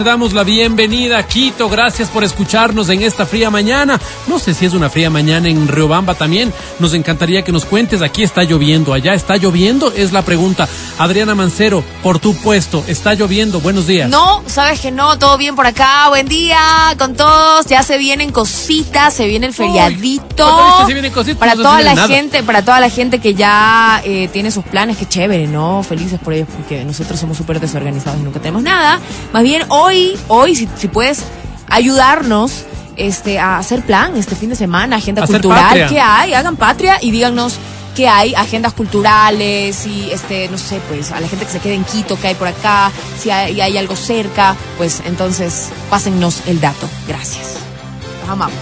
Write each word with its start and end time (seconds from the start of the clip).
Te 0.00 0.04
damos 0.04 0.32
la 0.32 0.44
bienvenida 0.44 1.18
a 1.18 1.26
Quito. 1.26 1.68
Gracias 1.68 2.08
por 2.08 2.24
escucharnos 2.24 2.88
en 2.88 3.02
esta 3.02 3.26
fría 3.26 3.50
mañana. 3.50 4.00
No 4.28 4.38
sé 4.38 4.54
si 4.54 4.64
es 4.64 4.72
una 4.72 4.88
fría 4.88 5.10
mañana 5.10 5.50
en 5.50 5.68
Riobamba 5.68 6.14
también. 6.14 6.54
Nos 6.78 6.94
encantaría 6.94 7.42
que 7.42 7.52
nos 7.52 7.66
cuentes. 7.66 8.00
Aquí 8.00 8.22
está 8.22 8.42
lloviendo, 8.44 8.94
allá 8.94 9.12
está 9.12 9.36
lloviendo. 9.36 9.92
Es 9.92 10.12
la 10.14 10.22
pregunta. 10.22 10.66
Adriana 10.96 11.34
Mancero, 11.34 11.84
por 12.02 12.18
tu 12.18 12.34
puesto, 12.34 12.82
¿está 12.86 13.12
lloviendo? 13.12 13.60
Buenos 13.60 13.86
días. 13.86 14.08
No, 14.08 14.42
sabes 14.46 14.80
que 14.80 14.90
no, 14.90 15.18
todo 15.18 15.36
bien 15.36 15.54
por 15.54 15.66
acá. 15.66 16.08
Buen 16.08 16.26
día 16.26 16.58
con 16.98 17.14
todos. 17.14 17.66
Ya 17.66 17.82
se 17.82 17.98
vienen 17.98 18.32
cositas, 18.32 19.12
se 19.12 19.26
viene 19.26 19.48
el 19.48 19.52
feriadito. 19.52 20.24
¿cuándo 20.46 20.64
viste 20.78 20.86
se 20.86 20.92
vienen 20.94 21.12
cositas? 21.12 21.38
Para 21.38 21.54
No 21.56 21.62
toda 21.62 21.82
la 21.82 21.94
nada. 21.94 22.08
gente, 22.08 22.42
para 22.42 22.64
toda 22.64 22.80
la 22.80 22.88
gente 22.88 23.18
que 23.18 23.34
ya 23.34 24.00
eh, 24.06 24.30
tiene 24.32 24.50
sus 24.50 24.64
planes, 24.64 24.96
qué 24.96 25.06
chévere, 25.06 25.46
¿no? 25.46 25.82
Felices 25.82 26.18
por 26.18 26.32
ellos 26.32 26.48
porque 26.56 26.86
nosotros 26.86 27.20
somos 27.20 27.36
súper 27.36 27.60
desorganizados 27.60 28.18
y 28.18 28.22
nunca 28.22 28.40
tenemos 28.40 28.62
nada. 28.62 28.98
Más 29.34 29.42
bien 29.42 29.64
hoy, 29.68 29.89
hoy 30.28 30.54
si, 30.54 30.68
si 30.76 30.88
puedes 30.88 31.24
ayudarnos 31.68 32.64
este 32.96 33.38
a 33.38 33.58
hacer 33.58 33.82
plan 33.82 34.16
este 34.16 34.34
fin 34.36 34.50
de 34.50 34.56
semana, 34.56 34.96
agenda 34.96 35.22
Hacer 35.22 35.36
cultural, 35.36 35.64
patria. 35.64 35.88
¿qué 35.88 36.00
hay? 36.00 36.34
Hagan 36.34 36.56
patria 36.56 36.98
y 37.00 37.10
díganos 37.10 37.58
qué 37.96 38.08
hay, 38.08 38.34
agendas 38.34 38.72
culturales 38.72 39.86
y 39.86 40.10
este, 40.10 40.48
no 40.48 40.58
sé, 40.58 40.80
pues 40.88 41.10
a 41.10 41.20
la 41.20 41.28
gente 41.28 41.44
que 41.44 41.52
se 41.52 41.58
quede 41.58 41.74
en 41.74 41.84
Quito, 41.84 42.18
que 42.20 42.28
hay 42.28 42.34
por 42.34 42.48
acá, 42.48 42.90
si 43.18 43.30
hay, 43.30 43.60
hay 43.60 43.78
algo 43.78 43.96
cerca, 43.96 44.54
pues 44.76 45.02
entonces 45.06 45.70
pásennos 45.88 46.42
el 46.46 46.60
dato. 46.60 46.88
Gracias. 47.08 47.56
Los 48.22 48.30
amamos. 48.30 48.58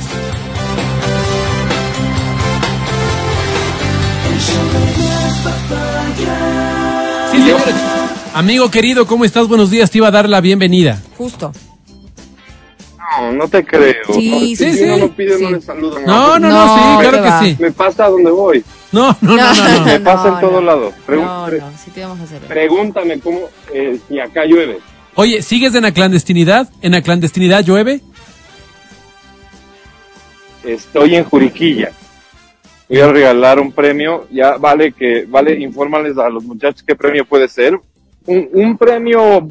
Sí. 7.31 7.98
Amigo 8.35 8.71
querido, 8.71 9.07
¿cómo 9.07 9.25
estás? 9.25 9.49
Buenos 9.49 9.71
días. 9.71 9.91
Te 9.91 9.99
iba 9.99 10.09
a 10.09 10.13
dar 10.13 10.29
la 10.29 10.41
bienvenida. 10.41 11.01
Justo. 11.17 11.53
No, 13.21 13.33
no 13.33 13.49
te 13.49 13.65
creo. 13.65 13.95
Sí, 14.13 14.31
no, 14.31 14.39
sí, 14.41 14.57
si 14.57 14.73
sí. 14.75 14.85
uno 14.85 14.99
no 14.99 15.09
pide, 15.09 15.41
no 15.41 15.49
Sí. 15.49 15.55
le 15.55 15.61
saludan. 15.61 16.05
No, 16.05 16.39
no, 16.39 16.49
no, 16.51 16.75
sí, 16.75 16.81
¿qué 17.03 17.09
claro 17.09 17.25
va? 17.25 17.41
que 17.41 17.47
sí. 17.47 17.57
Me 17.59 17.73
pasa 17.73 18.05
a 18.05 18.11
donde 18.11 18.31
voy. 18.31 18.63
No, 18.93 19.17
no, 19.23 19.37
no, 19.37 19.55
no. 19.55 19.79
no. 19.79 19.85
Me 19.87 20.01
pasa 20.01 20.29
en 20.29 20.41
todo 20.41 20.53
no. 20.53 20.61
lado. 20.61 20.93
No, 21.09 21.51
no, 21.51 21.73
sí 21.83 21.91
te 21.91 22.03
vamos 22.03 22.21
a 22.21 22.25
hacer. 22.25 22.41
Pregúntame 22.43 23.19
cómo, 23.19 23.41
eh, 23.73 23.99
si 24.09 24.21
acá 24.21 24.45
llueve. 24.45 24.79
Oye, 25.15 25.43
¿sigues 25.43 25.75
en 25.75 25.83
la 25.83 25.93
clandestinidad? 25.93 26.69
¿En 26.83 26.93
la 26.93 27.03
clandestinidad 27.03 27.65
llueve? 27.65 28.03
Estoy 30.63 31.17
en 31.17 31.25
Juriquilla. 31.25 31.91
Voy 32.89 33.01
a 33.01 33.09
regalar 33.09 33.59
un 33.59 33.73
premio. 33.73 34.27
Ya 34.31 34.59
vale 34.59 34.93
que, 34.93 35.25
vale, 35.27 35.59
infórmales 35.59 36.17
a 36.19 36.29
los 36.29 36.45
muchachos 36.45 36.85
qué 36.87 36.95
premio 36.95 37.25
puede 37.25 37.49
ser. 37.49 37.81
Un, 38.29 38.49
un 38.53 38.77
premio, 38.79 39.49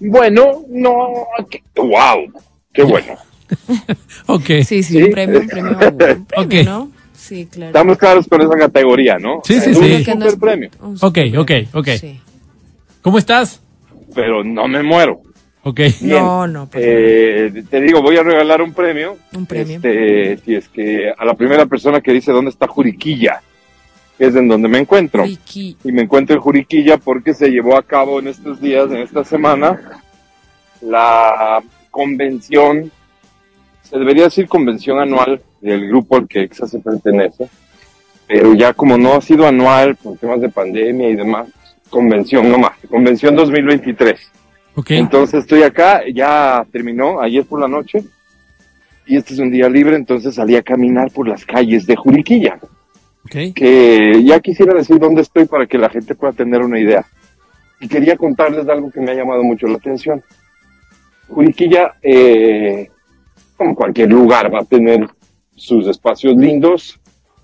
bueno, 0.00 0.62
no, 0.70 1.26
que- 1.50 1.62
wow, 1.76 2.32
qué 2.72 2.82
bueno. 2.82 3.14
Ok. 4.26 4.44
Sí, 4.64 4.82
sí, 4.82 4.82
Sí. 4.82 5.02
un 5.02 5.10
premio, 5.10 5.40
un 5.40 5.46
premio, 5.48 5.70
un 5.72 5.96
premio, 5.96 6.24
Ok. 6.36 6.54
¿no? 6.64 6.90
Sí, 7.14 7.46
claro. 7.46 7.68
Estamos 7.68 7.98
claros 7.98 8.26
con 8.28 8.40
esa 8.42 8.56
categoría, 8.56 9.18
¿no? 9.18 9.40
Sí, 9.44 9.60
sí, 9.60 9.70
es 9.70 9.78
sí. 9.78 9.84
Un 9.84 9.98
super 10.22 10.38
premio, 10.38 10.70
un 10.80 10.92
Ok, 10.94 11.00
super 11.18 11.38
ok, 11.38 11.46
premio. 11.46 11.68
ok. 11.74 11.88
Sí. 12.00 12.20
¿Cómo 13.02 13.18
estás? 13.18 13.62
pero 14.14 14.42
no 14.42 14.66
me 14.68 14.82
muero. 14.82 15.20
Ok. 15.64 15.80
Bien. 16.00 16.10
No, 16.24 16.46
no, 16.46 16.68
Eh, 16.74 17.62
te 17.68 17.80
digo, 17.82 18.00
voy 18.00 18.16
a 18.16 18.22
regalar 18.22 18.62
un 18.62 18.72
premio. 18.72 19.18
un 19.34 19.44
premio. 19.44 19.76
Este, 19.76 20.38
si 20.38 20.54
es 20.54 20.68
que 20.70 21.12
a 21.16 21.24
la 21.26 21.34
primera 21.34 21.66
persona 21.66 22.00
que 22.00 22.12
dice 22.12 22.32
dónde 22.32 22.50
está 22.50 22.66
Juriquilla, 22.66 23.42
que 24.18 24.26
es 24.26 24.34
en 24.34 24.48
donde 24.48 24.68
me 24.68 24.78
encuentro. 24.78 25.24
Y 25.24 25.76
me 25.84 26.02
encuentro 26.02 26.34
en 26.34 26.42
Juriquilla 26.42 26.98
porque 26.98 27.32
se 27.32 27.48
llevó 27.48 27.76
a 27.76 27.84
cabo 27.84 28.18
en 28.18 28.26
estos 28.26 28.60
días, 28.60 28.90
en 28.90 28.98
esta 28.98 29.24
semana, 29.24 30.02
la 30.80 31.62
convención, 31.90 32.90
se 33.82 33.96
debería 33.96 34.24
decir 34.24 34.48
convención 34.48 34.98
anual 34.98 35.40
del 35.60 35.86
grupo 35.86 36.16
al 36.16 36.26
que 36.26 36.42
EXA 36.42 36.66
se 36.66 36.80
pertenece, 36.80 37.48
pero 38.26 38.54
ya 38.54 38.72
como 38.74 38.98
no 38.98 39.14
ha 39.14 39.20
sido 39.20 39.46
anual 39.46 39.96
por 39.96 40.18
temas 40.18 40.40
de 40.40 40.48
pandemia 40.48 41.08
y 41.08 41.14
demás, 41.14 41.48
convención 41.88 42.50
nomás, 42.50 42.72
convención 42.90 43.36
2023. 43.36 44.20
Ok. 44.74 44.90
Entonces 44.92 45.40
estoy 45.40 45.62
acá, 45.62 46.02
ya 46.12 46.66
terminó 46.72 47.20
ayer 47.20 47.44
por 47.44 47.60
la 47.60 47.68
noche 47.68 48.04
y 49.06 49.16
este 49.16 49.34
es 49.34 49.40
un 49.40 49.50
día 49.50 49.68
libre, 49.68 49.96
entonces 49.96 50.34
salí 50.34 50.56
a 50.56 50.62
caminar 50.62 51.10
por 51.12 51.26
las 51.26 51.44
calles 51.44 51.86
de 51.86 51.96
Juriquilla, 51.96 52.60
Que 53.54 54.22
ya 54.24 54.40
quisiera 54.40 54.74
decir 54.74 54.98
dónde 54.98 55.22
estoy 55.22 55.46
para 55.46 55.66
que 55.66 55.78
la 55.78 55.88
gente 55.88 56.14
pueda 56.14 56.32
tener 56.32 56.62
una 56.62 56.78
idea. 56.78 57.06
Y 57.80 57.88
quería 57.88 58.16
contarles 58.16 58.68
algo 58.68 58.90
que 58.90 59.00
me 59.00 59.10
ha 59.10 59.14
llamado 59.14 59.42
mucho 59.44 59.66
la 59.66 59.76
atención. 59.76 60.22
Juriquilla, 61.28 61.94
eh, 62.02 62.88
como 63.56 63.74
cualquier 63.74 64.10
lugar, 64.10 64.52
va 64.52 64.60
a 64.60 64.64
tener 64.64 65.08
sus 65.54 65.86
espacios 65.86 66.36
lindos, 66.36 66.98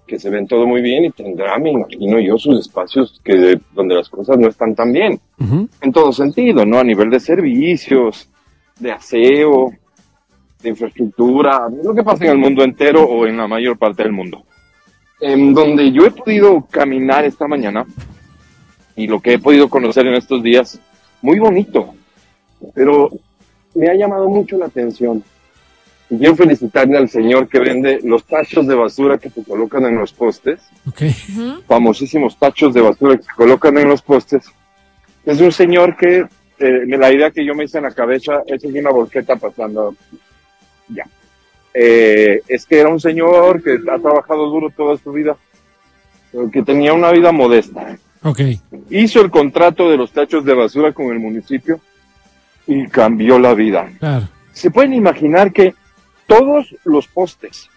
que 0.06 0.18
se 0.18 0.30
ven 0.30 0.46
todo 0.46 0.66
muy 0.66 0.80
bien, 0.80 1.04
y 1.04 1.10
tendrá, 1.10 1.58
me 1.58 1.72
imagino 1.72 2.18
yo, 2.20 2.38
sus 2.38 2.60
espacios 2.60 3.20
que 3.24 3.58
donde 3.72 3.94
las 3.94 4.08
cosas 4.08 4.38
no 4.38 4.48
están 4.48 4.74
tan 4.74 4.92
bien 4.92 5.20
en 5.80 5.92
todo 5.92 6.12
sentido, 6.12 6.64
¿no? 6.64 6.78
A 6.78 6.84
nivel 6.84 7.10
de 7.10 7.20
servicios, 7.20 8.28
de 8.78 8.92
aseo, 8.92 9.72
de 10.62 10.68
infraestructura, 10.70 11.68
lo 11.82 11.94
que 11.94 12.02
pasa 12.02 12.24
en 12.24 12.32
el 12.32 12.38
mundo 12.38 12.64
entero 12.64 13.04
o 13.04 13.26
en 13.26 13.36
la 13.36 13.46
mayor 13.46 13.78
parte 13.78 14.02
del 14.02 14.12
mundo. 14.12 14.44
En 15.20 15.54
donde 15.54 15.92
yo 15.92 16.06
he 16.06 16.10
podido 16.10 16.66
caminar 16.70 17.25
esta 17.25 17.47
mañana 17.47 17.86
y 18.97 19.06
lo 19.06 19.20
que 19.20 19.34
he 19.34 19.38
podido 19.38 19.69
conocer 19.69 20.06
en 20.06 20.14
estos 20.14 20.42
días, 20.42 20.78
muy 21.22 21.38
bonito, 21.38 21.94
pero 22.75 23.10
me 23.75 23.88
ha 23.88 23.94
llamado 23.94 24.28
mucho 24.28 24.56
la 24.58 24.66
atención. 24.66 25.22
Y 26.10 26.19
quiero 26.19 26.36
felicitarle 26.36 26.98
al 26.98 27.08
señor 27.08 27.48
que 27.48 27.58
vende 27.58 28.00
los 28.04 28.25
tachos 28.25 28.66
de 28.66 28.75
basura 28.75 29.16
que 29.19 29.30
se 29.30 29.42
colocan 29.42 29.86
en 29.86 29.97
los 29.97 30.12
postes 30.12 30.60
Ok. 30.86 31.00
Ujú. 31.31 31.62
famosísimos 31.66 32.38
tachos 32.38 32.75
de 32.75 32.82
basura 32.82 33.16
que 33.16 33.22
se 33.22 33.32
colocan 33.34 33.78
en 33.78 33.88
los 33.88 34.02
postes. 34.02 34.44
Es 35.25 35.41
un 35.41 35.50
señor 35.50 35.96
que, 35.96 36.26
eh, 36.58 36.86
la 36.86 37.10
idea 37.10 37.31
que 37.31 37.44
yo 37.44 37.54
me 37.54 37.64
hice 37.64 37.78
en 37.78 37.84
la 37.84 37.91
cabeza 37.94 38.42
es 38.46 38.60
que 38.62 38.69
una 38.69 38.91
volqueta 38.91 39.36
pasando. 39.36 39.96
Ya. 40.88 41.04
Eh, 41.74 42.40
es 42.46 42.66
que 42.66 42.78
era 42.78 42.88
un 42.88 43.00
señor 43.00 43.62
que 43.62 43.72
ha 43.90 43.98
trabajado 43.98 44.48
duro 44.48 44.70
toda 44.70 44.96
su 44.96 45.10
vida, 45.12 45.36
pero 46.30 46.48
que 46.50 46.62
tenía 46.62 46.92
una 46.92 47.10
vida 47.10 47.32
modesta. 47.32 47.96
Hizo 48.90 49.20
el 49.20 49.30
contrato 49.30 49.90
de 49.90 49.96
los 49.96 50.12
tachos 50.12 50.44
de 50.44 50.54
basura 50.54 50.92
con 50.92 51.06
el 51.06 51.18
municipio 51.18 51.80
y 52.66 52.86
cambió 52.86 53.38
la 53.38 53.54
vida. 53.54 53.90
Claro. 53.98 54.28
Se 54.52 54.70
pueden 54.70 54.94
imaginar 54.94 55.52
que 55.52 55.74
todos 56.26 56.74
los 56.84 57.06
postes, 57.08 57.68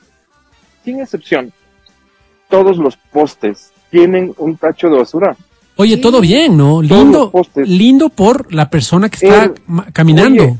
sin 0.85 1.01
excepción, 1.01 1.51
todos 2.49 2.77
los 2.77 2.95
postes 2.95 3.71
tienen 3.89 4.33
un 4.37 4.55
tacho 4.57 4.89
de 4.89 4.99
basura. 4.99 5.35
Oye, 5.75 5.97
todo 5.97 6.21
bien, 6.21 6.55
¿no? 6.55 6.81
Lindo, 6.81 7.31
lindo 7.57 8.09
por 8.09 8.53
la 8.53 8.69
persona 8.69 9.09
que 9.09 9.25
está 9.27 9.43
El- 9.45 9.91
caminando. 9.93 10.43
Oye. 10.43 10.55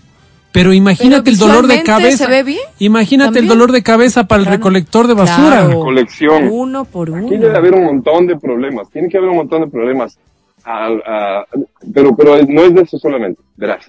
Pero 0.52 0.74
imagínate 0.74 1.24
Pero 1.32 1.34
el 1.34 1.38
dolor 1.40 1.68
de 1.68 1.84
cabeza. 1.84 2.26
¿Se 2.26 2.32
ve 2.32 2.44
bien? 2.44 2.60
Imagínate 2.80 3.40
el 3.40 3.48
dolor 3.48 3.72
de 3.72 3.84
cabeza 3.84 4.24
para 4.28 4.40
el 4.40 4.46
Claro. 4.46 4.58
recolector 4.58 5.08
de 5.08 5.14
basura. 5.14 5.66
Claro. 5.66 5.80
Colección. 5.82 6.48
Uno 6.50 6.86
por 6.86 7.10
uno. 7.10 7.28
Aquí 7.28 7.38
debe 7.38 7.56
haber 7.58 7.76
un 7.76 7.84
montón 7.84 8.26
de 8.28 8.38
problemas, 8.38 8.90
tiene 8.90 9.08
que 9.10 9.18
haber 9.18 9.30
un 9.30 9.38
montón 9.38 9.62
de 9.62 9.68
problemas. 9.68 10.18
Al- 10.64 11.02
a- 11.06 11.46
pero, 11.94 12.16
pero 12.16 12.38
no 12.48 12.62
es 12.64 12.74
de 12.74 12.82
eso 12.82 12.98
solamente, 12.98 13.42
verás. 13.56 13.86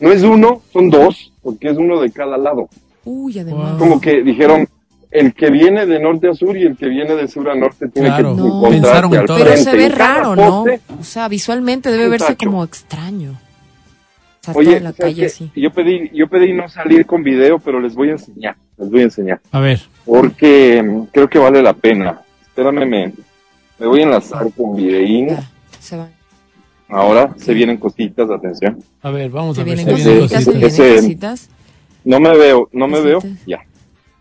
No 0.00 0.10
es 0.12 0.22
uno, 0.22 0.60
son 0.72 0.90
dos, 0.90 1.32
porque 1.42 1.70
es 1.70 1.76
uno 1.78 2.00
de 2.00 2.10
cada 2.10 2.36
lado. 2.36 2.68
Uy, 3.04 3.38
además. 3.38 3.70
Wow. 3.70 3.78
Como 3.78 4.00
que 4.00 4.22
dijeron, 4.22 4.68
el 5.10 5.32
que 5.32 5.48
viene 5.50 5.86
de 5.86 6.00
norte 6.00 6.28
a 6.28 6.34
sur 6.34 6.56
y 6.56 6.64
el 6.64 6.76
que 6.76 6.88
viene 6.88 7.14
de 7.14 7.28
sur 7.28 7.48
a 7.48 7.54
norte 7.54 7.88
tiene 7.88 8.08
Claro. 8.08 8.34
que 8.34 8.40
No. 8.42 8.46
encontrarse 8.46 8.80
Pensaron 8.80 9.14
en 9.14 9.20
al 9.20 9.26
todo. 9.26 9.36
Pero 9.38 9.50
frente. 9.52 9.70
se 9.70 9.76
ve 9.76 9.88
raro, 9.88 10.36
¿no? 10.36 10.62
O 11.00 11.04
sea, 11.04 11.28
visualmente 11.28 11.90
debe 11.90 12.08
verse 12.08 12.26
tacho. 12.34 12.46
como 12.50 12.64
extraño. 12.64 13.38
Oye, 14.54 14.66
toda 14.78 14.80
la 14.80 14.92
¿sabes 14.92 14.96
calle 14.98 15.20
qué? 15.20 15.26
así. 15.26 15.50
yo 15.56 15.70
pedí, 15.70 16.10
yo 16.12 16.28
pedí 16.28 16.52
no 16.52 16.68
salir 16.68 17.06
con 17.06 17.22
video, 17.22 17.58
pero 17.58 17.80
les 17.80 17.94
voy 17.94 18.08
a 18.10 18.12
enseñar, 18.12 18.56
les 18.76 18.90
voy 18.90 19.00
a 19.00 19.04
enseñar, 19.04 19.40
A 19.52 19.60
ver. 19.60 19.80
porque 20.04 20.82
mm, 20.82 21.04
creo 21.12 21.28
que 21.28 21.38
vale 21.38 21.62
la 21.62 21.72
pena. 21.72 22.20
Espérame, 22.42 22.86
me, 22.86 23.12
me 23.78 23.86
voy 23.86 24.00
a 24.00 24.02
enlazar 24.04 24.46
con 24.56 24.76
videín. 24.76 25.28
Ya, 25.28 25.50
se 25.80 25.96
va. 25.96 26.08
Ahora 26.88 27.34
se 27.38 27.54
vienen 27.54 27.78
cositas, 27.78 28.30
atención. 28.30 28.78
A 29.02 29.10
ver, 29.10 29.30
vamos 29.30 29.56
Se 29.56 29.62
a 29.62 29.64
ver. 29.64 29.76
vienen 29.76 29.86
se 29.96 30.00
ese- 30.02 30.10
vienen 30.10 30.28
cositas, 30.28 30.44
se 30.44 30.50
cositas. 30.50 30.72
ese- 30.72 30.82
vienen 30.82 31.02
cositas. 31.02 31.50
No 32.04 32.20
me 32.20 32.36
veo, 32.36 32.68
no 32.72 32.86
me 32.86 33.00
veo. 33.00 33.20
Ya. 33.46 33.60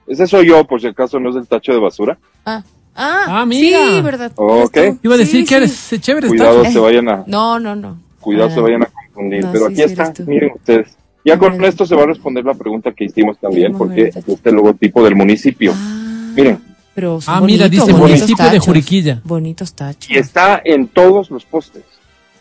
Ese 0.08 0.26
soy 0.28 0.48
yo, 0.48 0.64
por 0.66 0.80
si 0.82 0.88
acaso 0.88 1.20
no 1.20 1.30
es 1.30 1.36
el 1.36 1.48
tacho 1.48 1.74
de 1.74 1.80
basura. 1.80 2.18
Ah, 2.46 2.64
ah, 2.96 3.26
Ah, 3.42 3.46
mira. 3.46 3.78
sí, 3.90 4.02
verdad. 4.02 4.32
Ok. 4.36 4.78
Iba 5.04 5.16
a 5.16 5.18
decir 5.18 5.42
sí, 5.42 5.46
que 5.46 5.56
eres 5.56 5.72
sí. 5.74 6.00
chévere. 6.00 6.28
Cuidado 6.30 6.64
se 6.66 6.80
vayan 6.80 7.10
a, 7.10 7.24
No, 7.28 7.60
no, 7.60 7.76
no. 7.76 7.98
cuidado 8.20 8.48
Ah, 8.50 8.54
se 8.54 8.62
vayan 8.62 8.84
a 8.84 8.86
no, 9.16 9.52
Pero 9.52 9.68
sí, 9.68 9.74
aquí 9.74 9.76
sí 9.76 9.82
está, 9.84 10.14
miren 10.26 10.52
ustedes. 10.56 10.98
Ya 11.26 11.38
con 11.38 11.64
esto 11.64 11.86
se 11.86 11.96
va 11.96 12.04
a 12.04 12.08
responder 12.08 12.44
la 12.44 12.54
pregunta 12.54 12.92
que 12.92 13.06
hicimos 13.06 13.38
también, 13.40 13.74
porque 13.78 14.08
momento. 14.12 14.34
este 14.34 14.52
logotipo 14.52 15.04
del 15.04 15.16
municipio. 15.16 15.72
Ah, 15.76 16.32
Miren, 16.36 16.60
Pero 16.96 17.20
Ah, 17.28 17.40
mira, 17.42 17.70
dice 17.70 17.94
municipio 17.94 18.50
de. 18.50 18.60
Juriquilla. 18.60 19.22
Bonitos 19.24 19.74
tachos. 19.74 20.10
y 20.12 20.18
está 20.18 20.62
en 20.64 20.88
todos 20.88 21.32
los 21.32 21.46
postes. 21.46 21.84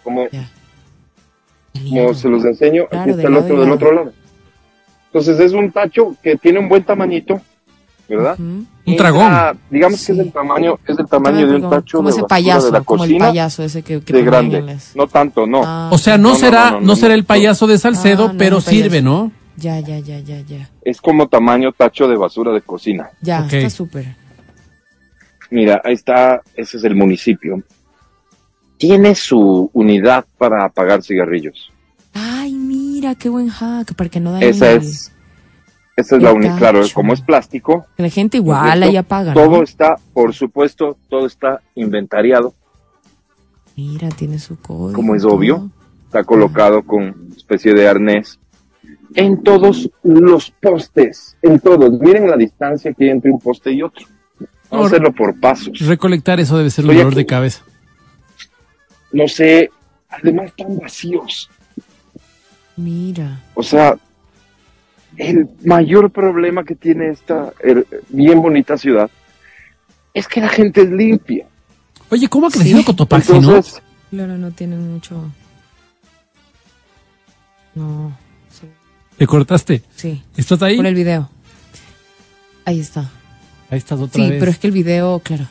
Como, 0.03 0.29
Ya. 0.31 0.51
como 1.89 2.13
se 2.15 2.29
los 2.29 2.45
enseño, 2.45 2.87
Claro, 2.89 3.03
aquí 3.03 3.11
está 3.21 3.29
el 3.29 3.37
otro 3.37 3.61
del 3.61 3.71
otro 3.71 3.93
lado. 3.93 4.13
Entonces 5.07 5.39
es 5.41 5.53
un 5.53 5.71
tacho 5.71 6.17
que 6.23 6.37
tiene 6.37 6.59
un 6.59 6.69
buen 6.69 6.83
tamañito, 6.83 7.41
¿verdad? 8.17 8.35
Ujú. 8.35 8.43
Un 8.45 8.67
Entra, 8.85 9.11
dragón. 9.13 9.59
digamos 9.71 10.05
que 10.05 10.13
es 10.13 10.19
Sí. 10.19 10.25
el 10.25 10.33
tamaño, 10.33 10.79
es 10.87 10.99
el 10.99 11.07
tamaño 11.07 11.47
de 11.47 11.55
un 11.57 11.71
tacho 11.71 11.99
como 11.99 12.09
de 12.11 12.17
ese 12.17 12.25
payaso, 12.25 12.67
de 12.67 12.73
la 12.73 12.81
como 12.81 13.05
el 13.05 13.11
cocina 13.11 13.27
payaso 13.29 13.63
ese 13.63 13.83
que, 13.83 14.01
que 14.01 14.13
de 14.13 14.23
grande. 14.25 14.63
las- 14.63 14.97
No 14.97 15.07
tanto, 15.07 15.47
no. 15.47 15.63
Ah, 15.65 15.89
O 15.93 15.99
sea, 15.99 16.19
no, 16.19 16.35
será, 16.35 16.65
no, 16.67 16.71
no, 16.73 16.81
no, 16.81 16.87
no, 16.89 16.97
será 16.97 17.15
el 17.15 17.25
payaso 17.25 17.67
de 17.67 17.79
Salcedo, 17.79 18.27
Ah, 18.29 18.33
no, 18.33 18.39
pero 18.39 18.61
sirve, 18.61 19.03
¿no? 19.03 19.31
ya, 19.57 19.79
ya, 19.81 19.99
ya, 20.01 20.19
ya, 20.21 20.41
ya. 20.41 20.69
Es 20.83 21.01
como 21.01 21.29
tamaño 21.29 21.71
tacho 21.73 22.09
de 22.09 22.17
basura 22.17 22.51
de 22.53 22.61
cocina. 22.63 23.11
Ya, 23.21 23.47
está 23.47 23.71
súper. 23.71 24.17
Mira, 25.51 25.81
ahí 25.85 25.93
está, 25.95 26.41
ese 26.57 26.79
es 26.79 26.85
el 26.85 26.95
municipio. 26.97 27.63
Tiene 28.79 29.15
su 29.15 29.71
unidad 29.75 30.25
para 30.39 30.65
apagar 30.65 31.03
cigarrillos. 31.05 31.71
Ay, 32.15 32.53
mira, 32.55 33.15
qué 33.15 33.29
buen 33.29 33.49
hack, 33.49 33.95
para 33.95 34.11
que 34.11 34.19
no 34.19 34.33
dañen 34.33 34.49
Esa 34.49 34.73
el- 34.73 34.79
es, 34.83 35.12
esa 35.97 36.17
es 36.17 36.23
la 36.23 36.33
unidad. 36.33 36.59
Claro, 36.59 36.83
como 36.95 37.13
es 37.13 37.21
plástico, 37.21 37.87
la 37.97 38.09
gente 38.09 38.39
igual 38.39 38.83
ahí 38.83 38.97
apaga, 38.97 39.35
todo 39.35 39.59
¿no? 39.59 39.63
está, 39.63 39.97
por 40.13 40.35
supuesto, 40.35 40.97
todo 41.09 41.27
está 41.27 41.61
inventariado, 41.75 42.55
Mira, 43.77 44.09
tiene 44.11 44.39
su 44.39 44.59
código. 44.59 44.93
como 44.93 45.15
es 45.15 45.23
todo. 45.23 45.35
obvio. 45.35 45.71
Está 46.07 46.25
colocado 46.25 46.83
con 46.83 47.31
especie 47.37 47.73
de 47.73 47.89
arnés 47.89 48.39
en 49.15 49.43
todos 49.43 49.91
los 50.03 50.51
postes, 50.51 51.37
en 51.41 51.59
todos. 51.59 51.91
Miren 52.01 52.29
la 52.29 52.37
distancia 52.37 52.93
que 52.93 53.05
hay 53.05 53.11
entre 53.11 53.31
un 53.31 53.39
poste 53.41 53.73
y 53.73 53.83
otro. 53.83 54.07
Vamos 54.71 54.87
a 54.87 54.89
hacerlo 54.89 55.13
por 55.13 55.39
pasos. 55.41 55.79
Recolectar 55.81 56.39
eso 56.41 56.57
debe 56.59 56.69
ser 56.71 56.85
un 56.85 56.93
dolor 56.93 57.07
aquí- 57.09 57.17
de 57.17 57.27
cabeza. 57.27 57.63
No 59.13 59.27
sé, 59.29 59.71
además 60.09 60.47
están 60.47 60.79
vacíos. 60.79 61.49
Mira. 62.77 63.41
O 63.55 63.63
sea, 63.63 63.97
el 65.29 65.49
mayor 65.65 66.11
problema 66.11 66.65
que 66.65 66.75
tiene 66.75 67.11
esta 67.11 67.53
bien 68.09 68.41
bonita 68.43 68.77
ciudad 68.79 69.11
es 70.15 70.29
que 70.29 70.41
la 70.41 70.49
gente 70.49 70.83
es 70.83 70.91
limpia. 70.91 71.47
Oye, 72.11 72.29
¿cómo 72.29 72.47
ha 72.47 72.51
crecido 72.51 72.79
Sí. 72.79 72.85
Cotopaxi, 72.85 73.39
no? 73.41 73.63
Claro, 74.11 74.37
no 74.37 74.51
tiene 74.51 74.77
mucho. 74.77 75.31
No. 77.75 78.17
Sí. 78.51 78.67
Te 79.17 79.27
cortaste. 79.27 79.83
sí. 79.97 80.23
¿Estás 80.37 80.63
ahí? 80.63 80.77
Por 80.77 80.87
el 80.87 80.95
video. 80.95 81.31
Ahí 82.65 82.81
está. 82.81 83.11
Ahí 83.71 83.79
estás 83.79 83.99
otra 83.99 84.23
Sí, 84.23 84.31
vez. 84.31 84.39
pero 84.39 84.51
es 84.51 84.59
que 84.59 84.67
el 84.67 84.73
video, 84.73 85.19
claro, 85.21 85.47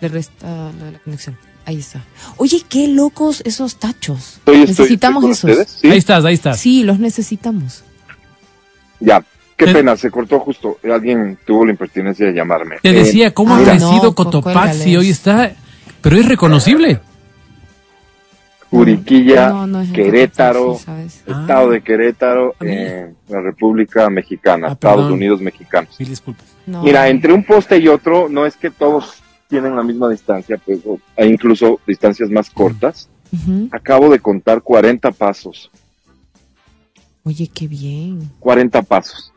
le 0.00 0.08
resta 0.08 0.72
lo 0.78 0.84
de 0.86 0.92
la 0.92 0.98
conexión. 0.98 1.36
Ahí 1.64 1.78
está. 1.78 2.02
Oye, 2.36 2.62
qué 2.68 2.88
locos 2.88 3.42
esos 3.44 3.76
tachos. 3.76 4.38
estoy, 4.38 4.58
necesitamos 4.66 5.24
estoy 5.24 5.52
esos. 5.52 5.68
¿sí? 5.70 5.88
Ahí 5.90 5.98
estás, 5.98 6.24
ahí 6.24 6.34
estás. 6.34 6.58
Sí, 6.58 6.82
los 6.82 6.98
necesitamos. 6.98 7.84
Ya, 9.00 9.22
qué 9.56 9.66
Te- 9.66 9.72
pena, 9.72 9.96
se 9.96 10.10
cortó 10.10 10.38
justo. 10.40 10.78
Alguien 10.84 11.38
tuvo 11.44 11.64
la 11.64 11.72
impertinencia 11.72 12.26
de 12.26 12.32
llamarme. 12.32 12.76
Te 12.82 12.90
Eh, 12.90 12.92
decía, 12.92 13.32
¿cómo 13.34 13.54
ha 13.54 13.58
ah, 13.58 13.64
crecido 13.64 14.02
no, 14.04 14.14
Cotopaxi? 14.14 14.96
Hoy 14.96 15.10
está... 15.10 15.52
Pero 16.02 16.16
es 16.16 16.26
reconocible. 16.28 17.00
Juriquilla, 18.70 19.48
No, 19.50 19.66
no 19.66 19.80
es 19.80 19.88
en 19.88 19.94
Querétaro. 19.94 20.78
Ah. 20.86 21.02
Estado 21.26 21.70
de 21.70 21.80
Querétaro, 21.82 22.54
mira. 22.60 22.72
eh, 22.74 23.14
la 23.28 23.40
República 23.40 24.08
Mexicana, 24.08 24.68
Ah, 24.68 24.72
Estados 24.72 24.96
perdón. 24.98 25.12
Unidos 25.14 25.40
Mexicanos. 25.40 25.96
Mil 25.98 26.08
disculpas. 26.08 26.46
No. 26.66 26.82
Mira, 26.84 27.08
entre 27.08 27.32
un 27.32 27.42
poste 27.44 27.78
y 27.78 27.88
otro, 27.88 28.28
no 28.28 28.46
es 28.46 28.56
que 28.56 28.70
todos 28.70 29.22
tienen 29.48 29.74
la 29.74 29.82
misma 29.82 30.08
distancia, 30.08 30.56
pues 30.64 30.78
o- 30.86 31.00
hay 31.16 31.28
incluso 31.30 31.80
distancias 31.86 32.30
más 32.30 32.48
cortas. 32.50 33.08
Acabo 33.72 34.08
de 34.10 34.18
contar 34.20 34.60
40 34.62 35.10
pasos. 35.12 35.70
Oye, 37.24 37.48
qué 37.52 37.66
bien. 37.68 38.30
40 38.40 38.82
pasos. 38.82 39.32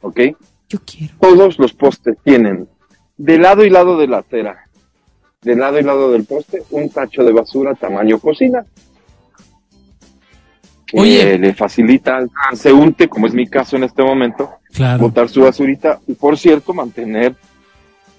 ¿Ok? 0.00 0.20
Yo 0.68 0.78
quiero. 0.84 1.14
Todos 1.20 1.58
los 1.58 1.72
postes 1.72 2.16
tienen 2.24 2.68
de 3.16 3.38
lado 3.38 3.64
y 3.64 3.70
lado 3.70 3.96
de 3.98 4.08
la 4.08 4.18
acera, 4.18 4.68
de 5.42 5.54
lado 5.56 5.78
y 5.78 5.82
lado 5.82 6.10
del 6.12 6.24
poste, 6.24 6.62
un 6.70 6.88
tacho 6.90 7.22
de 7.22 7.32
basura 7.32 7.74
tamaño 7.74 8.18
cocina. 8.18 8.64
Que 10.86 11.00
Oye. 11.00 11.38
le 11.38 11.54
facilita 11.54 12.16
al 12.16 12.30
transeúnte, 12.30 13.08
como 13.08 13.26
es 13.26 13.34
mi 13.34 13.46
caso 13.46 13.76
en 13.76 13.84
este 13.84 14.02
momento, 14.02 14.50
Claro. 14.72 14.98
botar 15.04 15.28
su 15.28 15.42
basurita 15.42 16.00
y, 16.06 16.14
por 16.14 16.36
cierto, 16.38 16.74
mantener 16.74 17.34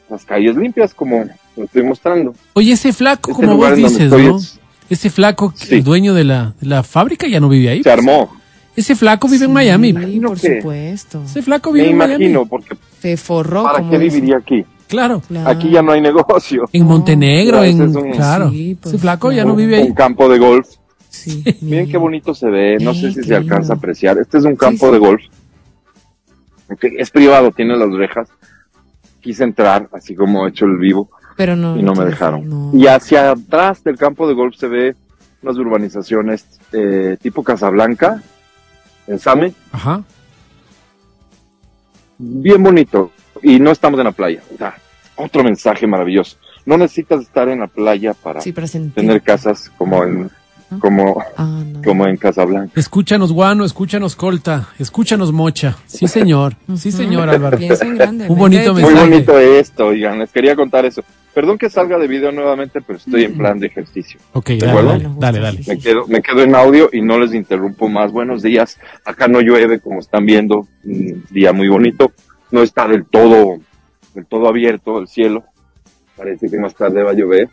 las 0.09 0.25
calles 0.25 0.55
limpias, 0.55 0.93
como 0.93 1.25
lo 1.55 1.63
estoy 1.63 1.83
mostrando. 1.83 2.33
Oye, 2.53 2.73
ese 2.73 2.91
flaco, 2.93 3.31
Este 3.31 3.45
como 3.45 3.57
vos 3.57 3.75
dices, 3.75 4.09
¿no? 4.11 4.37
es- 4.37 4.59
Ese 4.89 5.09
flaco, 5.09 5.51
que 5.51 5.65
Sí. 5.65 5.75
el 5.75 5.83
dueño 5.83 6.13
de 6.13 6.23
la, 6.23 6.53
de 6.61 6.67
la 6.67 6.83
fábrica, 6.83 7.27
ya 7.27 7.39
no 7.39 7.49
vive 7.49 7.69
ahí. 7.69 7.81
se 7.83 7.89
armó. 7.91 8.31
Ese 8.75 8.95
flaco 8.95 9.27
vive 9.27 9.45
en 9.45 9.51
Sí, 9.51 9.53
Miami. 9.53 9.89
Imagino 9.89 10.29
por 10.29 10.39
que- 10.41 10.57
supuesto. 10.57 11.23
Ese 11.23 11.41
flaco 11.41 11.71
Me 11.71 11.79
vive 11.79 11.91
en 11.91 11.97
Miami. 11.97 12.25
imagino, 12.25 12.45
porque 12.45 12.75
Se 12.99 13.15
forró. 13.17 13.63
¿para 13.63 13.89
qué 13.89 13.97
viviría 13.97 14.37
aquí? 14.37 14.65
Claro. 14.87 15.21
Claro. 15.27 15.49
Aquí 15.49 15.69
ya 15.71 15.81
no 15.81 15.93
hay 15.93 16.01
negocio. 16.01 16.65
En 16.73 16.85
Montenegro, 16.85 17.63
en... 17.63 17.81
es 17.81 17.95
un- 17.95 18.11
Claro. 18.11 18.49
Sí, 18.51 18.77
pues, 18.79 18.93
ese 18.93 19.01
flaco 19.01 19.31
ya 19.31 19.45
no 19.45 19.55
vive 19.55 19.79
Un 19.81 19.87
ahí. 19.87 19.93
campo 19.93 20.27
de 20.29 20.37
golf. 20.39 20.67
Sí, 21.09 21.43
Miren 21.61 21.89
qué 21.89 21.97
bonito 21.97 22.33
se 22.35 22.49
ve, 22.49 22.77
no 22.81 22.93
Sí, 22.93 23.01
sé 23.13 23.13
si 23.21 23.27
se 23.29 23.35
alcanza 23.35 23.73
a 23.73 23.75
apreciar. 23.77 24.17
Este 24.19 24.37
es 24.37 24.43
un 24.43 24.55
campo 24.55 24.87
sí. 24.87 24.91
de 24.93 24.97
golf. 24.99 25.21
Ok, 26.71 26.83
Es 26.97 27.09
privado, 27.11 27.51
tiene 27.51 27.77
las 27.77 27.91
rejas. 27.91 28.27
Quise 29.21 29.43
entrar, 29.43 29.87
así 29.93 30.13
como 30.15 30.45
he 30.45 30.49
hecho 30.49 30.65
el 30.65 30.77
vivo, 30.77 31.09
Pero 31.37 31.55
no. 31.55 31.77
y 31.77 31.83
no 31.83 31.93
me 31.95 32.05
dejaron. 32.05 32.47
no. 32.47 32.71
Y 32.77 32.87
hacia 32.87 33.31
atrás 33.31 33.83
del 33.83 33.97
campo 33.97 34.27
de 34.27 34.33
golf 34.35 34.55
se 34.55 34.67
ve 34.67 34.95
unas 35.41 35.57
urbanizaciones 35.57 36.45
eh, 36.73 37.17
tipo 37.21 37.43
Casablanca, 37.43 38.21
en 39.07 39.19
Same, 39.19 39.53
Ajá. 39.71 40.03
bien 42.17 42.61
bonito. 42.63 43.11
Y 43.41 43.59
no 43.59 43.71
estamos 43.71 43.99
en 43.99 44.05
la 44.05 44.11
playa. 44.11 44.41
O 44.53 44.57
sea, 44.57 44.75
otro 45.15 45.43
mensaje 45.43 45.85
maravilloso. 45.87 46.37
No 46.65 46.77
necesitas 46.77 47.21
estar 47.21 47.47
en 47.49 47.59
la 47.59 47.67
playa 47.67 48.13
para 48.13 48.41
Sí, 48.41 48.51
tener 48.53 49.21
casas 49.21 49.71
como 49.77 50.03
en, 50.03 50.31
como, 50.79 51.21
Ah, 51.37 51.61
no. 51.63 51.81
como 51.83 52.07
en 52.07 52.17
Casablanca. 52.17 52.71
Escúchanos, 52.79 53.31
Guano, 53.31 53.65
escúchanos, 53.65 54.15
Colta, 54.15 54.69
escúchanos, 54.79 55.31
Mocha. 55.31 55.77
Sí, 55.85 56.07
señor. 56.07 56.55
Sí, 56.75 56.91
señor, 56.91 57.29
Álvaro. 57.29 57.57
Grande. 57.59 58.27
Un 58.27 58.37
bonito 58.39 58.61
idea 58.63 58.73
Muy 58.73 58.81
mensaje. 58.83 59.09
bonito 59.09 59.37
esto, 59.39 59.85
oigan, 59.87 60.17
les 60.19 60.31
quería 60.31 60.55
contar 60.55 60.85
eso. 60.85 61.03
Perdón 61.35 61.57
que 61.57 61.69
salga 61.69 61.99
de 61.99 62.07
video 62.07 62.31
nuevamente, 62.31 62.79
pero 62.79 62.97
estoy 62.97 63.25
en 63.25 63.37
plan 63.37 63.59
de 63.59 63.67
ejercicio. 63.67 64.21
Ok, 64.31 64.51
¿De 64.51 64.57
dale, 64.59 64.71
acuerdo? 64.71 65.15
dale, 65.19 65.39
dale, 65.41 65.59
Me 65.67 65.77
quedo, 65.77 66.07
me 66.07 66.21
quedo 66.21 66.41
en 66.43 66.55
audio 66.55 66.89
y 66.93 67.01
no 67.01 67.19
les 67.19 67.33
interrumpo 67.33 67.89
más. 67.89 68.13
Buenos 68.13 68.41
días. 68.41 68.79
Acá 69.03 69.27
no 69.27 69.41
llueve, 69.41 69.81
como 69.81 69.99
están 69.99 70.25
viendo, 70.25 70.65
un 70.85 71.25
día 71.29 71.51
muy 71.51 71.67
bonito. 71.67 72.13
No 72.51 72.63
está 72.63 72.87
del 72.87 73.05
todo, 73.05 73.57
del 74.13 74.25
todo 74.25 74.47
abierto 74.47 74.97
el 74.97 75.09
cielo. 75.09 75.43
Parece 76.15 76.49
que 76.49 76.57
más 76.57 76.73
tarde 76.73 77.03
va 77.03 77.11
a 77.11 77.15
llover. 77.15 77.49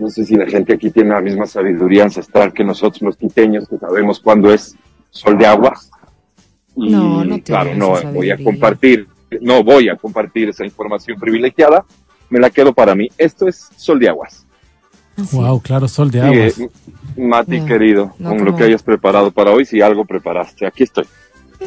No 0.00 0.10
sé 0.10 0.24
si 0.24 0.34
la 0.34 0.46
gente 0.46 0.74
aquí 0.74 0.90
tiene 0.90 1.10
la 1.10 1.20
misma 1.20 1.46
sabiduría 1.46 2.02
ancestral 2.02 2.52
que 2.52 2.64
nosotros 2.64 3.00
los 3.02 3.16
quiteños, 3.16 3.68
que 3.68 3.78
sabemos 3.78 4.18
cuándo 4.18 4.52
es 4.52 4.74
sol 5.10 5.38
de 5.38 5.46
agua. 5.46 5.72
Y 6.74 6.90
No, 6.90 7.24
no 7.24 7.40
claro, 7.42 7.76
no 7.76 7.94
voy 8.12 8.32
a 8.32 8.42
compartir, 8.42 9.06
no 9.40 9.62
voy 9.62 9.88
a 9.88 9.94
compartir 9.94 10.48
esa 10.48 10.64
información 10.64 11.16
privilegiada. 11.20 11.84
Me 12.30 12.38
la 12.40 12.50
quedo 12.50 12.72
para 12.72 12.94
mí. 12.94 13.08
Esto 13.18 13.48
es 13.48 13.68
sol 13.76 13.98
de 13.98 14.08
aguas. 14.08 14.46
Así. 15.16 15.36
Wow, 15.36 15.60
claro, 15.60 15.88
sol 15.88 16.10
de 16.10 16.20
aguas. 16.20 16.60
Mati, 17.16 17.60
No, 17.60 17.66
querido, 17.66 18.14
no 18.18 18.30
con 18.30 18.44
lo 18.44 18.54
que 18.54 18.64
hayas 18.64 18.82
preparado 18.82 19.30
para 19.30 19.50
hoy, 19.52 19.64
si 19.64 19.80
algo 19.80 20.04
preparaste. 20.04 20.66
Aquí 20.66 20.82
estoy. 20.82 21.06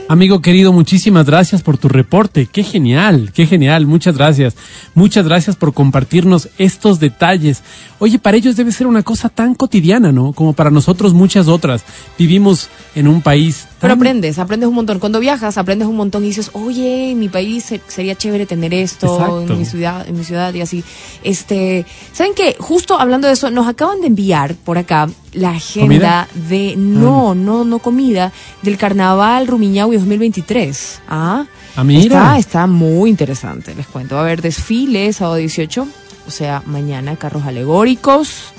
Amigo 0.07 0.41
querido, 0.41 0.73
muchísimas 0.73 1.25
gracias 1.25 1.61
por 1.61 1.77
tu 1.77 1.87
reporte. 1.87 2.47
Qué 2.51 2.63
genial, 2.63 3.31
qué 3.33 3.45
genial. 3.45 3.85
Muchas 3.85 4.17
gracias. 4.17 4.55
Muchas 4.93 5.25
gracias 5.25 5.55
por 5.55 5.73
compartirnos 5.73 6.49
estos 6.57 6.99
detalles. 6.99 7.63
Oye, 7.99 8.19
para 8.19 8.37
ellos 8.37 8.55
debe 8.55 8.71
ser 8.71 8.87
una 8.87 9.03
cosa 9.03 9.29
tan 9.29 9.55
cotidiana, 9.55 10.11
¿no? 10.11 10.33
Como 10.33 10.53
para 10.53 10.71
nosotros 10.71 11.13
muchas 11.13 11.47
otras. 11.47 11.83
Vivimos 12.17 12.69
en 12.95 13.07
un 13.07 13.21
país 13.21 13.67
Pero 13.81 13.93
aprendes, 13.93 14.39
aprendes 14.39 14.67
un 14.67 14.75
montón. 14.75 14.99
Cuando 14.99 15.19
viajas, 15.19 15.57
aprendes 15.57 15.87
un 15.87 15.95
montón 15.95 16.23
y 16.25 16.27
dices, 16.27 16.49
oye, 16.53 17.11
en 17.11 17.19
mi 17.19 17.29
país 17.29 17.63
se- 17.63 17.81
sería 17.87 18.13
chévere 18.15 18.45
tener 18.45 18.73
esto, 18.73 19.13
Exacto. 19.15 19.53
en 19.53 19.57
mi 19.59 19.65
ciudad, 19.65 20.07
en 20.07 20.17
mi 20.17 20.23
ciudad 20.25 20.53
y 20.53 20.61
así. 20.61 20.83
Este, 21.23 21.85
¿saben 22.11 22.33
qué? 22.35 22.55
Justo 22.59 22.99
hablando 22.99 23.27
de 23.27 23.33
eso, 23.33 23.49
nos 23.51 23.67
acaban 23.67 24.01
de 24.01 24.07
enviar 24.07 24.55
por 24.55 24.77
acá 24.77 25.09
la 25.33 25.51
agenda 25.51 26.27
de, 26.49 26.75
no, 26.77 27.35
no, 27.35 27.63
no 27.63 27.79
comida, 27.79 28.31
del 28.63 28.77
Carnaval 28.77 29.47
Rumiñahui 29.47 29.95
2023. 29.97 31.01
Ah, 31.07 31.45
Ah, 31.75 31.83
mira. 31.85 32.01
Está, 32.03 32.37
está 32.39 32.67
muy 32.67 33.09
interesante, 33.09 33.73
les 33.75 33.87
cuento. 33.87 34.15
Va 34.15 34.21
a 34.21 34.23
haber 34.25 34.41
desfiles, 34.41 35.17
sábado 35.17 35.35
18, 35.37 35.87
o 36.27 36.31
sea, 36.31 36.61
mañana 36.65 37.15
carros 37.15 37.43
alegóricos. 37.45 38.51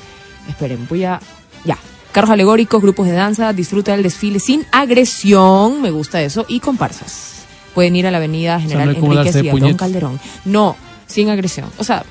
Esperen, 0.48 0.86
voy 0.88 1.04
a... 1.04 1.20
Ya. 1.64 1.76
Carros 2.12 2.30
alegóricos, 2.30 2.82
grupos 2.82 3.06
de 3.06 3.12
danza, 3.12 3.52
disfruta 3.52 3.92
del 3.92 4.02
desfile 4.02 4.40
sin 4.40 4.66
agresión, 4.72 5.80
me 5.82 5.90
gusta 5.90 6.22
eso, 6.22 6.44
y 6.48 6.60
comparsas. 6.60 7.44
Pueden 7.74 7.96
ir 7.96 8.06
a 8.06 8.10
la 8.10 8.18
avenida 8.18 8.60
General 8.60 8.94
darse 9.14 9.44
y 9.44 9.48
a 9.48 9.52
Don. 9.52 9.74
Calderón. 9.74 10.20
No, 10.44 10.76
sin 11.06 11.28
agresión. 11.30 11.68
O 11.78 11.84
sea, 11.84 12.04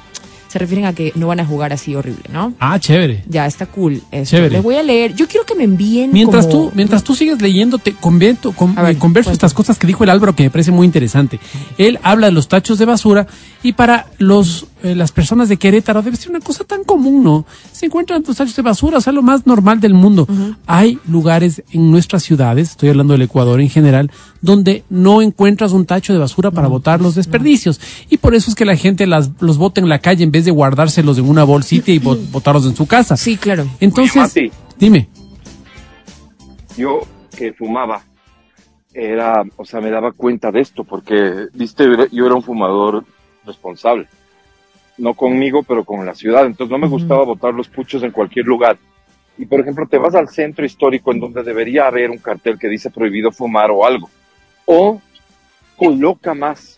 se 0.50 0.60
refieren 0.60 0.86
a 0.86 0.94
que 0.94 1.14
no 1.16 1.28
van 1.28 1.40
a 1.40 1.46
jugar 1.46 1.72
así 1.72 1.96
horrible, 1.96 2.24
¿no? 2.34 2.54
Ah, 2.60 2.78
chévere. 2.80 3.24
Ya, 3.30 3.46
está 3.46 3.66
cool. 3.68 4.02
Esto. 4.12 4.32
Chévere. 4.36 4.56
Les 4.56 4.64
voy 4.64 4.76
a 4.76 4.84
leer. 4.84 5.16
Yo 5.16 5.28
quiero 5.28 5.46
que 5.46 5.56
me 5.56 5.64
envíen. 5.64 6.12
Mientras 6.12 6.48
como- 6.48 6.70
tú, 6.70 6.72
mientras 6.76 7.04
tú 7.04 7.16
sigues 7.16 7.42
leyendo, 7.42 7.78
te 7.78 7.94
convento, 7.94 8.52
con- 8.52 8.78
A 8.78 8.82
ver, 8.82 8.96
eh, 8.96 9.00
converso 9.00 9.32
estas 9.32 9.54
cosas 9.54 9.78
que 9.78 9.88
dijo 9.88 10.04
el 10.04 10.10
Álvaro 10.10 10.36
que 10.36 10.44
me 10.44 10.50
parece 10.50 10.72
muy 10.72 10.86
interesante. 10.86 11.40
Él 11.78 12.00
habla 12.04 12.28
de 12.28 12.34
los 12.34 12.48
tachos 12.50 12.78
de 12.80 12.86
basura 12.86 13.28
y 13.64 13.74
para 13.74 14.08
los 14.18 14.66
eh, 14.82 14.96
las 14.96 15.12
personas 15.12 15.50
de 15.50 15.58
Querétaro 15.58 16.02
debe 16.02 16.16
ser 16.16 16.30
una 16.30 16.40
cosa 16.40 16.64
tan 16.64 16.86
común, 16.86 17.22
¿no? 17.22 17.46
Se 17.74 17.86
encuentran 17.88 18.24
los 18.26 18.38
tachos 18.38 18.56
de 18.56 18.62
basura, 18.62 19.00
o 19.00 19.02
sea, 19.02 19.12
lo 19.12 19.22
más 19.22 19.46
normal 19.46 19.82
del 19.82 19.94
mundo. 19.94 20.26
Hay 20.68 20.98
lugares 21.06 21.62
en 21.74 21.92
nuestras 21.92 22.24
ciudades, 22.24 22.70
estoy 22.72 22.88
hablando 22.88 23.12
del 23.12 23.24
Ecuador 23.24 23.60
en 23.60 23.70
general, 23.70 24.10
donde 24.42 24.86
no 24.90 25.22
encuentras 25.22 25.74
un 25.74 25.86
tacho 25.86 26.14
de 26.14 26.20
basura 26.20 26.50
para 26.52 26.70
botar 26.70 27.02
los 27.02 27.16
desperdicios. 27.16 27.82
Y 28.10 28.18
por 28.18 28.36
eso 28.36 28.50
es 28.50 28.56
que 28.56 28.64
la 28.64 28.78
gente 28.78 29.06
las, 29.06 29.32
los 29.42 29.58
bota 29.58 29.82
en 29.82 29.90
la 29.90 30.00
calle 30.00 30.24
en 30.24 30.32
vez 30.32 30.39
de 30.46 30.52
guardárselos 30.52 31.18
en 31.18 31.30
una 31.30 31.44
bolsita 31.44 31.92
y 31.92 32.00
bot- 32.02 32.32
botarlos 32.32 32.66
en 32.66 32.76
su 32.76 32.88
casa. 32.88 33.16
Sí, 33.18 33.38
claro. 33.38 33.66
Entonces, 33.80 34.16
Mati. 34.16 34.52
dime. 34.78 35.08
yo 36.78 37.02
que 37.36 37.54
fumaba 37.54 38.02
era, 38.94 39.44
o 39.56 39.66
sea, 39.66 39.80
me 39.82 39.92
daba 39.92 40.12
cuenta 40.12 40.52
de 40.52 40.62
esto 40.62 40.84
porque, 40.84 41.48
viste, 41.54 41.86
yo 42.12 42.26
era 42.26 42.36
un 42.36 42.42
fumador 42.44 43.06
responsable. 43.46 44.08
No 44.98 45.14
conmigo, 45.14 45.64
pero 45.64 45.84
con 45.86 46.06
la 46.06 46.14
ciudad. 46.16 46.46
Entonces 46.46 46.72
no 46.72 46.78
me 46.78 46.88
gustaba 46.88 47.24
botar 47.24 47.54
los 47.54 47.68
puchos 47.70 48.04
en 48.04 48.12
cualquier 48.12 48.46
lugar. 48.46 48.78
Y 49.38 49.46
por 49.46 49.62
ejemplo, 49.62 49.88
te 49.88 49.98
vas 49.98 50.16
al 50.16 50.28
centro 50.28 50.66
histórico 50.66 51.14
en 51.14 51.22
donde 51.22 51.44
debería 51.44 51.88
haber 51.88 52.10
un 52.10 52.18
cartel 52.18 52.60
que 52.60 52.68
dice 52.68 52.90
prohibido 52.90 53.32
fumar 53.32 53.72
o 53.72 53.86
algo. 53.86 54.10
O 54.66 55.02
coloca 55.78 56.34
más 56.34 56.78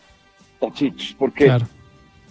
tachichos, 0.59 1.15
porque 1.17 1.45
Claro. 1.45 1.65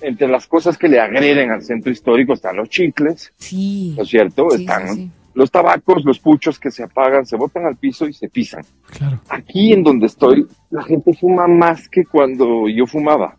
Entre 0.03 0.29
las 0.29 0.47
cosas 0.47 0.77
que 0.79 0.89
le 0.89 1.01
agreden 1.01 1.51
al 1.51 1.63
centro 1.63 1.91
histórico 1.93 2.33
están 2.35 2.57
los 2.57 2.69
chicles, 2.69 3.33
Sí. 3.37 3.95
¿no 3.97 4.03
es 4.03 4.09
cierto? 4.09 4.49
Sí, 4.51 4.63
están 4.63 4.89
sí, 4.89 4.95
sí. 4.95 5.11
los 5.35 5.51
tabacos, 5.51 6.05
los 6.05 6.19
puchos 6.19 6.59
que 6.59 6.71
se 6.71 6.83
apagan, 6.83 7.27
se 7.27 7.37
botan 7.37 7.65
al 7.67 7.77
piso 7.77 8.07
y 8.07 8.13
se 8.13 8.29
pisan. 8.29 8.65
Claro. 8.91 9.21
Aquí 9.29 9.73
en 9.73 9.83
donde 9.83 10.07
estoy, 10.07 10.47
la 10.71 10.83
gente 10.85 11.13
fuma 11.15 11.47
más 11.47 11.89
que 11.89 12.05
cuando 12.05 12.69
yo 12.69 12.87
fumaba. 12.87 13.37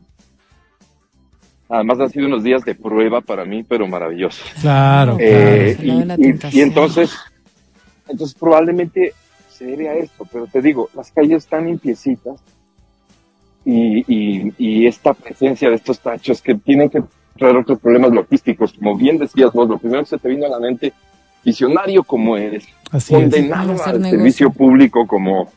Además 1.69 1.99
han 2.01 2.09
sido 2.09 2.27
unos 2.27 2.43
días 2.43 2.63
de 2.65 2.75
prueba 2.75 3.21
para 3.21 3.45
mí, 3.45 3.63
pero 3.63 3.87
maravillosos. 3.87 4.45
Claro, 4.61 5.15
Eh, 5.19 5.77
y, 5.81 5.89
y- 5.91 6.05
tentación. 6.07 6.51
y 6.53 6.61
entonces, 6.61 7.15
entonces 8.09 8.37
probablemente 8.37 9.13
se 9.49 9.65
debe 9.65 9.87
a 9.87 9.93
esto, 9.95 10.27
pero 10.31 10.47
te 10.47 10.61
digo, 10.61 10.89
las 10.93 11.11
calles 11.11 11.37
están 11.43 11.67
limpiecitas 11.67 12.43
y, 13.65 14.03
y, 14.07 14.53
y 14.57 14.87
esta 14.87 15.13
presencia 15.13 15.69
de 15.69 15.75
estos 15.75 15.99
tachos 15.99 16.41
que 16.41 16.55
tienen 16.55 16.89
que 16.89 17.01
traer 17.37 17.55
otros 17.57 17.79
problemas 17.79 18.11
logísticos, 18.11 18.73
como 18.73 18.95
bien 18.95 19.17
decías 19.17 19.51
vos, 19.53 19.69
lo 19.69 19.77
primero 19.77 20.01
que 20.03 20.09
se 20.09 20.17
te 20.17 20.29
vino 20.29 20.45
a 20.45 20.49
la 20.49 20.59
mente, 20.59 20.93
visionario 21.43 22.03
como 22.03 22.37
eres, 22.37 22.65
Así 22.91 23.13
es. 23.15 23.19
condenado 23.21 23.73
Hacer 23.73 23.87
al 23.95 24.01
negocio. 24.01 24.17
servicio 24.19 24.49
público 24.51 25.07
como, 25.07 25.51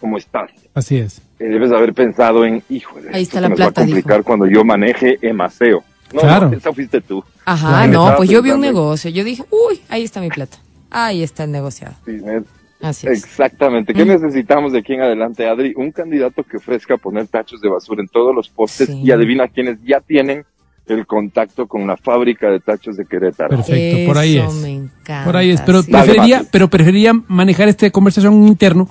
como 0.00 0.16
estás. 0.18 0.50
Así 0.74 0.96
es. 0.98 1.18
Eh, 1.38 1.44
debes 1.44 1.70
haber 1.72 1.92
pensado 1.94 2.44
en, 2.44 2.62
híjole, 2.68 3.08
Ahí 3.12 3.22
esto 3.22 3.36
está 3.36 3.36
se 3.36 3.40
la 3.42 3.48
nos 3.50 3.56
plata, 3.56 3.80
va 3.80 3.84
a 3.84 3.86
complicar 3.86 4.22
cuando 4.24 4.46
yo 4.46 4.64
maneje 4.64 5.18
Emaseo. 5.22 5.82
No, 6.12 6.20
Claro. 6.20 6.50
no, 6.50 6.56
esa 6.56 6.72
fuiste 6.72 7.00
tú. 7.02 7.22
Ajá, 7.44 7.84
Claro. 7.84 7.92
no, 8.10 8.16
pues 8.16 8.30
yo 8.30 8.40
vi 8.42 8.50
un 8.50 8.60
negocio. 8.62 9.10
Yo 9.10 9.24
dije, 9.24 9.44
uy, 9.50 9.80
ahí 9.90 10.04
está 10.04 10.20
mi 10.20 10.28
plata. 10.30 10.56
Ahí 10.90 11.22
está 11.22 11.44
el 11.44 11.52
negociado. 11.52 11.94
Sí, 12.06 12.12
me- 12.12 12.42
Así 12.80 13.06
es. 13.08 13.24
Exactamente. 13.24 13.92
¿Qué 13.92 14.04
Mm. 14.04 14.08
necesitamos 14.08 14.72
de 14.72 14.78
aquí 14.78 14.94
en 14.94 15.02
adelante, 15.02 15.48
Adri? 15.48 15.72
Un 15.76 15.90
candidato 15.92 16.42
que 16.44 16.58
ofrezca 16.58 16.96
poner 16.96 17.26
tachos 17.26 17.60
de 17.60 17.68
basura 17.68 18.00
en 18.02 18.08
todos 18.08 18.34
los 18.34 18.48
postes 18.48 18.88
Sí. 18.88 19.00
y 19.04 19.10
adivina 19.10 19.48
quiénes 19.48 19.78
ya 19.84 20.00
tienen 20.00 20.44
el 20.86 21.06
contacto 21.06 21.66
con 21.66 21.86
la 21.86 21.96
fábrica 21.96 22.48
de 22.50 22.60
tachos 22.60 22.96
de 22.96 23.04
Querétaro. 23.04 23.50
Perfecto, 23.56 24.06
por 24.06 24.16
ahí 24.18 24.38
es. 24.38 24.54
me 24.54 24.70
encanta. 24.74 25.24
Por 25.24 25.36
ahí 25.36 25.50
es, 25.50 25.60
pero 25.62 25.82
sí. 25.82 25.90
Preferiría, 25.90 26.44
pero 26.50 26.68
preferiría 26.68 27.12
manejar 27.26 27.68
esta 27.68 27.90
conversación 27.90 28.46
interno 28.46 28.88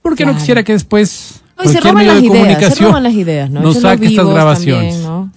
porque 0.00 0.24
no 0.26 0.34
quisiera 0.34 0.62
que 0.64 0.72
después 0.72 1.42
No, 1.58 1.64
y 1.64 1.68
se 1.68 1.80
roban 1.80 2.06
las 2.06 2.14
de 2.16 2.26
ideas, 2.26 2.32
se 2.34 2.38
comunicación 2.40 2.88
roban 2.88 3.02
las 3.04 3.12
ideas, 3.12 3.50
¿no? 3.50 3.60
nos 3.60 3.78
saque 3.80 4.06
estas 4.06 4.26
grabaciones. 4.26 4.94
también, 5.02 5.30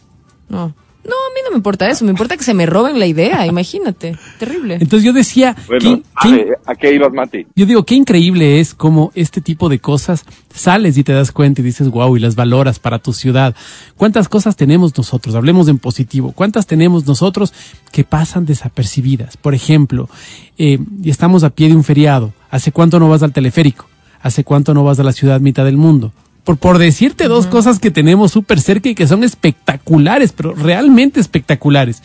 ¿no? 0.49 0.57
No. 0.67 0.73
No, 1.05 1.11
a 1.13 1.29
mí 1.35 1.41
no 1.43 1.51
me 1.51 1.57
importa 1.57 1.87
eso, 1.89 2.03
me 2.03 2.11
importa 2.11 2.35
que 2.35 2.43
se 2.43 2.53
me 2.55 2.65
roben 2.65 2.97
la 2.97 3.05
idea, 3.05 3.45
imagínate. 3.45 4.17
Terrible. 4.39 4.75
Entonces 4.81 5.03
yo 5.03 5.13
decía, 5.13 5.55
Bueno, 5.67 5.79
¿qué- 5.97 6.03
qué- 6.21 6.27
Ale, 6.29 6.47
¿a 6.65 6.73
qué 6.75 6.95
ibas, 6.95 7.13
Mati? 7.13 7.45
yo 7.55 7.65
digo, 7.67 7.85
qué 7.85 7.93
increíble 7.95 8.59
es 8.59 8.73
como 8.73 9.11
este 9.13 9.39
tipo 9.39 9.69
de 9.69 9.77
cosas 9.79 10.25
sales 10.53 10.97
y 10.97 11.03
te 11.03 11.13
das 11.13 11.31
cuenta 11.31 11.61
y 11.61 11.63
dices, 11.63 11.89
wow, 11.89 12.17
y 12.17 12.19
las 12.19 12.35
valoras 12.35 12.79
para 12.79 12.97
tu 12.99 13.13
ciudad. 13.13 13.55
¿Cuántas 13.97 14.27
cosas 14.29 14.55
tenemos 14.55 14.97
nosotros? 14.97 15.35
Hablemos 15.35 15.67
en 15.67 15.77
positivo. 15.77 16.31
¿Cuántas 16.31 16.65
tenemos 16.65 17.05
nosotros 17.05 17.53
que 17.91 18.03
pasan 18.03 18.45
desapercibidas? 18.45 19.37
Por 19.37 19.53
ejemplo, 19.53 20.09
eh, 20.57 20.79
y 21.03 21.09
estamos 21.09 21.43
a 21.43 21.49
pie 21.51 21.67
de 21.69 21.75
un 21.75 21.83
feriado. 21.83 22.33
¿Hace 22.49 22.71
cuánto 22.71 22.99
no 22.99 23.09
vas 23.09 23.21
al 23.21 23.31
teleférico? 23.33 23.85
¿Hace 24.21 24.43
cuánto 24.43 24.73
no 24.73 24.83
vas 24.83 24.99
a 24.99 25.03
la 25.03 25.11
ciudad 25.11 25.39
mitad 25.39 25.65
del 25.65 25.77
mundo? 25.77 26.11
Por, 26.45 26.57
por 26.57 26.77
decirte 26.77 27.27
dos 27.27 27.47
cosas 27.47 27.79
que 27.79 27.91
tenemos 27.91 28.31
súper 28.31 28.61
cerca 28.61 28.87
y 28.87 28.95
que 28.95 29.07
son 29.07 29.23
espectaculares, 29.23 30.31
pero 30.31 30.53
realmente 30.53 31.19
espectaculares. 31.19 32.01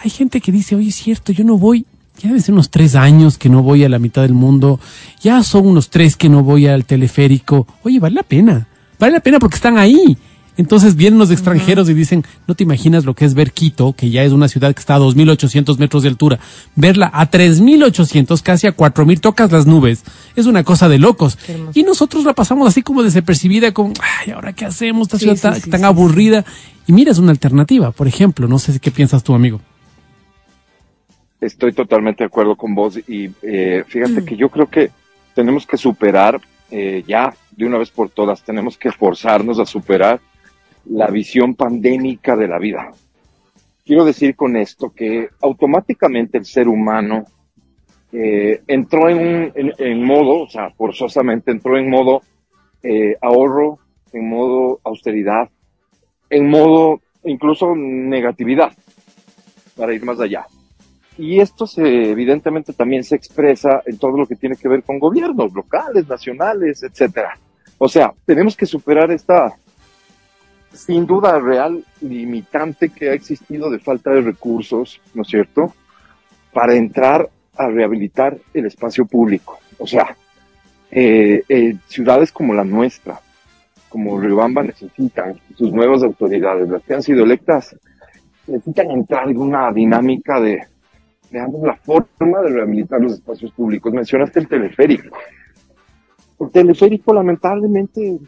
Hay 0.00 0.10
gente 0.10 0.40
que 0.40 0.52
dice, 0.52 0.76
oye, 0.76 0.90
es 0.90 0.96
cierto, 0.96 1.32
yo 1.32 1.44
no 1.44 1.56
voy, 1.56 1.86
ya 2.18 2.28
debe 2.28 2.40
ser 2.40 2.52
unos 2.52 2.70
tres 2.70 2.94
años 2.94 3.38
que 3.38 3.48
no 3.48 3.62
voy 3.62 3.84
a 3.84 3.88
la 3.88 3.98
mitad 3.98 4.22
del 4.22 4.34
mundo, 4.34 4.80
ya 5.20 5.42
son 5.42 5.66
unos 5.66 5.90
tres 5.90 6.16
que 6.16 6.28
no 6.28 6.42
voy 6.42 6.66
al 6.66 6.84
teleférico. 6.84 7.66
Oye, 7.84 7.98
vale 7.98 8.16
la 8.16 8.22
pena, 8.22 8.68
vale 8.98 9.14
la 9.14 9.20
pena 9.20 9.38
porque 9.38 9.56
están 9.56 9.78
ahí. 9.78 10.18
Entonces 10.58 10.96
vienen 10.96 11.20
los 11.20 11.30
extranjeros 11.30 11.88
y 11.88 11.94
dicen, 11.94 12.24
no 12.48 12.54
te 12.56 12.64
imaginas 12.64 13.04
lo 13.04 13.14
que 13.14 13.24
es 13.24 13.34
ver 13.34 13.52
Quito, 13.52 13.94
que 13.94 14.10
ya 14.10 14.24
es 14.24 14.32
una 14.32 14.48
ciudad 14.48 14.74
que 14.74 14.80
está 14.80 14.96
a 14.96 14.98
2.800 14.98 15.78
metros 15.78 16.02
de 16.02 16.08
altura, 16.10 16.40
verla 16.74 17.10
a 17.14 17.30
3.800, 17.30 18.42
casi 18.42 18.66
a 18.66 18.76
4.000, 18.76 19.20
tocas 19.20 19.52
las 19.52 19.66
nubes, 19.66 20.02
es 20.34 20.46
una 20.46 20.64
cosa 20.64 20.88
de 20.88 20.98
locos. 20.98 21.38
Y 21.74 21.84
nosotros 21.84 22.24
la 22.24 22.34
pasamos 22.34 22.66
así 22.66 22.82
como 22.82 23.04
desapercibida, 23.04 23.72
con, 23.72 23.94
ay, 24.20 24.32
¿ahora 24.32 24.52
qué 24.52 24.64
hacemos? 24.64 25.06
Esta 25.06 25.18
Sí, 25.18 25.24
ciudad 25.24 25.36
sí, 25.36 25.42
tan, 25.42 25.54
sí, 25.60 25.70
tan 25.70 25.80
sí, 25.80 25.86
aburrida. 25.86 26.44
Y 26.88 26.92
mira, 26.92 27.12
es 27.12 27.18
una 27.18 27.30
alternativa, 27.30 27.92
por 27.92 28.08
ejemplo, 28.08 28.48
no 28.48 28.58
sé 28.58 28.72
si 28.72 28.80
qué 28.80 28.90
piensas 28.90 29.22
tú, 29.22 29.34
amigo. 29.34 29.60
Estoy 31.40 31.72
totalmente 31.72 32.24
de 32.24 32.26
acuerdo 32.26 32.56
con 32.56 32.74
vos 32.74 32.96
y 32.96 33.30
eh, 33.42 33.84
fíjate 33.86 34.24
que 34.24 34.36
yo 34.36 34.48
creo 34.48 34.68
que 34.68 34.90
tenemos 35.36 35.66
que 35.66 35.76
superar 35.76 36.40
eh, 36.72 37.04
ya 37.06 37.32
de 37.52 37.64
una 37.64 37.78
vez 37.78 37.90
por 37.90 38.10
todas, 38.10 38.42
tenemos 38.42 38.76
que 38.76 38.90
forzarnos 38.90 39.60
a 39.60 39.66
superar 39.66 40.20
la 40.88 41.08
visión 41.08 41.54
pandémica 41.54 42.36
de 42.36 42.48
la 42.48 42.58
vida. 42.58 42.90
Quiero 43.84 44.04
decir 44.04 44.36
con 44.36 44.56
esto 44.56 44.92
que 44.94 45.28
automáticamente 45.40 46.38
el 46.38 46.44
ser 46.44 46.68
humano 46.68 47.24
eh, 48.12 48.62
entró 48.66 49.08
en, 49.08 49.18
un, 49.18 49.52
en, 49.54 50.04
modo, 50.04 50.42
o 50.42 50.48
sea, 50.48 50.70
forzosamente 50.70 51.50
entró 51.50 51.78
en 51.78 51.90
modo 51.90 52.22
eh, 52.82 53.16
ahorro, 53.20 53.78
en 54.12 54.28
modo 54.28 54.80
austeridad, 54.84 55.48
en 56.30 56.48
modo 56.48 57.00
incluso 57.24 57.74
negatividad, 57.74 58.72
para 59.76 59.94
ir 59.94 60.04
más 60.04 60.20
allá. 60.20 60.46
Y 61.18 61.40
esto 61.40 61.66
se, 61.66 62.10
evidentemente 62.10 62.72
también 62.72 63.04
se 63.04 63.16
expresa 63.16 63.82
en 63.84 63.98
todo 63.98 64.16
lo 64.16 64.26
que 64.26 64.36
tiene 64.36 64.56
que 64.56 64.68
ver 64.68 64.82
con 64.84 64.98
gobiernos 64.98 65.52
locales, 65.52 66.08
nacionales, 66.08 66.82
etcétera. 66.82 67.38
O 67.76 67.88
sea, 67.88 68.12
tenemos 68.24 68.56
que 68.56 68.66
superar 68.66 69.10
esta, 69.10 69.56
sin 70.72 71.06
duda, 71.06 71.38
real 71.38 71.84
limitante 72.00 72.90
que 72.90 73.10
ha 73.10 73.14
existido 73.14 73.70
de 73.70 73.78
falta 73.78 74.10
de 74.10 74.20
recursos, 74.20 75.00
¿no 75.14 75.22
es 75.22 75.28
cierto?, 75.28 75.74
para 76.52 76.74
entrar 76.74 77.28
a 77.56 77.68
rehabilitar 77.68 78.38
el 78.54 78.66
espacio 78.66 79.06
público. 79.06 79.58
O 79.78 79.86
sea, 79.86 80.16
eh, 80.90 81.42
eh, 81.48 81.76
ciudades 81.86 82.32
como 82.32 82.54
la 82.54 82.64
nuestra, 82.64 83.20
como 83.88 84.20
Riobamba 84.20 84.62
necesitan 84.62 85.38
sus 85.56 85.72
nuevas 85.72 86.02
autoridades, 86.02 86.68
las 86.68 86.82
que 86.82 86.94
han 86.94 87.02
sido 87.02 87.24
electas, 87.24 87.76
necesitan 88.46 88.90
entrar 88.90 89.28
en 89.28 89.38
una 89.38 89.72
dinámica 89.72 90.40
de, 90.40 90.66
veamos 91.30 91.62
la 91.62 91.76
forma 91.76 92.40
de 92.42 92.50
rehabilitar 92.50 93.00
los 93.00 93.14
espacios 93.14 93.52
públicos. 93.52 93.92
Mencionaste 93.92 94.40
el 94.40 94.48
teleférico. 94.48 95.16
El 96.40 96.50
teleférico 96.50 97.12
lamentablemente 97.12 98.18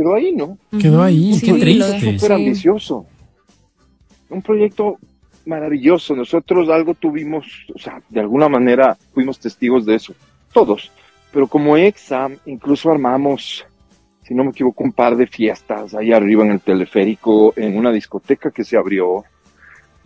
quedó 0.00 0.14
ahí, 0.14 0.32
¿no? 0.32 0.56
Quedó 0.80 1.02
ahí, 1.02 1.34
Sí, 1.34 1.46
qué 1.46 1.60
triste. 1.60 2.18
Súper 2.18 2.32
ambicioso. 2.32 3.06
Un 4.30 4.40
proyecto 4.40 4.96
maravilloso. 5.44 6.16
Nosotros 6.16 6.70
algo 6.70 6.94
tuvimos, 6.94 7.46
o 7.74 7.78
sea, 7.78 8.00
de 8.08 8.20
alguna 8.20 8.48
manera 8.48 8.96
fuimos 9.12 9.38
testigos 9.38 9.84
de 9.84 9.96
eso. 9.96 10.14
Todos. 10.52 10.90
Pero 11.32 11.46
como 11.46 11.76
EXA, 11.76 12.30
incluso 12.46 12.90
armamos, 12.90 13.64
si 14.22 14.34
no 14.34 14.44
me 14.44 14.50
equivoco, 14.50 14.84
un 14.84 14.92
par 14.92 15.16
de 15.16 15.26
fiestas 15.26 15.94
ahí 15.94 16.12
arriba 16.12 16.44
en 16.44 16.52
el 16.52 16.60
teleférico, 16.60 17.52
en 17.56 17.76
una 17.76 17.92
discoteca 17.92 18.50
que 18.50 18.64
se 18.64 18.76
abrió. 18.76 19.24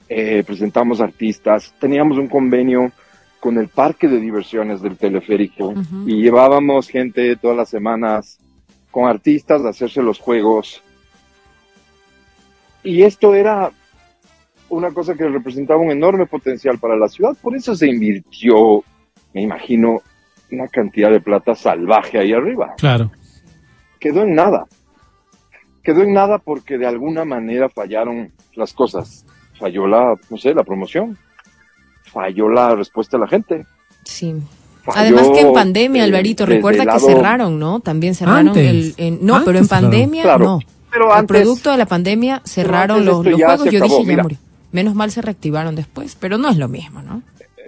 Eh, 0.09 0.43
presentamos 0.45 1.01
artistas. 1.01 1.73
Teníamos 1.79 2.19
un 2.19 2.29
convenio 2.29 2.91
con 3.39 3.59
el 3.59 3.69
parque 3.69 4.09
de 4.09 4.19
diversiones 4.19 4.81
del 4.81 4.97
teleférico 4.97 5.75
y 6.07 6.23
llevábamos 6.23 6.89
gente 6.89 7.37
todas 7.37 7.57
las 7.57 7.69
semanas 7.69 8.39
con 8.95 9.07
artistas 9.07 9.65
a 9.65 9.71
hacerse 9.71 10.01
los 10.01 10.21
juegos. 10.21 10.81
Y 12.85 13.03
esto 13.03 13.35
era 13.35 13.73
una 14.69 14.93
cosa 14.93 15.17
que 15.17 15.27
representaba 15.27 15.81
un 15.81 15.91
enorme 15.91 16.27
potencial 16.27 16.79
para 16.79 16.97
la 16.97 17.09
ciudad, 17.09 17.37
por 17.43 17.57
eso 17.57 17.75
se 17.75 17.89
invirtió, 17.89 18.85
me 19.33 19.43
imagino, 19.43 20.01
una 20.53 20.69
cantidad 20.69 21.11
de 21.11 21.21
plata 21.21 21.57
salvaje 21.57 22.21
ahí 22.21 22.33
arriba. 22.33 22.75
Claro. 22.79 23.11
Quedó 23.99 24.23
en 24.23 24.37
nada. 24.37 24.67
Quedó 25.83 26.03
en 26.03 26.13
nada 26.13 26.39
porque 26.39 26.79
de 26.79 26.87
alguna 26.87 27.25
manera 27.25 27.69
fallaron 27.69 28.31
las 28.55 28.73
cosas. 28.75 29.27
Falló 29.59 29.89
la, 29.89 30.15
no 30.31 30.37
sé, 30.37 30.55
la 30.55 30.63
promoción. 30.63 31.19
Falló 32.05 32.49
la 32.49 32.77
respuesta 32.77 33.17
de 33.17 33.23
la 33.23 33.29
gente. 33.29 33.67
Sí. 34.05 34.37
Además 34.87 35.31
que 35.31 35.41
en 35.41 35.53
pandemia, 35.53 36.03
eh, 36.03 36.05
Alvarito, 36.07 36.47
recuerda 36.47 36.83
el 36.83 36.89
que 36.91 37.01
cerraron, 37.01 37.59
¿no? 37.59 37.81
También 37.81 38.15
cerraron 38.15 38.49
Antes. 38.49 38.67
el... 38.71 38.95
en- 38.99 39.19
no, 39.25 39.45
pero 39.45 39.59
en 39.59 39.69
pandemia 39.69 40.23
Claro. 40.23 40.45
no. 40.45 40.59
Pero 40.91 41.07
el 41.07 41.19
antes- 41.19 41.27
producto 41.41 41.71
de 41.71 41.77
la 41.79 41.87
pandemia 41.87 42.43
cerraron 42.45 43.05
los, 43.05 43.25
los 43.25 43.35
juegos. 43.35 43.41
Yo 43.41 43.47
acabó, 43.85 43.99
dije, 43.99 44.17
ya 44.17 44.23
murió. 44.23 44.39
Menos 44.73 44.95
mal 44.95 45.11
se 45.11 45.23
reactivaron 45.23 45.75
después, 45.75 46.17
pero 46.19 46.37
no 46.39 46.49
es 46.51 46.57
lo 46.57 46.69
mismo, 46.69 47.01
¿no? 47.03 47.23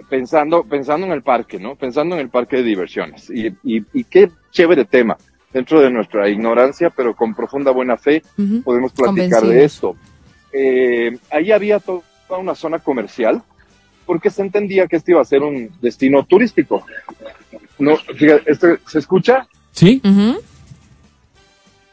pensando, 0.09 0.63
pensando 0.63 1.05
en 1.05 1.11
el 1.11 1.21
parque, 1.21 1.59
¿no? 1.59 1.75
Pensando 1.75 2.15
en 2.15 2.21
el 2.21 2.29
parque 2.29 2.57
de 2.57 2.63
diversiones. 2.63 3.29
Y, 3.29 3.47
y, 3.63 3.83
y 3.93 4.03
qué 4.05 4.31
chévere 4.51 4.85
tema. 4.85 5.17
Dentro 5.51 5.81
de 5.81 5.89
nuestra 5.89 6.29
ignorancia, 6.29 6.89
pero 6.89 7.13
con 7.15 7.33
profunda 7.35 7.71
buena 7.71 7.97
fe, 7.97 8.21
podemos 8.63 8.93
platicar 8.93 9.43
de 9.45 9.65
esto. 9.65 9.95
Eh, 10.53 11.17
ahí 11.31 11.51
había 11.51 11.79
toda 11.79 12.01
una 12.39 12.55
zona 12.55 12.79
comercial, 12.79 13.41
porque 14.07 14.31
se 14.31 14.41
entendía 14.41 14.87
que 14.87 14.95
este 14.95 15.11
iba 15.11 15.21
a 15.21 15.25
ser 15.25 15.43
un 15.43 15.69
destino 15.81 16.25
turístico. 16.25 16.83
No, 17.77 17.95
fíjate, 17.97 18.51
¿esto 18.51 18.67
se 18.87 18.97
escucha? 18.97 19.45
¿Sí? 19.71 20.01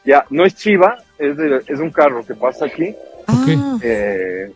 Ya, 0.03 0.25
no 0.29 0.45
es 0.45 0.55
chiva, 0.55 0.97
es, 1.19 1.37
de- 1.37 1.61
es 1.67 1.79
un 1.79 1.91
carro 1.91 2.25
que 2.25 2.33
pasa 2.35 2.65
aquí, 2.65 2.95
Ah, 3.27 3.77
eh, 3.81 4.51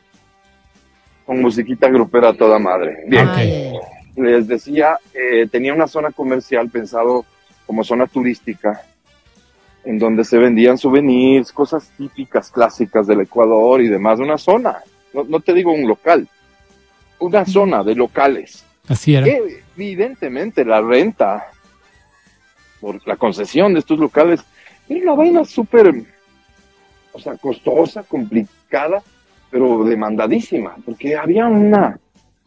con 1.25 1.41
musiquita 1.41 1.89
grupera 1.89 2.29
a 2.29 2.33
toda 2.33 2.59
madre. 2.59 3.03
Bien. 3.07 3.27
Ay. 3.29 3.73
les 4.15 4.47
decía, 4.47 4.97
eh, 5.13 5.47
tenía 5.51 5.73
una 5.73 5.87
zona 5.87 6.11
comercial 6.11 6.69
pensado 6.69 7.25
como 7.65 7.83
zona 7.83 8.05
turística, 8.05 8.81
en 9.85 9.97
donde 9.97 10.23
se 10.23 10.37
vendían 10.37 10.77
souvenirs, 10.77 11.51
cosas 11.51 11.89
típicas, 11.97 12.51
clásicas 12.51 13.07
del 13.07 13.21
Ecuador 13.21 13.81
y 13.81 13.87
demás. 13.87 14.19
Una 14.19 14.37
zona, 14.37 14.77
no, 15.13 15.23
no 15.23 15.39
te 15.39 15.53
digo 15.53 15.71
un 15.71 15.87
local, 15.87 16.27
una 17.19 17.45
zona 17.45 17.83
de 17.83 17.95
locales. 17.95 18.65
Así 18.87 19.15
era. 19.15 19.25
Que 19.25 19.61
evidentemente 19.75 20.65
la 20.65 20.81
renta 20.81 21.47
por 22.79 23.05
la 23.07 23.15
concesión 23.17 23.73
de 23.73 23.79
estos 23.79 23.99
locales 23.99 24.41
era 24.87 25.01
una 25.03 25.13
vaina 25.13 25.45
súper, 25.45 26.03
o 27.13 27.19
sea, 27.19 27.35
costosa, 27.37 28.03
complicada, 28.03 29.03
pero 29.51 29.83
demandadísima, 29.83 30.75
porque 30.85 31.15
había 31.15 31.47
una 31.47 31.99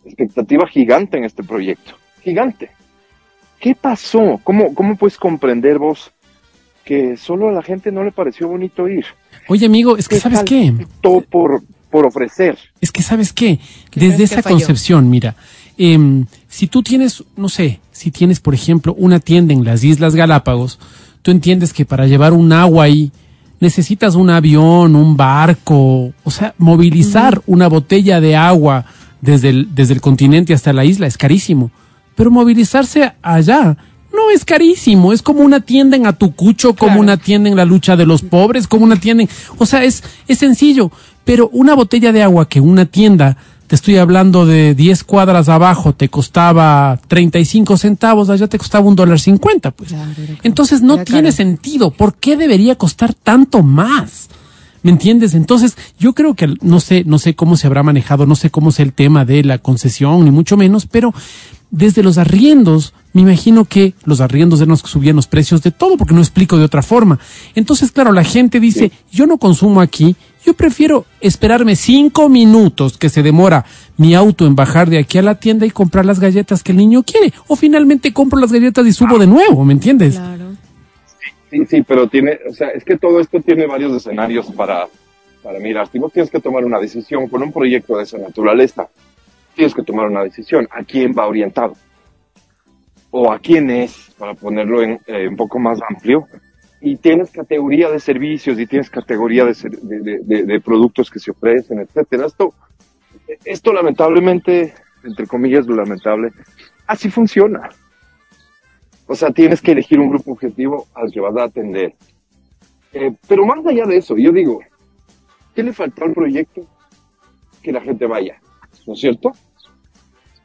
expectativa 0.05 0.67
gigante 0.67 1.19
en 1.19 1.25
este 1.25 1.43
proyecto, 1.43 1.93
gigante. 2.23 2.71
¿Qué 3.61 3.76
pasó? 3.76 4.41
¿Cómo, 4.43 4.75
cómo 4.75 4.97
puedes 4.97 5.17
comprender 5.17 5.79
vos 5.79 6.11
que 6.85 7.17
solo 7.17 7.49
a 7.49 7.52
la 7.52 7.62
gente 7.62 7.93
no 7.93 8.02
le 8.02 8.11
pareció 8.11 8.49
bonito 8.49 8.88
ir? 8.88 9.07
Oye, 9.49 9.67
amigo, 9.67 9.97
es 9.97 10.09
que 10.09 10.17
¿sabes 10.17 10.43
qué? 10.43 10.75
Todo 11.00 11.21
por, 11.21 11.62
por 11.93 12.07
ofrecer. 12.07 12.59
Es 12.81 12.91
que 12.91 13.03
¿sabes 13.03 13.33
qué? 13.33 13.61
¿Qué 13.91 14.01
Desde 14.01 14.25
esa 14.25 14.43
concepción, 14.43 15.09
mira, 15.09 15.37
em, 15.79 16.27
si 16.49 16.67
tú 16.67 16.83
tienes, 16.83 17.23
no 17.37 17.49
sé, 17.49 17.79
si 17.93 18.11
tienes, 18.11 18.41
por 18.41 18.55
ejemplo, 18.55 18.95
una 18.99 19.21
tienda 19.21 19.55
en 19.55 19.65
las 19.65 19.85
Islas 19.85 20.17
Galápagos, 20.17 20.81
tú 21.23 21.31
entiendes 21.31 21.73
que 21.73 21.85
para 21.85 22.09
llevar 22.09 22.33
un 22.33 22.53
agua 22.53 22.87
ahí 22.87 23.13
necesitas 23.61 24.17
un 24.17 24.31
avión, 24.31 24.97
un 24.97 25.17
barco, 25.17 26.13
o 26.25 26.31
sea, 26.33 26.55
movilizar 26.59 27.41
una 27.47 27.69
botella 27.69 28.21
de 28.21 28.35
agua 28.35 28.87
desde 29.21 29.50
el, 29.50 29.73
desde 29.73 29.95
el 29.95 30.00
continente 30.00 30.52
hasta 30.52 30.73
la 30.73 30.85
isla 30.85 31.07
es 31.07 31.17
carísimo. 31.17 31.71
Pero 32.17 32.31
movilizarse 32.31 33.13
allá 33.23 33.76
no 34.15 34.31
es 34.31 34.45
carísimo, 34.45 35.13
es 35.13 35.23
como 35.23 35.41
una 35.41 35.61
tienda 35.61 35.97
en 35.97 36.07
Atucucho, 36.07 36.75
como 36.75 36.91
Claro. 36.93 37.01
una 37.03 37.17
tienda 37.17 37.49
en 37.49 37.57
la 37.57 37.65
lucha 37.65 37.97
de 37.97 38.07
los 38.07 38.23
pobres, 38.23 38.67
como 38.69 38.85
una 38.85 38.97
tienda 38.97 39.23
en... 39.25 39.29
O 39.59 39.67
sea, 39.67 39.85
es, 39.85 40.03
es 40.29 40.39
sencillo, 40.39 40.91
pero 41.25 41.49
una 41.53 41.75
botella 41.75 42.13
de 42.13 42.23
agua 42.23 42.49
que 42.49 42.61
una 42.61 42.85
tienda, 42.87 43.37
te 43.67 43.75
estoy 43.77 43.97
hablando 43.97 44.45
de 44.45 44.75
10 44.75 45.05
cuadras 45.05 45.49
abajo, 45.49 45.95
te 45.95 46.09
costaba 46.11 46.99
35 47.09 47.77
centavos, 47.79 48.29
allá 48.29 48.47
te 48.47 48.59
costaba 48.59 48.87
un 48.87 48.97
dólar 48.97 49.19
50, 49.19 49.71
pues. 49.71 49.91
Claro. 49.91 50.11
Entonces 50.43 50.83
no 50.83 50.99
tiene 51.05 51.23
caro. 51.31 51.33
sentido. 51.33 51.91
¿Por 51.91 52.15
qué 52.17 52.37
debería 52.37 52.77
costar 52.77 53.15
tanto 53.15 53.63
más? 53.63 54.29
¿Me 54.82 54.90
entiendes? 54.90 55.34
Entonces, 55.34 55.76
yo 55.99 56.12
creo 56.12 56.34
que 56.34 56.54
no 56.60 56.80
sé, 56.80 57.04
no 57.06 57.18
sé 57.18 57.34
cómo 57.34 57.56
se 57.56 57.66
habrá 57.66 57.82
manejado, 57.82 58.26
no 58.26 58.34
sé 58.34 58.50
cómo 58.50 58.71
es 58.71 58.80
el 58.80 58.92
tema 58.92 59.25
de 59.25 59.45
la 59.45 59.58
concesión, 59.58 60.25
ni 60.25 60.30
mucho 60.30 60.56
menos, 60.56 60.86
pero 60.86 61.14
desde 61.71 62.02
los 62.02 62.18
arriendos, 62.18 62.92
me 63.14 63.23
imagino 63.23 63.64
que 63.64 63.95
los 64.04 64.21
arriendos 64.21 64.60
eran 64.60 64.71
los 64.71 64.82
que 64.82 64.90
subían 64.90 65.16
los 65.16 65.26
precios 65.26 65.62
de 65.62 65.71
todo, 65.71 65.97
porque 65.97 66.14
no 66.14 66.21
explico 66.21 66.58
de 66.58 66.64
otra 66.64 66.82
forma. 66.82 67.18
Entonces, 67.54 67.92
claro, 67.92 68.12
la 68.12 68.25
gente 68.25 68.60
dice, 68.60 68.92
yo 69.10 69.26
no 69.26 69.38
consumo 69.38 69.80
aquí, 69.80 70.14
yo 70.45 70.54
prefiero 70.54 71.06
esperarme 71.21 71.76
cinco 71.76 72.28
minutos 72.28 72.99
que 72.99 73.08
se 73.08 73.23
demora 73.23 73.64
mi 73.97 74.14
auto 74.14 74.47
en 74.47 74.54
bajar 74.54 74.90
de 74.90 74.99
aquí 74.99 75.16
a 75.16 75.23
la 75.23 75.36
tienda 75.36 75.64
y 75.64 75.71
comprar 75.71 76.04
las 76.04 76.21
galletas 76.21 76.62
que 76.62 76.73
el 76.73 76.78
niño 76.78 77.04
quiere. 77.04 77.32
O 77.47 77.56
finalmente 77.56 78.12
compro 78.12 78.38
las 78.38 78.52
galletas 78.52 78.86
y 78.86 78.92
subo 78.92 79.18
de 79.18 79.26
nuevo, 79.26 79.64
¿me 79.64 79.73
entiendes? 79.73 80.16
Claro. 80.16 80.42
Sí, 81.52 81.67
sí, 81.67 81.82
pero 81.82 82.08
tiene, 82.08 82.38
o 82.49 82.52
sea, 82.54 82.69
es 82.71 82.82
que 82.82 82.97
todo 82.97 83.21
esto 83.21 83.38
tiene 83.43 83.67
varios 83.67 83.93
escenarios 83.95 84.50
para, 84.52 84.88
para 85.43 85.58
mirar. 85.58 85.86
Si 85.88 86.00
tienes 86.10 86.30
que 86.30 86.41
tomar 86.41 86.65
una 86.65 86.78
decisión 86.80 87.28
con 87.28 87.43
un 87.43 87.52
proyecto 87.52 87.99
de 87.99 88.04
esa 88.04 88.17
naturaleza, 88.17 88.88
tienes 89.54 89.75
que 89.75 89.82
tomar 89.82 90.06
una 90.06 90.25
decisión. 90.25 90.67
¿A 90.71 90.82
quién 90.82 91.12
va 91.12 91.26
orientado? 91.26 91.75
¿O 93.10 93.30
a 93.30 93.38
quién 93.38 93.69
es? 93.69 94.10
Para 94.19 94.32
ponerlo 94.32 94.82
en, 94.82 94.99
eh, 95.06 95.28
un 95.28 95.36
poco 95.36 95.58
más 95.58 95.78
amplio. 95.86 96.26
Y 96.80 96.97
tienes 96.97 97.30
categoría 97.30 97.91
de 97.91 98.00
servicios 98.00 98.58
y 98.58 98.67
tienes 98.67 98.88
categoría 98.88 99.45
de, 99.45 99.52
de- 99.82 100.21
de- 100.25 100.45
de 100.45 100.60
productos 100.62 101.10
que 101.10 101.19
se 101.19 101.32
ofrecen, 101.32 101.80
etcétera. 101.80 102.25
Esto, 102.25 102.54
esto 103.45 103.75
lamentablemente, 103.75 104.73
entre 105.04 105.26
comillas, 105.26 105.67
lo 105.67 105.76
lamentable, 105.76 106.30
así 106.86 107.10
funciona. 107.10 107.69
O 109.06 109.15
sea, 109.15 109.30
tienes 109.30 109.60
que 109.60 109.73
elegir 109.73 110.00
un 110.00 110.10
grupo 110.10 110.32
objetivo 110.32 110.86
al 110.95 111.10
que 111.10 111.21
vas 111.21 111.36
a 111.36 111.45
atender. 111.45 111.95
Eh, 112.93 113.12
pero 113.26 113.45
más 113.45 113.65
allá 113.67 113.84
de 113.86 113.97
eso, 113.97 114.17
yo 114.17 114.32
digo, 114.32 114.60
¿qué 115.54 115.62
le 115.62 115.73
faltó 115.73 116.04
al 116.04 116.12
proyecto? 116.12 116.67
Que 117.62 117.73
la 117.73 117.80
gente 117.80 118.06
vaya, 118.06 118.41
¿no 118.86 118.95
es 118.95 119.00
cierto? 119.00 119.32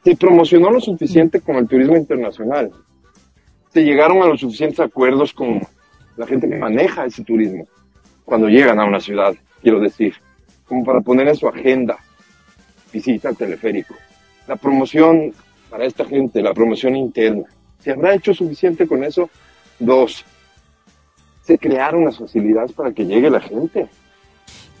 Se 0.04 0.16
promocionó 0.16 0.70
lo 0.70 0.80
suficiente 0.80 1.40
con 1.40 1.56
el 1.56 1.68
turismo 1.68 1.96
internacional. 1.96 2.70
Se 3.72 3.84
llegaron 3.84 4.22
a 4.22 4.26
los 4.26 4.40
suficientes 4.40 4.80
acuerdos 4.80 5.32
con 5.32 5.60
la 6.16 6.26
gente 6.26 6.48
que 6.48 6.56
maneja 6.56 7.04
ese 7.04 7.22
turismo 7.24 7.66
cuando 8.24 8.48
llegan 8.48 8.78
a 8.78 8.84
una 8.84 9.00
ciudad, 9.00 9.34
quiero 9.62 9.80
decir, 9.80 10.14
como 10.66 10.84
para 10.84 11.00
poner 11.00 11.28
en 11.28 11.36
su 11.36 11.48
agenda 11.48 11.96
visita 12.92 13.30
al 13.30 13.36
teleférico. 13.36 13.94
La 14.46 14.56
promoción 14.56 15.32
para 15.70 15.86
esta 15.86 16.04
gente, 16.04 16.42
la 16.42 16.52
promoción 16.52 16.94
interna. 16.94 17.44
¿Se 17.82 17.92
habrá 17.92 18.14
hecho 18.14 18.34
suficiente 18.34 18.86
con 18.86 19.04
eso? 19.04 19.30
Dos, 19.78 20.24
se 21.42 21.58
crearon 21.58 22.04
las 22.04 22.18
facilidades 22.18 22.72
para 22.72 22.92
que 22.92 23.06
llegue 23.06 23.30
la 23.30 23.40
gente. 23.40 23.88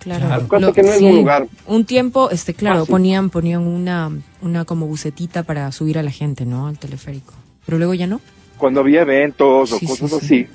Claro. 0.00 0.46
Cuenta 0.48 0.72
que 0.72 0.82
no 0.82 0.92
es 0.92 1.02
un 1.02 1.16
lugar 1.16 1.46
Un 1.66 1.84
tiempo, 1.84 2.30
este, 2.30 2.54
claro, 2.54 2.80
fácil. 2.80 2.92
ponían, 2.92 3.30
ponían 3.30 3.66
una, 3.66 4.10
una 4.42 4.64
como 4.64 4.86
bucetita 4.86 5.42
para 5.42 5.70
subir 5.72 5.98
a 5.98 6.02
la 6.02 6.10
gente, 6.12 6.46
¿no? 6.46 6.68
Al 6.68 6.78
teleférico. 6.78 7.32
Pero 7.66 7.78
luego 7.78 7.94
ya 7.94 8.06
no. 8.06 8.20
Cuando 8.58 8.80
había 8.80 9.02
eventos 9.02 9.72
o 9.72 9.78
Sí, 9.78 9.86
cosas 9.86 10.10
sí. 10.10 10.16
así. 10.16 10.46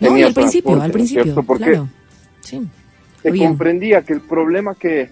No, 0.00 0.16
y 0.16 0.22
al 0.22 0.32
principio, 0.32 0.72
al 0.72 0.78
¿no 0.78 0.84
es 0.86 0.92
principio. 0.92 1.22
cierto? 1.24 1.42
Porque 1.42 1.64
Claro. 1.64 1.88
Sí. 2.40 2.60
se 3.22 3.30
Bien. 3.30 3.48
comprendía 3.48 4.02
que 4.02 4.14
el 4.14 4.22
problema 4.22 4.74
que, 4.74 5.10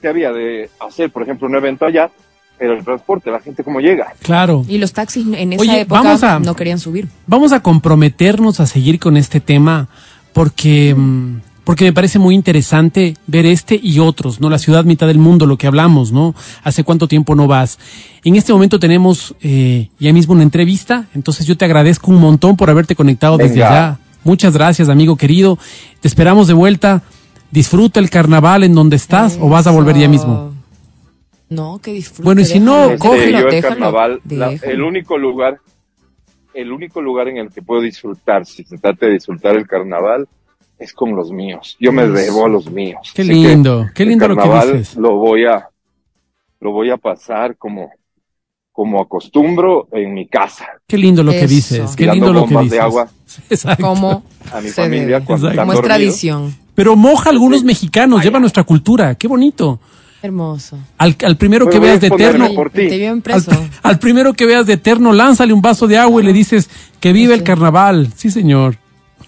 que 0.00 0.08
había 0.08 0.32
de 0.32 0.68
hacer, 0.80 1.10
por 1.10 1.22
ejemplo, 1.22 1.48
un 1.48 1.56
evento 1.56 1.86
allá, 1.86 2.10
era 2.58 2.74
el 2.76 2.84
transporte, 2.84 3.30
la 3.30 3.40
gente 3.40 3.62
cómo 3.62 3.80
llega. 3.80 4.06
Claro. 4.22 4.64
Y 4.68 4.78
los 4.78 4.92
taxis 4.92 5.26
en 5.34 5.52
esa 5.52 5.60
Oye, 5.62 5.80
época 5.82 6.02
vamos 6.02 6.22
a- 6.22 6.38
no 6.38 6.54
querían 6.56 6.78
subir. 6.78 7.08
Vamos 7.26 7.52
a 7.52 7.60
comprometernos 7.60 8.60
a 8.60 8.66
seguir 8.66 8.98
con 8.98 9.16
este 9.16 9.40
tema 9.40 9.88
porque, 10.32 10.94
mm, 10.96 11.40
porque 11.64 11.84
me 11.84 11.92
parece 11.92 12.18
muy 12.18 12.34
interesante 12.34 13.16
ver 13.26 13.44
este 13.46 13.78
y 13.82 13.98
otros, 13.98 14.40
¿no? 14.40 14.48
La 14.50 14.58
ciudad 14.58 14.84
mitad 14.84 15.06
del 15.06 15.18
mundo, 15.18 15.46
lo 15.46 15.58
que 15.58 15.66
hablamos, 15.66 16.12
¿no? 16.12 16.34
¿Hace 16.62 16.84
cuánto 16.84 17.08
tiempo 17.08 17.34
no 17.34 17.46
vas? 17.46 17.78
En 18.24 18.36
este 18.36 18.52
momento 18.52 18.78
tenemos 18.78 19.34
eh, 19.42 19.88
ya 19.98 20.12
mismo 20.12 20.34
una 20.34 20.42
entrevista, 20.44 21.06
entonces 21.14 21.46
yo 21.46 21.56
te 21.56 21.64
agradezco 21.64 22.10
un 22.10 22.20
montón 22.20 22.56
por 22.56 22.70
haberte 22.70 22.94
conectado 22.94 23.36
desde 23.36 23.64
allá. 23.64 23.98
Muchas 24.24 24.52
gracias, 24.54 24.88
amigo 24.88 25.16
querido. 25.16 25.58
Te 26.00 26.08
esperamos 26.08 26.46
de 26.48 26.54
vuelta. 26.54 27.02
Disfruta 27.50 28.00
el 28.00 28.10
carnaval 28.10 28.64
en 28.64 28.74
donde 28.74 28.96
estás 28.96 29.38
o 29.40 29.48
vas 29.48 29.66
a 29.68 29.70
volver 29.70 29.96
ya 29.96 30.08
mismo. 30.08 30.52
No, 31.48 31.78
que 31.78 31.92
disfrute. 31.92 32.22
Bueno, 32.24 32.40
y 32.40 32.44
si 32.44 32.58
no, 32.60 32.86
Sí, 32.86 32.92
déjalo, 32.92 33.16
yo 33.16 33.38
el 33.38 33.50
déjalo, 33.54 33.74
carnaval, 33.74 34.20
la- 34.28 34.50
el 34.52 34.82
único 34.82 35.16
lugar, 35.16 35.58
el 36.54 36.72
único 36.72 37.00
lugar 37.00 37.28
en 37.28 37.36
el 37.38 37.50
que 37.50 37.62
puedo 37.62 37.80
disfrutar, 37.82 38.44
si 38.46 38.64
se 38.64 38.78
trata 38.78 39.06
de 39.06 39.12
disfrutar 39.12 39.56
el 39.56 39.66
carnaval, 39.66 40.26
es 40.78 40.92
con 40.92 41.14
los 41.14 41.30
míos. 41.30 41.76
Yo 41.80 41.92
me 41.92 42.06
debo 42.06 42.46
a 42.46 42.48
los 42.48 42.70
míos. 42.70 43.12
Qué 43.14 43.22
Así 43.22 43.32
lindo, 43.32 43.86
qué 43.94 44.02
el 44.02 44.10
lindo 44.10 44.28
lo 44.28 44.34
que 44.34 44.40
carnaval 44.42 44.78
dices. 44.78 44.96
Lo 44.96 45.16
voy 45.16 45.44
a, 45.46 45.68
lo 46.60 46.72
voy 46.72 46.90
a 46.90 46.96
pasar 46.96 47.56
como, 47.56 47.90
como 48.72 49.00
acostumbro 49.00 49.88
en 49.92 50.12
mi 50.12 50.26
casa, 50.26 50.66
Qué 50.86 50.98
lindo 50.98 51.22
lo 51.22 51.32
que 51.32 51.46
dices. 51.46 51.94
Qué 51.96 52.06
lindo 52.06 52.32
lo 52.32 52.40
que 52.46 52.54
bombas 52.54 52.64
dices. 52.64 52.78
de 52.78 52.84
agua 52.84 53.08
Exacto. 53.50 53.82
Como 53.86 54.24
a 54.52 54.60
mi 54.60 54.68
familia 54.70 55.24
cuando 55.24 55.54
como 55.54 55.72
es 55.72 55.80
tradición. 55.80 56.54
Pero 56.74 56.94
moja 56.94 57.30
a 57.30 57.32
algunos 57.32 57.60
Sí. 57.60 57.66
mexicanos, 57.66 58.20
Ay, 58.20 58.26
lleva 58.26 58.38
nuestra 58.38 58.64
cultura. 58.64 59.14
Qué 59.14 59.26
bonito. 59.28 59.80
Hermoso. 60.22 60.78
Al, 60.98 61.16
al 61.24 61.36
primero 61.36 61.68
que 61.68 61.78
veas 61.78 62.00
de 62.00 62.08
eterno, 62.08 62.52
por 62.54 62.70
ti. 62.70 62.88
Te 62.88 62.98
vio 62.98 63.10
al, 63.12 63.22
al 63.82 63.98
primero 63.98 64.32
que 64.32 64.46
veas 64.46 64.66
de 64.66 64.74
eterno, 64.74 65.12
lánzale 65.12 65.52
un 65.52 65.62
vaso 65.62 65.86
de 65.86 65.98
agua 65.98 66.22
y 66.22 66.24
le 66.26 66.32
dices 66.32 66.68
que 67.00 67.12
vive 67.12 67.34
el 67.34 67.42
carnaval. 67.42 68.08
Sí, 68.16 68.30
señor. 68.30 68.76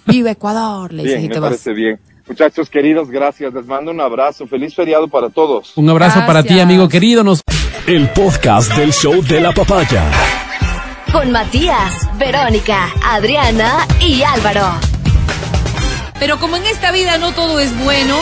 Viva 0.07 0.31
Ecuador, 0.31 0.92
le 0.92 1.03
dices 1.03 1.18
Bien, 1.18 1.24
y 1.27 1.29
me 1.29 1.35
te 1.35 1.40
vas. 1.40 1.51
parece 1.51 1.72
bien. 1.72 2.01
Muchachos 2.27 2.68
queridos, 2.68 3.11
gracias. 3.11 3.53
Les 3.55 3.66
mando 3.66 3.90
un 3.90 4.01
abrazo. 4.01 4.46
Feliz 4.46 4.74
feriado 4.74 5.09
para 5.09 5.31
todos. 5.31 5.72
Un 5.77 5.88
abrazo 5.88 6.20
para 6.27 6.42
ti, 6.42 6.61
amigo 6.61 6.88
querido. 6.88 7.24
Nos 7.24 7.42
El 7.87 8.09
podcast 8.11 8.74
del 8.77 8.92
show 8.92 9.22
de 9.22 9.40
la 9.40 9.53
papaya. 9.53 10.05
Con 11.12 11.31
Matías, 11.33 12.07
Verónica, 12.18 12.88
Adriana 13.03 13.87
y 14.01 14.22
Álvaro. 14.22 14.97
Pero 16.18 16.38
como 16.40 16.57
en 16.57 16.66
esta 16.66 16.90
vida 16.90 17.16
no 17.18 17.33
todo 17.33 17.61
es 17.61 17.76
bueno, 17.85 18.18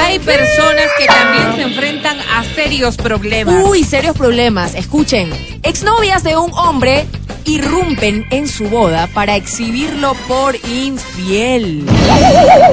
hay 0.00 0.18
personas 0.20 0.86
que 0.98 1.06
también 1.06 1.56
se 1.56 1.62
enfrentan 1.62 2.18
a 2.20 2.44
serios 2.54 2.96
problemas. 2.96 3.64
Uy, 3.64 3.84
serios 3.84 4.16
problemas. 4.16 4.74
Escuchen. 4.74 5.32
Exnovias 5.62 6.22
de 6.22 6.36
un 6.36 6.52
hombre 6.54 7.06
irrumpen 7.44 8.26
en 8.30 8.48
su 8.48 8.68
boda 8.68 9.08
para 9.08 9.36
exhibirlo 9.36 10.14
por 10.28 10.54
infiel. 10.66 11.84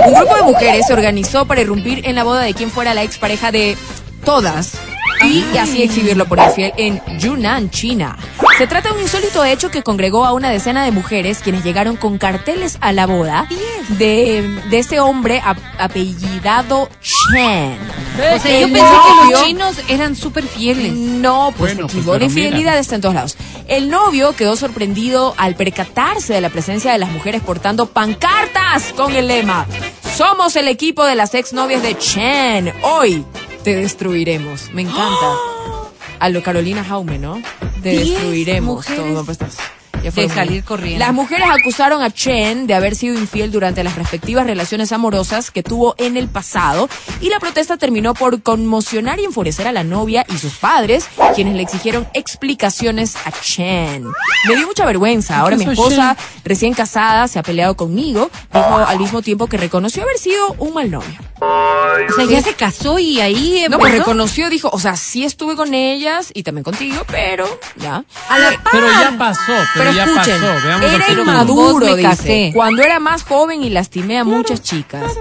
Un 0.06 0.14
grupo 0.14 0.36
de 0.36 0.44
mujeres 0.44 0.88
se 0.88 0.94
organizó 0.94 1.46
para 1.46 1.62
irrumpir 1.62 2.02
en 2.06 2.16
la 2.16 2.24
boda 2.24 2.44
de 2.44 2.54
quien 2.54 2.70
fuera 2.70 2.94
la 2.94 3.04
expareja 3.04 3.52
de 3.52 3.76
todas 4.24 4.74
y 5.26 5.58
así 5.58 5.84
exhibirlo 5.84 6.26
por 6.26 6.40
infiel 6.40 6.74
en 6.78 7.02
Yunnan, 7.18 7.70
China. 7.70 8.18
Se 8.60 8.68
trata 8.68 8.90
de 8.90 8.96
un 8.96 9.02
insólito 9.02 9.46
hecho 9.46 9.72
que 9.72 9.84
congregó 9.84 10.26
a 10.26 10.34
una 10.34 10.50
decena 10.50 10.84
de 10.84 10.92
mujeres 10.92 11.40
quienes 11.42 11.64
llegaron 11.64 11.96
con 11.96 12.18
carteles 12.18 12.78
a 12.82 12.92
la 12.92 13.08
boda 13.08 13.48
de, 13.98 14.42
de 14.70 14.80
este 14.80 15.00
hombre 15.00 15.42
ap- 15.44 15.58
apellidado 15.78 16.90
Chen. 17.02 17.78
O 18.18 18.40
sea, 18.40 18.60
yo 18.60 18.68
pensé 18.68 18.68
que 18.68 18.76
novio- 18.76 19.32
los 19.32 19.44
chinos 19.46 19.76
eran 19.88 20.14
súper 20.18 20.44
fieles. 20.46 20.92
no, 20.92 21.54
pues 21.58 21.74
Bueno, 21.74 21.88
se 21.88 22.02
pues, 22.04 22.06
está 22.82 22.96
en 22.96 23.02
todos 23.02 23.16
lados. 23.16 23.38
El 23.70 23.90
novio 23.90 24.36
quedó 24.36 24.58
sorprendido 24.58 25.34
al 25.38 25.56
percatarse 25.56 26.34
de 26.34 26.42
la 26.42 26.50
presencia 26.50 26.92
de 26.92 26.98
las 26.98 27.12
mujeres 27.12 27.42
portando 27.42 27.86
pancartas 27.86 28.92
con 28.98 29.16
el 29.16 29.30
lema 29.30 29.68
Somos 30.18 30.58
el 30.58 30.68
equipo 30.68 31.06
de 31.06 31.16
las 31.16 31.34
exnovias 31.34 31.82
de 31.82 31.98
Chen. 31.98 32.74
Hoy 32.82 33.24
te 33.64 33.74
destruiremos. 33.78 34.70
Me 34.74 34.82
encanta. 34.82 35.36
A 36.20 36.28
lo 36.28 36.44
Carolina 36.44 36.84
Jaume, 36.84 37.18
¿no? 37.18 37.42
Te 37.82 37.98
destruiremos. 37.98 38.86
Todo, 38.86 39.26
pues, 39.26 39.40
de 40.02 40.30
salir 40.30 40.64
corriendo. 40.64 41.00
Las 41.00 41.14
mujeres 41.14 41.48
acusaron 41.50 42.02
a 42.02 42.10
Chen 42.10 42.68
de 42.68 42.74
haber 42.74 42.96
sido 42.96 43.18
infiel 43.18 43.52
durante 43.52 43.84
las 43.84 43.96
respectivas 43.96 44.46
relaciones 44.46 44.92
amorosas 44.92 45.52
que 45.52 45.64
tuvo 45.64 45.96
en 45.98 46.18
el 46.18 46.28
pasado 46.28 46.90
y 47.22 47.30
la 47.30 47.40
protesta 47.40 47.78
terminó 47.78 48.14
por 48.14 48.42
conmocionar 48.42 49.20
y 49.20 49.26
enfurecer 49.26 49.68
a 49.68 49.72
la 49.72 49.84
novia 49.84 50.26
y 50.30 50.38
sus 50.38 50.54
padres, 50.54 51.08
quienes 51.36 51.56
le 51.56 51.64
exigieron 51.64 52.08
explicaciones 52.14 53.16
a 53.26 53.32
Chen. 53.42 54.06
Me 54.48 54.56
dio 54.56 54.68
mucha 54.68 54.86
vergüenza. 54.86 55.40
Ahora 55.40 55.58
mi 55.58 55.66
¿Qué 55.66 55.74
hizo 55.74 55.84
esposa, 55.84 56.18
recién 56.46 56.74
casada, 56.74 57.28
se 57.28 57.40
ha 57.40 57.44
peleado 57.44 57.76
conmigo, 57.76 58.32
dijo 58.54 58.76
al 58.76 59.00
mismo 59.00 59.22
tiempo 59.22 59.48
que 59.48 59.58
reconoció 59.58 60.04
haber 60.04 60.18
sido 60.18 60.56
un 60.60 60.74
mal 60.74 60.90
novio. 60.90 61.20
O 61.42 62.14
sea, 62.16 62.26
ya 62.26 62.42
se 62.42 62.54
casó 62.54 63.00
y 63.00 63.22
ahí 63.22 63.66
No, 63.70 63.80
pues 63.80 63.94
reconoció, 63.94 64.50
dijo, 64.50 64.70
o 64.72 64.80
sea, 64.80 64.96
sí 64.96 65.24
estuve 65.24 65.56
con 65.56 65.74
ellas 65.74 66.32
y 66.34 66.44
también 66.44 66.64
contigo, 66.64 67.04
pero 67.08 67.48
ya. 67.78 68.04
A 68.30 68.40
la 68.40 68.52
par. 68.52 68.72
Pero 68.72 68.88
ya 68.88 69.16
pasó, 69.18 69.42
pero, 69.48 69.66
Pero 69.76 69.92
ya 69.94 70.04
escuchen, 70.04 70.42
pasó. 70.42 70.68
Veamos 70.68 70.92
era 70.92 71.12
inmaduro, 71.12 71.96
dice, 71.96 72.02
casé. 72.02 72.52
cuando 72.54 72.82
era 72.82 73.00
más 73.00 73.24
joven 73.24 73.64
y 73.64 73.70
lastimé 73.70 74.18
a 74.20 74.24
muchas 74.24 74.62
chicas. 74.62 75.14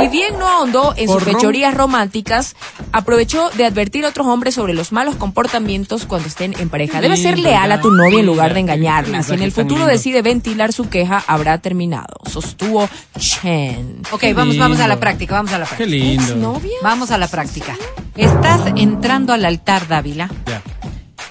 Si 0.00 0.08
bien 0.08 0.38
no 0.38 0.48
ahondó 0.48 0.94
en 0.96 1.08
sus 1.08 1.22
fechorías 1.22 1.74
románticas, 1.74 2.56
aprovechó 2.92 3.50
de 3.50 3.64
advertir 3.64 4.04
a 4.04 4.08
otros 4.08 4.26
hombres 4.26 4.54
sobre 4.54 4.74
los 4.74 4.92
malos 4.92 5.16
comportamientos 5.16 6.04
cuando 6.06 6.28
estén 6.28 6.54
en 6.58 6.68
pareja. 6.68 7.00
Debes 7.00 7.22
ser 7.22 7.34
lindo, 7.36 7.50
leal 7.50 7.72
a 7.72 7.80
tu 7.80 7.90
novia 7.90 8.20
en 8.20 8.26
lugar 8.26 8.48
de 8.48 8.54
qué 8.54 8.60
engañarla. 8.60 9.22
Si 9.22 9.34
en 9.34 9.42
el 9.42 9.52
futuro 9.52 9.80
lindo. 9.80 9.86
decide 9.92 10.22
ventilar 10.22 10.72
su 10.72 10.88
queja, 10.88 11.22
habrá 11.26 11.58
terminado. 11.58 12.16
Sostuvo 12.30 12.88
Chen. 13.18 14.02
Ok, 14.10 14.20
Qué 14.20 14.34
vamos, 14.34 14.56
vamos 14.58 14.78
a 14.78 14.82
la 14.82 14.88
lindo. 14.94 15.00
práctica, 15.00 15.34
vamos 15.36 15.52
a 15.52 15.58
la 15.58 15.66
Qué 15.66 15.76
práctica. 15.76 15.90
lindo. 15.96 16.22
¿Exnovias? 16.32 16.74
Vamos 16.82 17.10
a 17.10 17.18
la 17.18 17.28
práctica. 17.28 17.76
Estás 18.16 18.60
entrando 18.76 19.32
al 19.32 19.44
altar 19.44 19.88
Dávila, 19.88 20.28
Ya. 20.46 20.62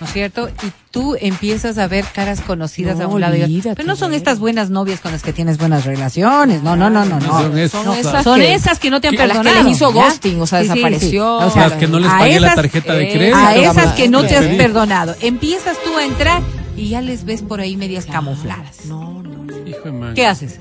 ¿No 0.03 0.07
es 0.07 0.13
cierto? 0.13 0.49
Y 0.49 0.71
tú 0.91 1.15
empiezas 1.19 1.77
a 1.77 1.87
ver 1.87 2.03
caras 2.13 2.41
conocidas 2.41 2.97
No, 2.97 3.05
a 3.05 3.07
un 3.07 3.21
lado 3.21 3.35
y 3.37 3.41
otro. 3.59 3.73
Pero 3.75 3.87
no 3.87 3.95
son 3.95 4.13
estas 4.13 4.37
buenas 4.39 4.69
novias 4.69 4.99
con 4.99 5.13
las 5.13 5.23
que 5.23 5.31
tienes 5.31 5.57
buenas 5.57 5.85
relaciones. 5.85 6.61
No, 6.61 6.75
no, 6.75 6.89
no, 6.89 7.05
no, 7.05 7.19
no. 7.21 7.39
Son 7.39 7.57
esas. 7.57 7.83
Son 7.83 7.93
esas 7.97 8.23
Son 8.25 8.39
que- 8.39 8.53
esas 8.53 8.79
que 8.79 8.89
no 8.89 8.99
te 8.99 9.07
han 9.07 9.13
a 9.15 9.17
las 9.27 9.37
que 9.37 9.43
perdonado. 9.43 9.63
les 9.69 9.75
hizo 9.77 9.93
ghosting, 9.93 10.41
o 10.41 10.45
sea, 10.45 10.59
Sí, 10.59 10.65
sí, 10.65 10.71
sí. 10.73 10.75
desapareció. 10.79 11.37
O 11.37 11.49
sea, 11.49 11.69
Las 11.69 11.79
que 11.79 11.87
no 11.87 11.99
les 11.99 12.11
pagué 12.11 12.39
la 12.39 12.47
esas- 12.47 12.55
tarjeta 12.57 12.93
de 12.95 13.03
eh, 13.09 13.13
crédito. 13.13 13.37
A 13.37 13.55
esas 13.55 13.93
que 13.93 14.09
no 14.09 14.23
te 14.25 14.35
has 14.35 14.45
Sí. 14.45 14.55
perdonado. 14.57 15.15
Empiezas 15.21 15.77
tú 15.85 15.97
a 15.97 16.03
entrar 16.03 16.41
y 16.75 16.89
ya 16.89 17.01
les 17.01 17.23
ves 17.23 17.41
por 17.41 17.61
ahí 17.61 17.77
medias 17.77 18.05
camufladas. 18.05 18.85
No, 18.85 19.23
no, 19.23 19.43
no. 19.45 19.67
Hijo 19.67 19.79
de 19.85 19.91
madre. 19.93 20.15
¿Qué 20.15 20.25
haces? 20.27 20.59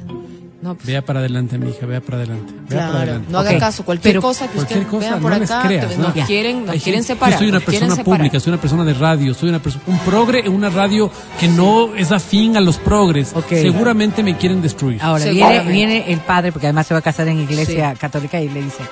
No 0.62 0.77
pues, 0.77 0.87
Vea 0.87 1.05
para 1.05 1.18
adelante, 1.18 1.59
mi 1.59 1.70
hija, 1.70 1.87
vea 1.87 2.01
para 2.01 2.18
adelante. 2.18 2.53
Vea 2.68 2.87
para 2.87 2.98
adelante. 3.03 3.33
no 3.33 3.38
haga 3.40 3.59
caso. 3.59 3.85
Cualquier 3.85 4.14
pero 4.14 4.22
cosa 4.22 4.46
que 4.46 4.55
Cualquier 4.55 4.79
usted 4.81 4.90
cosa, 4.90 5.11
vea 5.11 5.18
por 5.18 5.33
no 5.33 5.38
les 5.40 5.51
acá, 5.51 5.66
creas. 5.66 5.98
¿no? 5.98 6.05
nos 6.05 6.27
quieren, 6.27 6.64
nos 6.64 6.83
quieren 6.83 7.03
separar. 7.03 7.33
Yo 7.33 7.38
soy 7.38 7.48
una 7.48 7.61
persona 7.61 7.96
pública, 7.96 8.40
soy 8.40 8.53
una 8.53 8.61
persona 8.61 8.85
de 8.85 8.94
radio, 8.94 9.35
soy 9.35 9.48
una 9.48 9.59
persona, 9.59 9.85
un 9.88 9.98
progre 9.98 10.40
en 10.46 10.53
una 10.53 10.70
radio 10.70 11.11
que 11.40 11.48
no 11.48 11.94
es 11.96 12.12
afín 12.12 12.57
a 12.57 12.61
los 12.61 12.79
progres. 12.79 13.35
Seguramente 13.48 14.22
me 14.22 14.37
quieren 14.37 14.62
destruir. 14.62 15.03
Ahora 15.03 15.25
viene, 15.25 15.61
viene 15.64 16.12
el 16.12 16.20
padre, 16.20 16.53
porque 16.53 16.68
además 16.68 16.87
se 16.87 16.94
va 16.94 16.98
a 16.98 17.03
casar 17.03 17.27
en 17.27 17.40
iglesia 17.40 17.94
católica, 17.96 18.40
y 18.40 18.48
le 18.48 18.62
dice, 18.62 18.85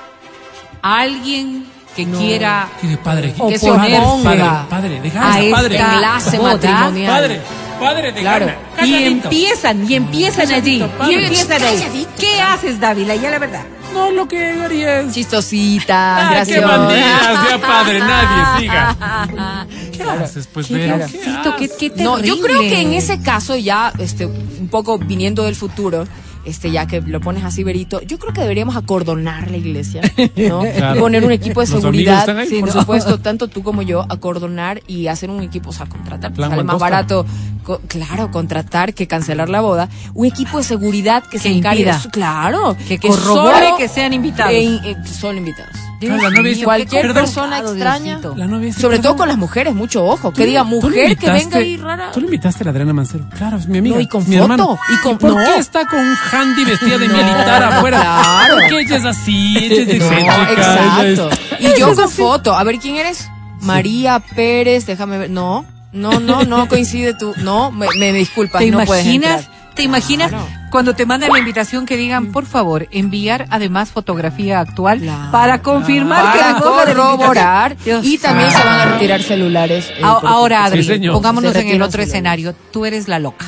alguien 0.81 1.65
que 1.95 2.05
quiera 2.05 2.67
¿Qué 2.79 2.87
de 2.87 2.97
padre? 2.97 3.33
Que 3.33 3.57
se 3.59 3.69
padre, 3.69 3.97
oponga 3.99 4.65
padre, 4.67 4.67
padre, 4.69 5.01
deja 5.01 5.33
a 5.33 5.39
eso, 5.41 5.55
padre. 5.55 5.75
esta 5.75 5.93
Enlace 5.95 6.39
matrimonial. 6.39 7.11
Padre, 7.11 7.41
padre, 7.79 8.11
de 8.13 8.21
Claro. 8.21 8.45
gana. 8.45 8.57
Y 8.75 8.77
Calladito. 8.91 9.27
empiezan, 9.27 9.91
y 9.91 9.95
empiezan 9.95 10.51
allí, 10.51 10.79
padre. 10.97 11.11
y 11.13 11.15
empiezan 11.23 11.63
ahí. 11.63 11.77
Calladito. 11.79 12.09
¿Qué 12.19 12.41
haces, 12.41 12.79
Dávila? 12.79 13.15
Ya 13.15 13.29
la 13.31 13.39
verdad. 13.39 13.63
No, 13.93 14.09
lo 14.09 14.25
que 14.25 14.51
haría 14.51 15.01
es... 15.01 15.13
Chistosita, 15.13 16.29
Ah, 16.29 16.31
graciosa. 16.31 16.59
qué 16.61 16.65
bandidas, 16.65 17.49
ya 17.49 17.57
padre, 17.61 17.99
nadie 17.99 18.59
siga. 18.61 19.67
¿Qué 19.91 20.03
haces, 20.03 20.47
pues, 20.47 20.69
Vero? 20.69 20.97
¿Qué 20.97 21.17
Diosito, 21.17 21.55
qué, 21.57 21.69
qué 21.77 22.03
No, 22.03 22.17
yo 22.19 22.39
creo 22.39 22.61
que 22.61 22.81
en 22.81 22.93
ese 22.93 23.21
caso 23.21 23.57
ya, 23.57 23.91
este, 23.99 24.25
un 24.27 24.69
poco 24.71 24.97
viniendo 24.97 25.43
del 25.43 25.55
futuro, 25.57 26.05
este, 26.45 26.71
ya 26.71 26.85
que 26.87 27.01
lo 27.01 27.19
pones 27.21 27.43
así, 27.43 27.63
Verito, 27.63 28.01
yo 28.01 28.17
creo 28.19 28.33
que 28.33 28.41
deberíamos 28.41 28.75
acordonar 28.75 29.49
la 29.51 29.57
iglesia, 29.57 30.01
¿no? 30.37 30.61
Claro. 30.75 30.99
Poner 30.99 31.23
un 31.23 31.31
equipo 31.31 31.61
de 31.61 31.67
Los 31.67 31.81
seguridad, 31.81 32.19
están 32.21 32.37
ahí, 32.39 32.47
sí, 32.47 32.59
por 32.59 32.73
¿no? 32.73 32.81
supuesto, 32.81 33.19
tanto 33.19 33.47
tú 33.47 33.61
como 33.63 33.81
yo, 33.81 34.05
acordonar 34.09 34.81
y 34.87 35.07
hacer 35.07 35.29
un 35.29 35.41
equipo, 35.43 35.69
o 35.69 35.73
sea, 35.73 35.85
contratar, 35.85 36.33
Plan 36.33 36.49
sale 36.49 36.63
más 36.63 36.79
barato, 36.79 37.25
co- 37.63 37.81
claro, 37.87 38.31
contratar 38.31 38.93
que 38.93 39.07
cancelar 39.07 39.49
la 39.49 39.61
boda, 39.61 39.89
un 40.13 40.25
equipo 40.25 40.57
de 40.57 40.63
seguridad 40.63 41.23
que, 41.23 41.37
se 41.39 41.49
Que 41.49 41.57
encargue, 41.57 41.81
impida. 41.81 42.01
claro, 42.11 42.75
Que 42.87 42.97
corrobore 42.99 43.65
solo- 43.65 43.77
que 43.77 43.87
sean 43.87 44.13
invitados. 44.13 44.53
eh, 44.53 44.79
eh, 44.83 44.95
solo 45.05 45.37
invitados. 45.37 45.75
Claro, 46.07 46.21
la 46.23 46.29
novia 46.31 46.49
dice, 46.51 46.63
Cualquier 46.63 47.01
perdón, 47.03 47.23
persona 47.23 47.61
Diosito. 47.61 47.71
extraña, 47.73 48.19
La 48.35 48.47
novia 48.47 48.65
dice, 48.67 48.81
sobre 48.81 48.99
todo 48.99 49.15
con 49.15 49.27
las 49.27 49.37
mujeres, 49.37 49.73
mucho 49.75 50.05
ojo, 50.05 50.33
que 50.33 50.45
diga 50.45 50.61
¿Tú 50.63 50.69
le 50.69 50.75
mujer 50.75 51.17
que 51.17 51.29
venga 51.31 51.57
ahí 51.59 51.77
rara. 51.77 52.11
Tú 52.11 52.19
le 52.19 52.25
invitaste 52.25 52.63
a 52.63 52.65
la 52.65 52.71
Adriana 52.71 52.93
Mancero. 52.93 53.25
Claro, 53.37 53.57
es 53.57 53.67
mi 53.67 53.77
amiga. 53.77 53.95
No, 53.95 54.01
y 54.01 54.07
con 54.07 54.21
mi 54.27 54.35
foto, 54.37 54.41
hermano. 54.43 54.79
y 54.93 55.01
con- 55.03 55.17
por 55.17 55.29
no. 55.31 55.37
qué 55.37 55.57
está 55.59 55.85
con 55.87 55.99
un 55.99 56.15
handy 56.31 56.65
vestida 56.65 56.97
de 56.97 57.07
No, 57.07 57.13
militar 57.15 57.63
afuera? 57.63 57.99
claro. 57.99 58.55
Porque 58.55 58.79
ella 58.81 58.97
es 58.97 59.05
así, 59.05 59.57
ella 59.57 59.81
es 59.81 59.87
No, 59.99 60.05
excéntrica, 60.05 60.51
ella 60.51 61.03
es- 61.07 61.19
exacto. 61.19 61.29
Y 61.59 61.79
yo 61.79 61.95
con 61.95 62.09
foto. 62.09 62.55
A 62.55 62.63
ver, 62.63 62.79
¿quién 62.79 62.95
eres? 62.95 63.29
María 63.61 64.19
Pérez, 64.35 64.85
déjame 64.87 65.17
ver. 65.19 65.29
No, 65.29 65.65
no, 65.91 66.19
no, 66.19 66.43
no 66.43 66.67
coincide 66.67 67.13
tú. 67.13 67.33
No, 67.43 67.69
me, 67.71 67.87
me 67.99 68.11
disculpas, 68.11 68.61
¿Te 68.63 68.71
no 68.71 68.83
puedes 68.85 69.05
imaginas? 69.05 69.41
entrar. 69.41 69.60
¿Te 69.75 69.83
imaginas 69.83 70.29
Claro. 70.29 70.45
cuando 70.69 70.93
te 70.95 71.05
mandan 71.05 71.31
la 71.31 71.39
invitación 71.39 71.85
que 71.85 71.95
digan, 71.97 72.31
por 72.31 72.45
favor, 72.45 72.87
enviar 72.91 73.45
además 73.49 73.89
fotografía 73.89 74.59
actual 74.59 74.99
Claro. 74.99 75.31
para 75.31 75.61
confirmar 75.61 76.33
que 76.33 76.39
Para 76.39 76.53
la 76.53 76.59
corroborar. 76.59 77.77
Y 78.03 78.17
también 78.17 78.49
se 78.51 78.57
van 78.57 78.79
a 78.79 78.85
retirar 78.93 79.23
celulares. 79.23 79.89
eh, 79.91 80.01
Ahora, 80.03 80.65
Adri, 80.65 80.83
Sí, 80.83 80.99
pongámonos 81.09 81.55
en 81.55 81.67
el 81.69 81.81
otro 81.81 81.91
celulares. 81.91 82.07
escenario. 82.09 82.55
Tú 82.71 82.85
eres 82.85 83.07
la 83.07 83.19
loca. 83.19 83.45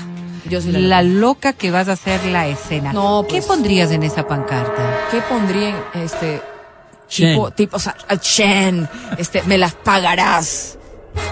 Yo 0.49 0.61
soy 0.61 0.71
la 0.73 0.79
La 0.79 1.01
loca. 1.01 1.19
loca 1.19 1.53
que 1.53 1.71
vas 1.71 1.87
a 1.87 1.93
hacer 1.93 2.23
la 2.25 2.47
escena. 2.47 2.93
No, 2.93 3.23
¿Qué 3.27 3.35
pues. 3.37 3.45
pondrías 3.45 3.91
en 3.91 4.03
esa 4.03 4.27
pancarta? 4.27 4.81
¿Qué 5.11 5.21
pondría 5.21 5.69
en 5.93 6.01
este. 6.01 6.41
Tipo, 7.09 7.51
tipo, 7.51 7.75
o 7.77 7.79
sea, 7.79 7.95
a 8.09 8.15
este, 9.17 9.43
me 9.43 9.57
las 9.57 9.73
pagarás. 9.73 10.77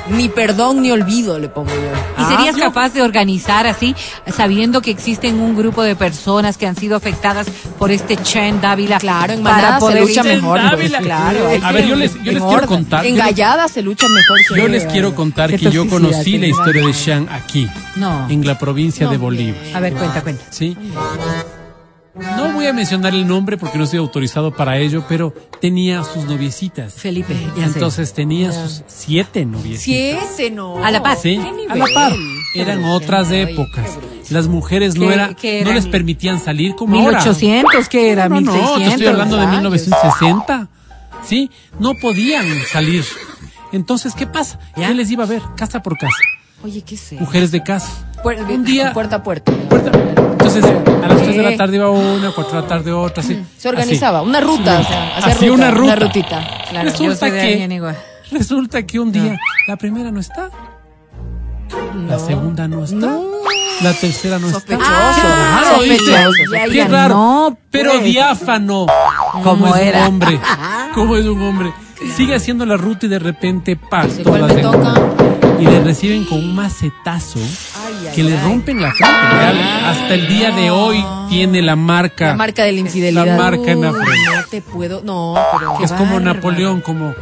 Ni 0.10 0.30
perdón 0.30 0.82
ni 0.82 0.92
olvido 0.92 1.40
le 1.40 1.48
pongo 1.48 1.70
yo. 1.70 1.76
¿Y 1.76 2.14
Ah, 2.18 2.36
serías 2.36 2.56
yo- 2.58 2.64
capaz 2.64 2.90
de 2.94 3.02
organizar 3.02 3.66
así, 3.68 3.96
sabiendo 4.36 4.82
que 4.82 4.92
existen 4.92 5.40
un 5.40 5.56
grupo 5.56 5.84
de 5.84 5.96
personas 5.96 6.58
que 6.58 6.66
han 6.68 6.76
sido 6.76 6.96
afectadas 6.98 7.48
por 7.78 7.92
este 7.92 8.18
Chen 8.18 8.60
Dávila? 8.62 8.98
Claro, 9.00 9.34
en 9.34 9.44
para 9.44 9.56
manada 9.56 9.76
se 9.76 9.86
poder 9.86 10.02
lucha 10.02 10.24
Chen 10.24 10.36
mejor. 10.42 10.60
pues, 10.60 10.72
Dávila. 10.72 11.00
claro. 11.00 11.48
hay 11.48 11.62
A 11.64 11.72
ver, 11.72 11.86
yo 11.88 11.96
les- 11.96 12.14
yo 12.16 12.32
les 12.32 12.42
en 12.42 12.48
quiero 12.50 12.68
contar, 12.68 13.06
En 13.06 13.16
yo 13.16 13.24
les- 13.24 13.26
Gallada 13.36 13.68
se 13.68 13.82
lucha 13.82 14.08
mejor. 14.08 14.58
Yo 14.58 14.68
les 14.68 14.86
quiero 14.86 15.16
contar 15.16 15.50
que 15.56 15.70
yo 15.72 15.88
conocí 15.88 16.38
la 16.38 16.48
historia 16.48 16.86
de. 16.86 16.92
Shang 16.94 17.30
aquí, 17.30 17.68
No. 17.96 18.28
en 18.30 18.46
la 18.46 18.58
provincia 18.60 19.08
de 19.08 19.18
No, 19.18 19.30
bien. 19.30 19.56
A 19.74 19.80
ver, 19.80 19.94
cuenta, 19.94 20.22
cuenta. 20.22 20.44
¿sí? 20.50 20.76
No 22.14 22.52
voy 22.52 22.66
a 22.68 22.74
mencionar 22.74 23.14
el 23.14 23.26
nombre 23.26 23.58
porque 23.58 23.78
no 23.78 23.86
estoy 23.86 24.00
autorizado 24.00 24.54
para 24.54 24.78
ello, 24.78 25.06
pero 25.08 25.34
tenía 25.62 26.04
sus 26.04 26.26
noviecitas. 26.26 26.94
Felipe, 26.96 27.34
ya 27.58 27.68
sé. 27.68 27.74
Entonces 27.74 28.14
tenía 28.14 28.52
sus 28.52 28.84
siete 28.88 29.46
noviecitas. 29.46 30.26
Siete, 30.36 30.52
no. 30.54 30.84
A 30.84 30.92
la 30.92 31.02
paz. 31.02 31.20
Sí, 31.22 31.40
¿Qué 31.42 31.72
a 31.72 31.76
la 31.76 31.86
par. 31.94 32.12
Eran 32.54 32.84
otras 32.84 33.32
épocas. 33.32 33.98
Las 34.30 34.48
mujeres 34.48 34.96
no 34.96 35.08
¿Qué- 35.40 35.60
era, 35.62 35.70
no 35.70 35.74
les 35.74 35.88
permitían 35.88 36.40
salir 36.42 36.76
como 36.76 36.96
ahora. 37.00 37.20
1800, 37.20 37.88
que 37.88 38.12
era? 38.12 38.28
No, 38.28 38.42
no, 38.42 38.52
1600. 38.52 38.84
te 38.84 38.90
estoy 38.90 39.08
hablando 39.08 39.36
de 39.38 39.42
años. 39.44 39.56
1960. 39.58 40.68
Sí, 41.24 41.50
no 41.80 41.94
podían 41.96 42.46
salir. 42.72 43.06
Entonces, 43.72 44.16
¿qué 44.16 44.28
pasa? 44.28 44.60
¿Ya? 44.76 44.90
¿Qué 44.90 44.96
les 44.96 45.10
iba 45.12 45.24
a 45.24 45.28
ver? 45.28 45.42
Casa 45.56 45.82
por 45.82 45.98
casa. 45.98 46.14
Oye, 46.64 46.82
¿qué 46.82 46.98
sé? 46.98 47.16
Mujeres 47.20 47.52
de 47.52 47.64
casa. 47.64 48.12
Puer- 48.22 48.42
Un 48.50 48.66
día- 48.66 48.92
Puerta 48.94 49.18
a 49.18 49.24
puerta. 49.24 49.52
Puerta- 49.70 49.92
Entonces, 50.56 51.04
a 51.04 51.08
las 51.08 51.22
3 51.22 51.38
de 51.38 51.44
la 51.44 51.58
tarde 51.58 51.76
iba 51.78 51.90
una, 51.90 52.30
a 52.30 52.32
4 52.34 52.56
de 52.56 52.62
la 52.62 52.68
tarde 52.68 52.92
otra, 52.92 53.24
así. 53.24 53.42
Se 53.58 53.70
organizaba. 53.70 54.20
Así. 54.20 54.30
Una 54.30 54.42
ruta. 54.42 54.80
O 54.80 54.84
sea, 54.84 55.18
hacer 55.18 55.32
Hacía 55.34 55.50
ruta, 55.50 55.62
una 55.62 55.72
ruta. 55.72 55.96
rutita. 55.96 56.48
Claro. 56.70 56.90
Yo 56.90 56.92
Resulta 56.92 57.16
soy 57.30 57.32
que- 57.32 57.68
igual. 57.74 57.98
Resulta 58.32 58.84
que 58.84 59.00
un 59.00 59.12
día 59.12 59.38
la 59.68 59.76
primera 59.78 60.10
no 60.12 60.20
está, 60.20 60.50
la 62.08 62.18
segunda 62.20 62.68
no 62.68 62.84
está, 62.84 62.96
No. 62.96 63.24
la 63.82 63.94
tercera 63.94 64.40
no 64.40 64.50
Sospechoso. 64.50 64.84
está. 64.90 64.94
Ah, 65.18 65.60
Claro, 65.62 65.76
sospechoso. 65.78 66.54
Ya, 66.54 66.66
Qué 66.66 66.76
ya, 66.76 66.88
raro, 66.88 67.14
no, 67.16 67.58
pero 67.70 67.92
pues. 67.92 68.04
diáfano. 68.06 68.86
¿Cómo 69.44 69.76
es 69.76 69.82
era? 69.82 70.00
un 70.02 70.06
hombre? 70.08 70.40
¿Cómo 70.96 71.16
es 71.18 71.26
un 71.26 71.42
hombre? 71.42 71.74
Sigue 72.16 72.36
haciendo 72.36 72.66
la 72.66 72.78
ruta 72.78 73.06
y 73.06 73.10
de 73.10 73.20
repente, 73.20 73.76
pa, 73.76 74.06
Dice, 74.06 74.24
¿cuál 74.24 74.42
todas 74.42 74.56
me 74.56 74.62
de- 74.62 74.62
toca? 74.64 74.94
y 75.60 75.66
le 75.66 75.80
reciben 75.84 76.24
con 76.26 76.40
un 76.40 76.56
macetazo 76.56 77.40
Ay, 77.86 78.08
ay, 78.08 78.16
que 78.16 78.24
le 78.24 78.38
ay. 78.38 78.44
rompen 78.44 78.82
la 78.82 78.92
frente. 78.92 79.16
Real, 79.32 79.86
hasta 79.86 80.14
el 80.14 80.28
día 80.28 80.52
de 80.52 80.72
hoy 80.72 81.04
tiene 81.30 81.62
la 81.62 81.76
marca. 81.76 82.28
La 82.28 82.36
marca 82.36 82.64
de 82.64 82.72
la 82.74 82.80
infidelidad. 82.80 83.26
La 83.26 83.38
marca 83.38 83.72
en 83.72 83.82
la 83.82 83.92
frente. 83.92 84.12
No 84.36 84.44
te 84.50 84.62
puedo. 84.62 85.02
No, 85.04 85.36
pero. 85.58 85.84
Es 85.84 85.92
como 85.92 86.16
bárbaro. 86.16 86.34
Napoleón, 86.36 86.82
como 86.82 87.14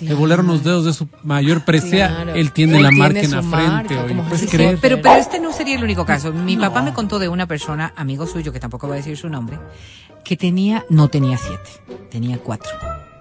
le 0.00 0.14
volaron 0.14 0.48
los 0.48 0.64
dedos 0.64 0.84
de 0.84 0.92
su 0.92 1.06
mayor 1.22 1.64
presea. 1.64 2.08
Claro. 2.08 2.34
Él 2.34 2.50
tiene 2.52 2.76
Él 2.78 2.82
la 2.82 2.88
tiene 2.88 3.02
marca 3.04 3.20
en 3.20 3.30
la 3.30 3.42
marca, 3.42 3.68
frente. 3.88 3.98
oye, 3.98 4.08
como 4.16 4.28
¿Puedes 4.28 4.50
creer? 4.50 4.78
Pero, 4.80 5.00
pero 5.00 5.14
este 5.20 5.38
no 5.38 5.52
sería 5.52 5.76
el 5.76 5.84
único 5.84 6.04
caso. 6.04 6.32
Mi 6.32 6.56
papá 6.56 6.82
me 6.82 6.92
contó 6.92 7.18
de 7.20 7.28
una 7.28 7.46
persona, 7.46 7.92
amigo 7.96 8.26
suyo, 8.26 8.52
que 8.52 8.58
tampoco 8.60 8.88
va 8.88 8.94
a 8.94 8.96
decir 8.96 9.16
su 9.16 9.28
nombre, 9.28 9.58
que 10.24 10.36
tenía, 10.36 10.84
no 10.88 11.06
tenía 11.08 11.38
siete, 11.38 11.70
tenía 12.10 12.38
cuatro. 12.38 12.70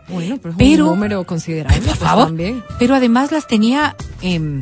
Bueno, 0.07 0.37
pero 0.41 0.51
es 0.53 0.57
Pero- 0.57 0.85
un 0.85 0.89
número 0.95 1.23
considerable. 1.23 1.77
Por 1.77 1.85
pues, 1.87 1.99
favor. 1.99 2.25
también. 2.25 2.63
Pero 2.79 2.95
además 2.95 3.31
las 3.31 3.45
tenía, 3.47 3.95
em, 4.21 4.59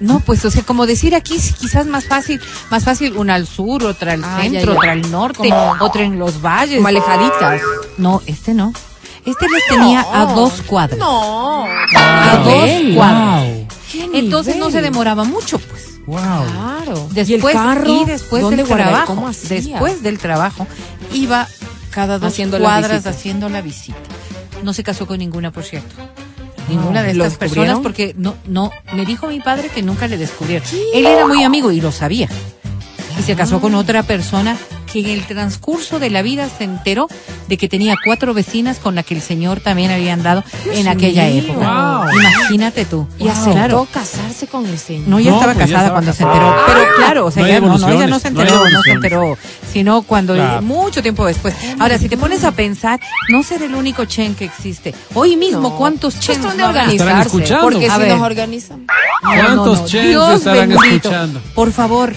no, 0.00 0.20
pues, 0.20 0.44
o 0.44 0.50
sea, 0.50 0.62
como 0.62 0.86
decir 0.86 1.14
aquí, 1.14 1.38
sí, 1.38 1.52
quizás 1.54 1.86
más 1.86 2.04
fácil, 2.06 2.40
más 2.70 2.84
fácil 2.84 3.16
una 3.16 3.34
al 3.36 3.46
sur, 3.46 3.84
otra 3.84 4.12
al 4.12 4.24
Ah, 4.24 4.38
centro, 4.42 4.72
ya. 4.72 4.78
otra 4.78 4.92
al 4.92 5.10
norte, 5.10 5.48
Como- 5.48 5.76
otra 5.80 6.02
en 6.02 6.18
los 6.18 6.40
valles. 6.42 6.76
Como 6.76 6.88
alejaditas. 6.88 7.60
No, 7.98 8.22
este 8.26 8.54
no. 8.54 8.72
Este 9.24 9.46
las 9.48 9.62
tenía 9.68 10.06
a 10.12 10.26
dos 10.34 10.60
cuadras. 10.66 10.98
No. 10.98 11.64
A 11.96 12.36
dos 12.44 12.70
cuadras. 12.94 13.44
Wow, 13.44 13.66
¿Qué 13.90 14.10
Entonces 14.18 14.56
no 14.56 14.70
se 14.70 14.82
demoraba 14.82 15.24
mucho, 15.24 15.58
pues. 15.58 16.04
wow. 16.06 16.18
Claro. 16.18 17.08
Después, 17.12 17.54
¿Y 17.54 17.58
el 17.58 17.64
carro? 17.64 18.02
y 18.02 18.04
después 18.04 18.42
¿Dónde 18.42 18.56
del 18.64 18.66
trabajo, 18.66 19.30
después 19.48 20.02
del 20.02 20.18
trabajo, 20.18 20.66
iba 21.12 21.48
cada 21.90 22.18
dos 22.18 22.32
Haciendo 22.32 22.58
cuadras 22.58 23.06
haciendo 23.06 23.48
la 23.48 23.62
visita. 23.62 23.96
No 24.62 24.72
se 24.74 24.82
casó 24.82 25.06
con 25.06 25.18
ninguna, 25.18 25.50
por 25.52 25.62
cierto. 25.64 25.94
Ninguna 26.68 27.02
de 27.02 27.14
¿Lo 27.14 27.24
estas 27.24 27.38
personas 27.38 27.78
porque 27.80 28.14
no, 28.16 28.34
no, 28.46 28.70
me 28.94 29.04
dijo 29.04 29.26
mi 29.28 29.40
padre 29.40 29.68
que 29.68 29.82
nunca 29.82 30.08
le 30.08 30.16
descubrieron. 30.16 30.66
Él 30.94 31.06
era 31.06 31.26
muy 31.26 31.42
amigo 31.44 31.70
y 31.72 31.80
lo 31.80 31.92
sabía. 31.92 32.28
Y 33.18 33.22
se 33.22 33.36
casó 33.36 33.60
con 33.60 33.74
otra 33.74 34.02
persona 34.02 34.56
que 34.94 35.00
en 35.00 35.06
el 35.18 35.26
transcurso 35.26 35.98
de 35.98 36.08
la 36.08 36.22
vida 36.22 36.48
se 36.48 36.62
enteró 36.62 37.08
de 37.48 37.56
que 37.56 37.68
tenía 37.68 37.96
cuatro 38.04 38.32
vecinas 38.32 38.78
con 38.78 38.94
la 38.94 39.02
que 39.02 39.14
el 39.14 39.20
señor 39.22 39.58
también 39.58 39.90
había 39.90 40.12
andado 40.12 40.44
en 40.72 40.86
aquella 40.86 41.24
mío. 41.26 41.42
época. 41.48 42.04
Wow. 42.04 42.10
Imagínate 42.20 42.84
tú. 42.84 43.08
Y 43.18 43.26
aceptó 43.26 43.52
Claro. 43.52 43.88
casarse 43.92 44.46
con 44.46 44.66
el 44.66 44.78
señor. 44.78 45.08
No, 45.08 45.18
ya 45.18 45.30
No, 45.30 45.36
estaba 45.38 45.54
pues 45.54 45.68
ya 45.68 45.74
casada 45.74 45.86
estaba 45.88 45.94
cuando 46.00 46.12
casada. 46.12 46.32
se 46.32 46.38
enteró. 46.38 46.64
Pero 46.66 46.96
claro, 46.96 47.26
o 47.26 47.30
sea, 47.32 47.42
No 47.42 47.48
ya 47.48 47.60
no, 47.60 47.78
no, 47.78 47.88
ella 47.88 48.06
no 48.06 48.18
se 48.20 48.28
enteró, 48.28 48.70
no, 48.70 48.82
se 48.82 48.90
enteró, 48.92 49.38
sino 49.72 50.02
cuando 50.02 50.34
Claro. 50.34 50.62
mucho 50.62 51.02
tiempo 51.02 51.26
después. 51.26 51.54
Ahora, 51.80 51.98
si 51.98 52.08
te 52.08 52.16
pones 52.16 52.44
a 52.44 52.52
pensar, 52.52 53.00
no 53.30 53.42
ser 53.42 53.62
el 53.62 53.74
único 53.74 54.04
Chen 54.04 54.36
que 54.36 54.44
existe. 54.44 54.94
Hoy 55.14 55.36
mismo, 55.36 55.70
No. 55.70 55.76
¿cuántos 55.76 56.20
Chen 56.20 56.36
Cuestión 56.40 56.56
de 56.56 56.64
organizarse. 56.64 57.26
escuchando. 57.26 57.62
Porque 57.64 57.88
A 57.88 57.94
si 57.96 58.00
ver. 58.00 58.12
nos 58.12 58.20
organizan. 58.22 58.86
¿Cuántos 59.22 59.90
Dios 59.90 60.34
estarán 60.38 60.68
bendito. 60.68 60.86
escuchando? 61.08 61.40
Por 61.56 61.72
favor, 61.72 62.12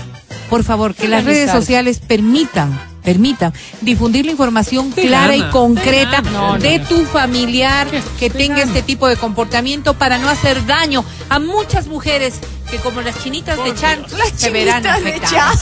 por 0.49 0.63
favor, 0.63 0.95
que 0.95 1.07
las 1.07 1.25
redes 1.25 1.51
sociales 1.51 1.99
permitan 1.99 2.77
permitan 3.07 3.53
difundir 3.79 4.25
la 4.25 4.31
información 4.31 4.91
clara 4.91 5.33
y 5.33 5.41
concreta 5.43 6.21
de 6.59 6.79
tu 6.79 7.05
familiar 7.05 7.87
que 8.19 8.29
tenga 8.29 8.61
este 8.61 8.81
tipo 8.81 9.07
de 9.07 9.15
comportamiento 9.15 9.93
para 9.93 10.17
no 10.17 10.27
hacer 10.27 10.65
daño 10.65 11.05
a 11.29 11.39
muchas 11.39 11.87
mujeres 11.87 12.41
que 12.69 12.75
como 12.79 13.01
las 13.01 13.23
chinitas 13.23 13.63
de 13.63 13.73
Chan 13.75 14.05
se 14.35 14.49
verán 14.49 14.83
chinitas 14.83 15.03
de 15.03 15.09
afectadas. 15.09 15.59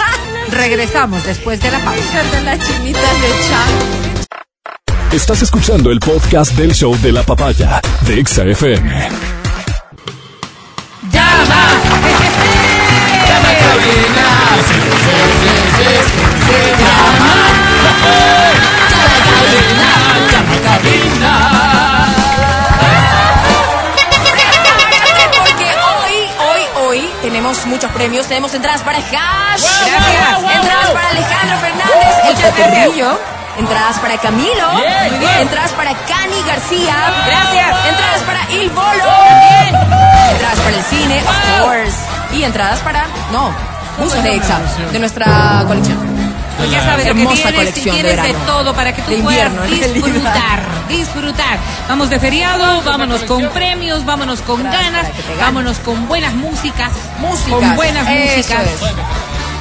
Regresamos 0.49 1.23
después 1.23 1.61
de 1.61 1.69
la 1.69 1.77
pausa. 1.85 2.23
de 2.31 2.41
las 2.41 2.59
chinitas 2.67 3.21
de 3.21 3.27
Chan. 3.47 4.15
Estás 5.11 5.43
escuchando 5.43 5.91
el 5.91 5.99
podcast 5.99 6.53
del 6.53 6.73
show 6.73 6.97
de 6.97 7.11
la 7.11 7.21
papaya 7.21 7.79
de 8.07 8.19
Exa 8.19 8.43
FM. 8.43 9.35
Tenemos 27.35 27.65
muchos 27.65 27.91
premios. 27.91 28.27
Tenemos 28.27 28.53
entradas 28.53 28.81
para 28.81 28.97
Hash. 28.97 29.11
Gracias. 29.11 30.55
Entradas 30.55 30.89
para 30.91 31.09
Alejandro 31.09 31.57
Fernández, 31.59 32.15
el 32.29 32.37
Chaperrillo. 32.37 33.19
Entradas 33.57 33.99
para 33.99 34.17
Camilo. 34.17 34.71
Bien. 35.19 35.41
Entradas 35.41 35.71
para 35.73 35.93
Cani 35.93 36.41
García. 36.47 36.95
Gracias. 37.27 37.85
Entradas 37.87 38.21
para 38.25 38.51
Il 38.51 38.69
Bolo. 38.69 39.13
Entradas 40.31 40.59
para 40.59 40.75
el 40.77 40.83
cine, 40.83 41.21
of 41.21 41.61
course. 41.61 41.97
Y 42.31 42.43
entradas 42.43 42.79
para, 42.79 43.05
no, 43.31 43.53
buzos 43.97 44.21
de 44.23 44.35
Exa, 44.35 44.59
de 44.91 44.99
nuestra 44.99 45.63
colección. 45.67 45.97
Pues 46.57 46.71
ya 46.71 46.83
sabes 46.85 47.05
lo 47.07 47.13
que 47.13 47.19
Hermosa 47.21 47.49
tienes, 47.49 47.51
y 47.51 47.55
colección 47.57 47.95
de 47.97 48.01
tienes 48.01 48.15
de, 48.15 48.21
verano. 48.21 48.45
todo 48.45 48.73
para 48.73 48.95
que 48.95 49.01
tú 49.01 49.11
De 49.11 49.17
puedas 49.17 49.51
invierno, 49.51 49.91
disfrutar, 49.93 50.63
disfrutar. 50.87 51.59
Vamos 51.89 52.09
de 52.09 52.17
feriado, 52.19 52.81
vámonos 52.83 53.23
con 53.23 53.45
premios, 53.49 54.05
vámonos 54.05 54.39
con 54.41 54.63
ganas, 54.63 55.07
vámonos 55.39 55.79
con 55.79 56.07
buenas 56.07 56.33
músicas, 56.33 56.91
Músicas, 57.19 57.49
con 57.51 57.75
buenas 57.75 58.07
eso 58.07 58.53
músicas. 58.53 58.67
es. 58.67 58.79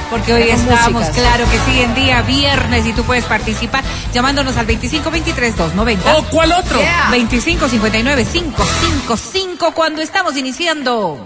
Porque 0.09 0.33
hoy 0.33 0.43
estamos, 0.43 1.01
músicas. 1.01 1.17
claro 1.17 1.43
que 1.49 1.59
sí, 1.69 1.81
en 1.81 1.93
día 1.95 2.21
viernes 2.21 2.85
y 2.85 2.93
tú 2.93 3.03
puedes 3.03 3.25
participar 3.25 3.83
llamándonos 4.13 4.55
al 4.55 4.65
2523-290. 4.67 5.97
¿O 6.17 6.23
cuál 6.25 6.53
otro? 6.53 6.79
Yeah. 6.79 7.09
2559-555 7.11 9.73
cuando 9.73 10.01
estamos 10.01 10.37
iniciando. 10.37 11.19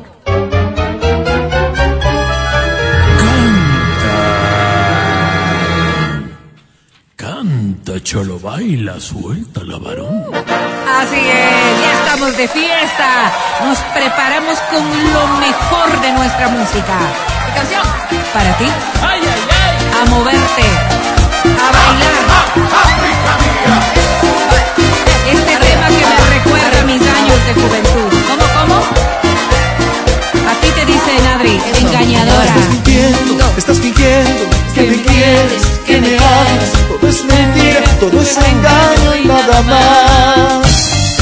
Canta, 7.89 8.04
cholo, 8.04 8.39
baila, 8.39 8.99
suelta 8.99 9.62
la 9.63 9.80
varón. 9.80 10.23
Así 10.32 11.15
es, 11.17 11.82
ya 11.82 11.91
estamos 11.93 12.38
de 12.38 12.47
fiesta. 12.47 13.32
Nos 13.65 13.80
preparamos 13.95 14.60
con 14.69 14.84
lo 15.13 15.28
mejor 15.39 15.99
de 15.99 16.12
nuestra 16.12 16.49
música. 16.49 16.95
¿Qué 17.47 17.54
canción? 17.56 17.82
Para 18.32 18.56
ti, 18.60 18.65
¡Ay, 19.02 19.21
ay, 19.23 19.41
ay! 19.63 20.02
a 20.02 20.06
moverte, 20.06 20.65
a 21.58 21.71
bailar. 21.73 22.13
Este 25.32 25.58
tema 25.58 25.88
que 25.88 26.06
me 26.06 26.38
recuerda 26.38 26.80
a 26.82 26.86
mis 26.86 27.02
años 27.02 27.45
de 27.47 27.54
juventud. 27.56 28.17
¿Cómo, 28.30 28.45
cómo? 28.54 29.48
Dicen, 31.10 31.28
Adri, 31.28 31.60
engañadora. 31.82 32.45
Estás 32.45 32.69
mintiendo, 32.69 33.54
estás 33.58 33.80
fingiendo 33.80 34.43
que 34.76 34.82
me 34.84 35.02
quieres, 35.02 35.63
que 35.86 36.02
me 36.02 36.17
amas. 36.17 36.69
Todo 36.88 37.10
es 37.10 37.26
mentira, 37.26 37.84
todo 38.00 38.22
es 38.22 38.38
engaño 38.38 39.15
y 39.15 39.26
nada 39.26 39.62
más. 39.63 40.67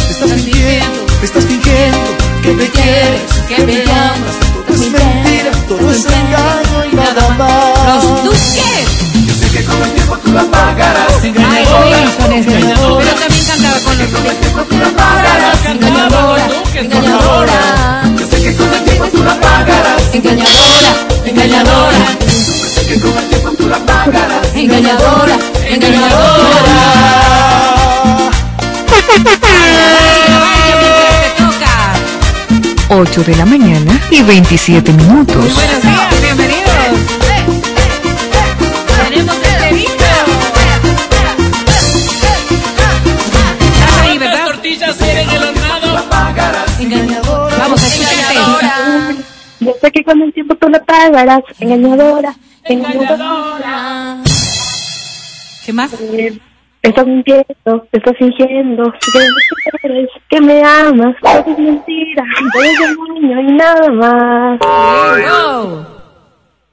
estás 0.10 0.32
fingiendo, 0.34 1.06
estás 1.24 1.46
fingiendo 1.46 2.00
que 2.44 2.54
me 2.54 2.70
quieres, 2.70 3.22
que 3.48 3.66
me 3.66 3.82
amas. 3.84 4.36
Todo 4.54 4.76
es 4.76 4.92
mentira, 4.92 5.52
todo 5.70 5.92
es 5.92 6.06
engaño 6.06 6.86
y 6.92 6.96
nada 6.96 7.30
más. 7.38 8.24
Duques. 8.24 8.88
Yo 9.26 9.34
sé 9.34 9.58
que 9.58 9.64
con 9.64 9.82
el 9.84 9.92
tiempo 9.92 10.18
tú 10.18 10.32
la 10.34 10.44
pagarás. 10.44 11.14
Ay, 11.24 11.32
Wilson 11.32 12.34
es 12.34 12.46
Pero 12.46 13.16
también 13.16 13.46
cantaba 13.48 13.80
con 13.86 13.98
los 13.98 14.12
Duques. 14.12 14.38
Engañadora, 15.66 16.50
engañadora. 16.76 17.98
Que 18.48 18.56
con 18.56 18.74
el 18.74 18.82
tiempo 18.86 19.06
tú 19.12 19.24
la 19.24 19.38
pagarás. 19.42 20.04
Engañadora, 20.14 20.92
engañadora, 21.26 21.98
Yo 22.22 22.70
sé 22.70 22.88
que 22.88 23.00
con 23.02 23.18
el 23.18 23.28
tiempo 23.28 23.50
tú 23.58 23.68
la 23.68 23.78
pagarás. 23.80 24.56
engañadora, 24.56 25.38
engañadora. 25.70 26.18
Vaya, 30.40 30.76
mientras 30.80 31.16
te 31.22 31.30
toca. 31.44 32.96
8 33.02 33.24
de 33.24 33.36
la 33.36 33.46
mañana 33.46 34.00
y 34.12 34.22
27 34.24 34.94
minutos. 34.94 35.36
Buenos 35.36 35.82
días, 35.84 35.97
sé 49.88 49.92
que 49.92 50.04
con 50.04 50.22
el 50.22 50.34
tiempo 50.34 50.56
tú 50.56 50.68
la 50.70 50.84
pagarás, 50.84 51.44
engañadora, 51.60 52.36
engañadora. 52.64 54.24
¿Qué 55.66 55.74
más? 55.74 55.94
Eh, 56.02 56.40
Estás 56.84 57.06
mintiendo, 57.08 57.88
estás 57.92 58.16
fingiendo, 58.18 58.84
que 58.84 59.20
me 59.20 59.80
quieres, 59.82 60.10
que 60.30 60.40
me 60.40 60.64
amas, 60.64 61.16
todo 61.22 61.40
es 61.40 61.60
mentira, 61.60 62.24
todo 62.54 62.64
es 62.64 62.80
engaño 62.80 63.42
y 63.42 63.52
nada 63.54 63.90
más. 63.92 64.60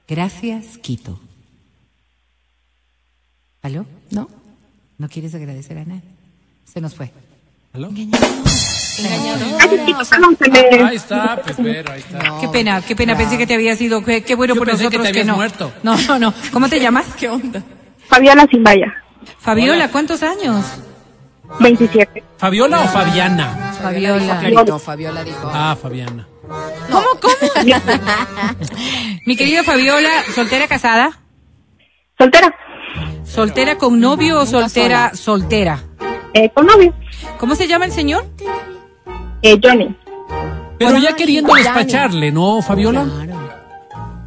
Gracias, 0.07 0.79
Quito. 0.79 1.19
¿Aló? 3.63 3.87
¿No? 4.11 4.29
¿No 4.99 5.09
quieres 5.09 5.35
agradecer 5.35 5.79
a 5.79 5.85
nadie? 5.85 6.03
Se 6.65 6.81
nos 6.81 6.95
fue. 6.95 7.11
¿Aló? 7.73 7.91
No, 7.91 8.19
se 8.95 10.49
me- 10.51 10.85
Ahí 10.85 10.97
está, 10.97 11.41
pues 11.43 11.57
pero 11.63 11.93
ahí 11.93 12.01
está. 12.01 12.39
qué 12.41 12.49
pena, 12.49 12.83
qué 12.83 12.97
pena. 12.97 13.17
Pensé 13.17 13.39
que 13.39 13.47
te 13.47 13.55
habías 13.55 13.81
ido. 13.81 14.05
Qué, 14.05 14.23
qué 14.23 14.35
bueno 14.35 14.55
Yo 14.55 14.59
por 14.61 14.69
pensé 14.69 14.85
que 14.89 14.99
nosotros 14.99 15.07
te 15.07 15.13
que, 15.13 15.21
habías 15.21 15.27
no. 15.27 15.37
muerto. 15.37 15.73
No, 15.83 15.97
no, 15.97 16.19
no. 16.19 16.35
¿Cómo 16.53 16.69
te 16.69 16.81
llamas? 16.81 17.07
¿Qué 17.19 17.29
onda? 17.29 17.63
Fabiola 18.09 18.47
Zimbaya, 18.51 18.95
Fabiola, 19.39 19.89
¿cuántos 19.91 20.23
años? 20.23 20.65
27. 21.61 22.23
¿Fabiola 22.37 22.81
o 22.81 22.89
Fabiana? 22.89 23.73
Fabiola. 23.81 24.39
Clarito, 24.41 24.79
Fabiola 24.79 25.25
dijo. 25.25 25.51
Ah, 25.53 25.77
Fabiana. 25.81 26.27
¿Cómo, 26.91 27.07
cómo? 27.21 27.35
Mi 29.27 29.37
querida 29.37 29.63
Fabiola, 29.63 30.11
¿soltera 30.35 30.69
casada? 30.69 31.19
¿Soltera? 32.19 32.55
¿Soltera 33.25 33.77
con 33.79 33.99
novio 34.01 34.41
o 34.41 34.47
soltera 34.47 35.15
soltera? 35.15 35.83
Eh, 36.35 36.51
con 36.55 36.67
novio, 36.67 36.93
¿Cómo 37.39 37.55
se 37.55 37.67
llama 37.67 37.87
el 37.87 37.93
señor? 37.93 38.27
Eh, 39.45 39.59
Johnny. 39.63 39.95
Pero 40.79 40.99
ya 40.99 41.15
queriendo 41.15 41.55
despacharle, 41.55 42.33
¿no, 42.33 42.61
Fabiola? 42.63 43.05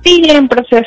Sí, 0.03 0.21
en 0.25 0.47
proceso. 0.47 0.86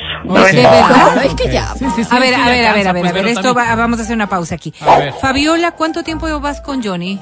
Es 1.23 1.35
que 1.35 1.53
ya. 1.53 1.75
Sí, 1.75 1.85
sí, 1.95 2.05
sí, 2.05 2.09
A 2.11 2.19
ver, 2.19 2.35
a 2.35 2.39
ya 2.39 2.45
ver, 2.47 2.67
a 2.67 2.73
ver, 2.73 2.85
cansa, 2.85 2.91
a 2.91 2.93
ver, 2.95 3.03
pues, 3.03 3.11
a 3.13 3.15
ver, 3.15 3.27
esto 3.27 3.55
va- 3.55 3.75
vamos 3.75 3.99
a 3.99 4.03
hacer 4.03 4.15
una 4.15 4.29
pausa 4.29 4.55
aquí. 4.55 4.73
A 4.81 4.99
ver. 4.99 5.13
Fabiola, 5.15 5.73
¿cuánto 5.73 6.03
tiempo 6.03 6.41
vas 6.41 6.61
con 6.63 6.83
Johnny? 6.83 7.19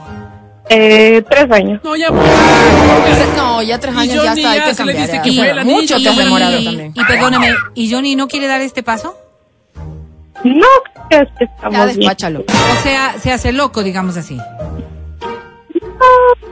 Eh, 0.71 1.25
tres 1.29 1.51
años. 1.51 1.81
No, 1.83 1.97
ya. 1.97 2.09
pues. 2.11 2.23
No, 3.37 3.63
ya 3.63 3.79
tres 3.81 3.95
Y 3.95 3.99
años 3.99 4.23
ya 4.25 4.33
está, 4.35 4.51
hay 4.53 4.59
ya 4.61 4.65
que 4.67 4.75
se 4.75 4.85
le 4.85 4.93
cambiar. 4.93 5.07
dice 5.07 5.17
ya. 5.17 5.23
que 5.23 5.33
fue 5.33 5.51
el 5.51 5.59
anillo, 5.59 5.77
Mucho 5.77 5.97
te 6.01 6.09
has 6.09 6.17
demorado 6.17 6.63
también. 6.63 6.93
Y 6.95 7.05
perdóname, 7.05 7.55
¿y 7.75 7.91
Johnny 7.91 8.15
no 8.17 8.29
quiere 8.29 8.47
dar 8.47 8.61
este 8.61 8.83
paso? 8.85 9.17
No, 10.45 10.67
creo 11.09 11.27
que 11.37 11.47
Ya 11.47 11.53
estamos 11.57 11.87
bien. 11.87 11.99
despáchalo. 11.99 12.41
O 12.49 12.83
sea, 12.83 13.15
se 13.21 13.33
hace 13.33 13.51
loco, 13.53 13.83
digamos 13.83 14.17
así. 14.17 14.39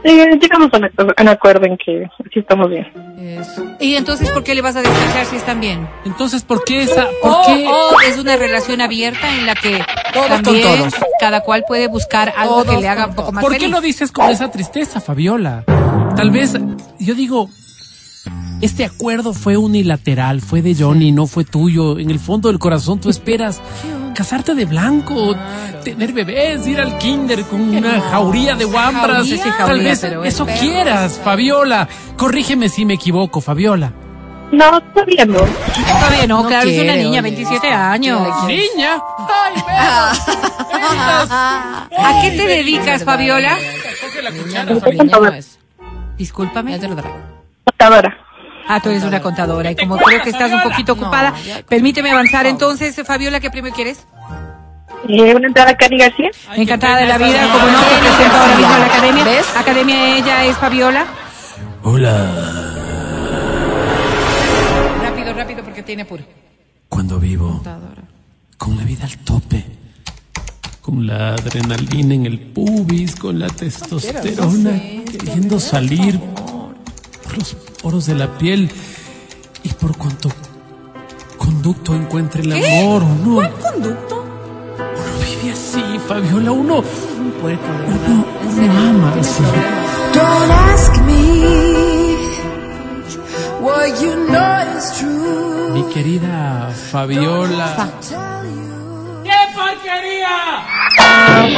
Eh, 0.04 0.38
llegamos 0.40 0.70
a 0.72 0.76
un 0.76 1.28
acuerdo- 1.28 1.66
en 1.66 1.76
que 1.78 2.08
sí 2.32 2.38
estamos 2.40 2.70
bien. 2.70 2.86
Eso. 3.18 3.64
¿Y 3.80 3.96
entonces 3.96 4.30
por 4.30 4.44
qué 4.44 4.54
le 4.54 4.60
vas 4.60 4.76
a 4.76 4.82
despachar 4.82 5.26
si 5.26 5.36
están 5.36 5.60
bien? 5.60 5.88
Entonces, 6.04 6.42
¿por 6.44 6.62
qué 6.64 6.82
esa? 6.82 7.06
¿Por 7.20 7.30
O, 7.32 7.42
qué? 7.46 7.66
o 7.66 8.00
es 8.02 8.18
una 8.18 8.36
relación 8.36 8.80
abierta 8.80 9.28
en 9.34 9.46
la 9.46 9.54
que 9.54 9.84
Todos 10.12 10.28
con 10.28 10.42
también 10.42 10.78
todos. 10.78 10.94
cada 11.20 11.40
cual 11.40 11.64
puede 11.66 11.88
buscar 11.88 12.32
algo 12.36 12.62
Todos 12.62 12.76
que 12.76 12.82
le 12.82 12.88
haga 12.88 13.02
con 13.02 13.10
un 13.10 13.16
poco 13.16 13.32
más 13.32 13.42
¿Por 13.42 13.52
qué 13.54 13.58
feliz. 13.60 13.72
lo 13.72 13.80
dices 13.80 14.12
con 14.12 14.30
esa 14.30 14.50
tristeza, 14.50 15.00
Fabiola? 15.00 15.64
Tal 16.16 16.30
vez, 16.30 16.54
yo 17.00 17.14
digo, 17.14 17.48
este 18.60 18.84
acuerdo 18.84 19.34
fue 19.34 19.56
unilateral, 19.56 20.40
fue 20.40 20.62
de 20.62 20.74
Johnny, 20.74 21.12
no 21.12 21.26
fue 21.26 21.44
tuyo. 21.44 21.98
En 21.98 22.10
el 22.10 22.18
fondo 22.18 22.48
del 22.48 22.58
corazón 22.58 23.00
tú 23.00 23.10
esperas 23.10 23.60
casarte 24.14 24.54
de 24.54 24.64
blanco, 24.64 25.34
tener 25.84 26.12
bebés, 26.12 26.66
ir 26.66 26.80
al 26.80 26.96
kinder 26.98 27.44
con 27.44 27.60
una 27.60 28.00
jauría 28.00 28.54
de 28.54 28.64
guambras. 28.64 29.26
Sí, 29.26 29.38
Tal 29.58 29.80
vez 29.80 30.02
eso 30.02 30.46
perro. 30.46 30.60
quieras, 30.60 31.20
Fabiola. 31.22 31.88
Corrígeme 32.16 32.68
si 32.68 32.84
me 32.84 32.94
equivoco, 32.94 33.40
Fabiola. 33.40 33.92
No, 34.52 34.80
todavía 34.80 35.26
no. 35.26 35.38
Está 35.38 36.10
bien, 36.10 36.28
no, 36.28 36.42
No 36.42 36.48
claro, 36.48 36.70
es 36.70 36.80
una 36.80 36.94
niña, 36.94 37.20
oye. 37.20 37.22
27 37.22 37.68
años. 37.68 38.20
Niña. 38.46 39.02
Ay, 39.28 39.54
¿A 41.98 42.20
qué 42.22 42.30
te 42.30 42.46
dedicas, 42.46 43.04
Fabiola? 43.04 43.58
La. 44.22 45.40
Discúlpame. 46.16 46.72
Ya 46.72 46.78
te 46.78 46.88
lo. 46.88 46.96
Contadora. 47.64 48.25
Ah, 48.68 48.80
tú 48.82 48.90
eres 48.90 49.04
una 49.04 49.20
contadora 49.20 49.70
y 49.70 49.76
como 49.76 49.96
creo 49.96 50.22
que 50.22 50.30
estás 50.30 50.50
un 50.52 50.62
poquito 50.62 50.94
ocupada, 50.94 51.30
No, 51.30 51.38
ya- 51.42 51.62
permíteme 51.62 52.10
avanzar 52.10 52.46
entonces, 52.46 53.00
Fabiola, 53.06 53.38
¿qué 53.40 53.50
premio 53.50 53.72
quieres? 53.72 54.04
Eh, 55.08 55.34
una 55.36 55.46
entrada 55.46 55.70
a 55.70 55.76
Cari 55.76 55.98
García. 55.98 56.30
Encantada 56.56 56.96
de 56.96 57.06
la 57.06 57.16
vida, 57.18 57.42
como 57.52 57.66
no, 57.66 57.78
te 57.80 57.96
presento 58.00 58.36
ahora 58.36 58.56
mismo 58.56 58.74
a 58.74 58.78
la 58.78 58.86
academia. 58.86 59.24
¿Ves? 59.24 59.46
Academia, 59.56 60.16
ella 60.16 60.44
es 60.46 60.56
Fabiola. 60.56 61.06
Hola. 61.84 62.72
Rápido, 65.02 65.32
rápido, 65.34 65.62
porque 65.64 65.82
tiene 65.82 66.02
apuro. 66.02 66.24
Cuando 66.88 67.18
vivo 67.20 67.62
con 68.58 68.76
la 68.76 68.82
vida 68.84 69.04
al 69.04 69.16
tope, 69.18 69.64
con 70.80 71.06
la 71.06 71.34
adrenalina 71.34 72.14
en 72.14 72.26
el 72.26 72.40
pubis, 72.40 73.14
con 73.16 73.38
la 73.38 73.48
testosterona, 73.48 74.72
queriendo 75.10 75.60
salir 75.60 76.18
por 77.26 77.38
los 77.38 77.54
poros 77.82 78.06
de 78.06 78.14
la 78.14 78.26
piel 78.38 78.70
y 79.62 79.68
por 79.70 79.96
cuanto 79.96 80.28
conducto 81.38 81.94
encuentre 81.94 82.42
el 82.42 82.52
amor, 82.52 83.02
uno, 83.02 83.34
¿Cuál 83.36 83.52
conducto? 83.52 84.22
uno 84.22 85.18
vive 85.40 85.52
así, 85.52 85.98
Fabiola, 86.06 86.52
uno, 86.52 86.82
uno, 87.42 88.24
uno 88.44 88.78
ama 88.90 89.14
así. 89.20 89.42
Don't 90.14 90.50
ask 90.50 90.96
me 91.02 92.16
what 93.60 94.00
you 94.00 94.14
know 94.28 94.78
is 94.78 94.92
true. 94.98 95.70
Mi 95.74 95.82
querida 95.92 96.70
Fabiola. 96.90 97.90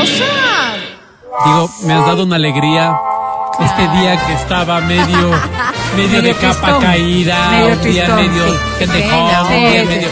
O 0.00 0.06
sea, 0.06 0.74
Digo, 1.44 1.70
me 1.84 1.92
has 1.92 2.06
dado 2.06 2.24
una 2.24 2.36
alegría 2.36 2.98
este 3.60 3.82
día 3.98 4.16
que 4.26 4.32
estaba 4.34 4.80
medio, 4.80 5.30
medio 5.96 6.22
de 6.22 6.34
capa 6.34 6.50
tristón. 6.60 6.82
caída, 6.82 7.48
Medio 7.50 7.66
un 7.68 7.82
día 7.82 8.04
tristón, 8.04 8.16
medio 8.16 8.44
sí. 8.52 8.58
pendejón, 8.78 9.10
Pena, 9.28 9.42
un 9.42 9.48
día 9.48 9.80
sí, 9.82 9.86
medio-. 9.88 10.08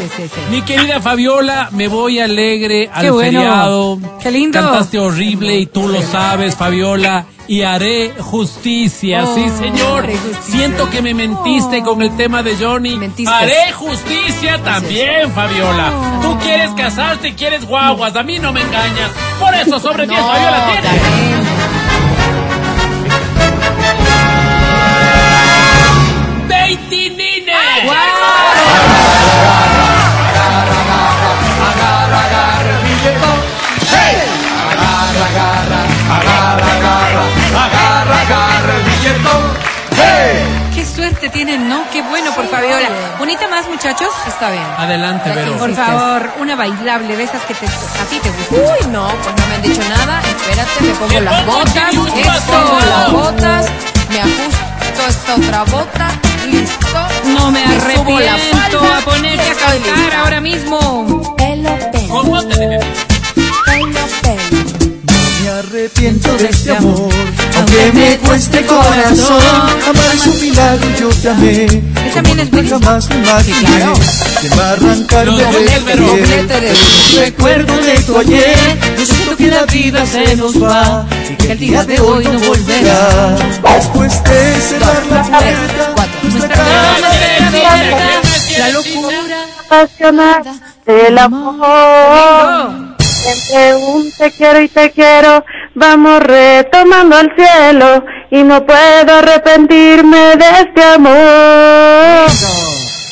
Mi 0.50 0.62
querida 0.62 1.00
Fabiola, 1.00 1.68
me 1.72 1.88
voy 1.88 2.18
alegre 2.20 2.90
al 2.92 3.02
Qué 3.02 3.10
bueno. 3.10 3.30
feriado. 3.40 3.98
Qué 4.22 4.30
lindo. 4.30 4.60
Cantaste 4.60 4.98
horrible 4.98 5.56
y 5.58 5.66
tú 5.66 5.88
lo 5.88 6.02
sabes, 6.02 6.56
Fabiola. 6.56 7.26
Y 7.48 7.62
haré 7.62 8.12
justicia, 8.18 9.22
Oh, 9.24 9.34
sí 9.36 9.48
señor. 9.56 10.02
haré 10.02 10.16
justicia. 10.16 10.42
Siento 10.58 10.90
que 10.90 11.00
me 11.00 11.14
mentiste 11.14 11.80
con 11.84 12.02
el 12.02 12.16
tema 12.16 12.42
de 12.42 12.56
Johnny. 12.56 12.96
Mentiste. 12.96 13.32
Haré 13.32 13.70
justicia 13.72 14.60
también, 14.64 15.30
Fabiola. 15.32 15.92
Tú 16.22 16.36
quieres 16.40 16.70
casarte 16.72 17.28
y 17.28 17.32
quieres 17.34 17.64
guaguas, 17.64 18.16
a 18.16 18.24
mí 18.24 18.40
no 18.40 18.52
me 18.52 18.62
engañas. 18.62 19.12
Por 19.38 19.54
eso 19.54 19.78
sobre 19.78 20.08
10 20.08 20.20
no, 20.20 20.26
Fabiola 20.26 20.66
tiene. 26.74 26.86
Karen. 26.90 26.96
20 26.96 27.10
nines. 27.10 27.46
Qué 40.74 40.84
suerte 40.84 41.28
tienen, 41.28 41.68
¿no? 41.68 41.82
Qué 41.92 42.02
bueno 42.02 42.32
por 42.34 42.48
Fabiola. 42.48 42.88
Bonita 43.18 43.46
más, 43.48 43.68
muchachos. 43.68 44.08
Está 44.26 44.50
bien. 44.50 44.64
Adelante, 44.76 45.30
Vero. 45.30 45.56
Por 45.56 45.74
favor, 45.74 46.30
una 46.40 46.56
bailable 46.56 47.16
de 47.16 47.22
esas 47.22 47.42
que 47.42 47.54
te, 47.54 47.66
a 47.66 48.04
ti 48.10 48.18
te 48.22 48.30
gustan. 48.30 48.58
Uy, 48.58 48.92
no, 48.92 49.06
pues 49.08 49.36
no 49.36 49.46
me 49.46 49.54
han 49.54 49.62
dicho 49.62 49.82
nada. 49.88 50.20
Espérate. 50.20 50.72
espérate, 50.72 50.80
me 50.82 50.94
pongo 50.94 51.20
las 51.20 51.46
botas, 51.46 51.94
esto, 51.94 52.78
las 52.88 53.12
botas, 53.12 53.66
me 54.10 54.20
ajusto 54.20 54.76
esta 55.08 55.34
otra 55.36 55.64
bota, 55.64 56.08
listo. 56.46 56.86
No 57.26 57.50
me 57.50 57.60
la 57.60 57.70
arrepiento 57.70 58.56
falda, 58.56 58.98
a 58.98 59.00
ponerte 59.02 59.50
a 59.50 59.54
cantar 59.54 59.98
lista. 59.98 60.20
ahora 60.20 60.40
mismo. 60.40 61.36
Pelo, 61.36 61.78
pelo, 61.92 62.08
¿Cómo 62.08 62.42
te 62.44 62.56
pelo, 62.56 64.00
pelo. 64.22 64.76
Me 65.42 65.48
arrepiento 65.50 66.36
de 66.38 66.48
este 66.48 66.76
amor, 66.76 67.08
aunque 67.56 67.92
me 67.92 68.18
cueste 68.18 68.64
corazón. 68.66 69.42
Amar 69.88 70.14
es 70.14 70.26
un 70.26 70.40
milagro, 70.40 70.88
yo 70.98 71.08
te 71.08 71.30
amé. 71.30 71.64
Él 71.64 72.12
también 72.14 72.40
es 72.40 72.50
buenísimo. 72.50 72.80
jamás 72.80 73.08
me 73.08 73.16
imaginé. 73.16 73.58
claro. 73.60 73.92
Que 74.40 74.48
va 74.50 74.68
a 74.68 74.72
arrancarme 74.72 75.32
Los 75.32 75.52
de 75.52 76.46
de 76.46 76.74
Recuerdo 77.20 77.76
de 77.78 77.98
tu 78.00 78.18
ayer, 78.18 78.78
yo 78.98 79.06
siento 79.06 79.36
que 79.36 79.46
la 79.46 79.64
vida 79.66 80.04
se 80.04 80.36
nos 80.36 80.62
va 80.62 81.06
y 81.30 81.34
que 81.36 81.52
el 81.52 81.58
día 81.58 81.84
de 81.84 82.00
hoy 82.00 82.24
no 82.24 82.38
volverá. 82.40 83.36
Después 83.76 84.22
de 84.24 84.60
cerrar 84.60 85.02
la 85.10 85.22
puerta, 85.22 85.95
La 88.58 88.68
locura. 88.70 89.16
apasionada 89.64 90.52
del 90.84 91.18
amor. 91.18 92.96
Entre 93.26 93.74
un 93.74 94.12
te 94.16 94.30
quiero 94.32 94.60
y 94.60 94.68
te 94.68 94.90
quiero, 94.92 95.44
vamos 95.74 96.20
retomando 96.22 97.16
al 97.16 97.32
cielo 97.34 98.04
y 98.30 98.42
no 98.44 98.64
puedo 98.64 99.14
arrepentirme 99.18 100.36
de 100.36 100.48
este 100.60 100.82
amor. 100.82 102.26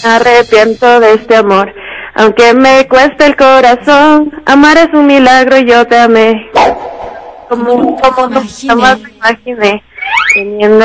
Me 0.05 0.11
arrepiento 0.11 1.01
de 1.01 1.14
este 1.14 1.37
amor, 1.37 1.75
aunque 2.14 2.55
me 2.55 2.87
cueste 2.87 3.27
el 3.27 3.37
corazón. 3.37 4.31
Amar 4.47 4.77
es 4.77 4.89
un 4.93 5.07
milagro 5.07 5.59
y 5.59 5.66
yo 5.68 5.85
te 5.87 5.99
amé. 5.99 6.49
Como, 7.49 7.99
como 8.01 8.29
nunca 8.29 8.39
Imaginé. 8.62 8.75
más 8.77 9.01
me 9.01 9.11
imaginé, 9.11 9.83
teniendo, 10.35 10.85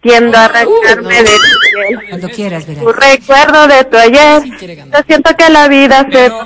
tiendo 0.00 0.38
a 0.38 0.46
arrancarme 0.46 1.22
de 1.22 1.30
tu 1.30 1.38
piel. 1.74 2.08
Cuando 2.08 2.28
quieras, 2.28 2.66
verás. 2.66 2.84
Tu 2.84 2.92
recuerdo 2.92 3.66
de 3.68 3.84
tu 3.84 3.96
ayer. 3.96 4.42
Yo 4.44 4.98
siento 5.06 5.36
que 5.36 5.50
la 5.50 5.68
vida 5.68 6.06
se 6.10 6.28
No, 6.28 6.40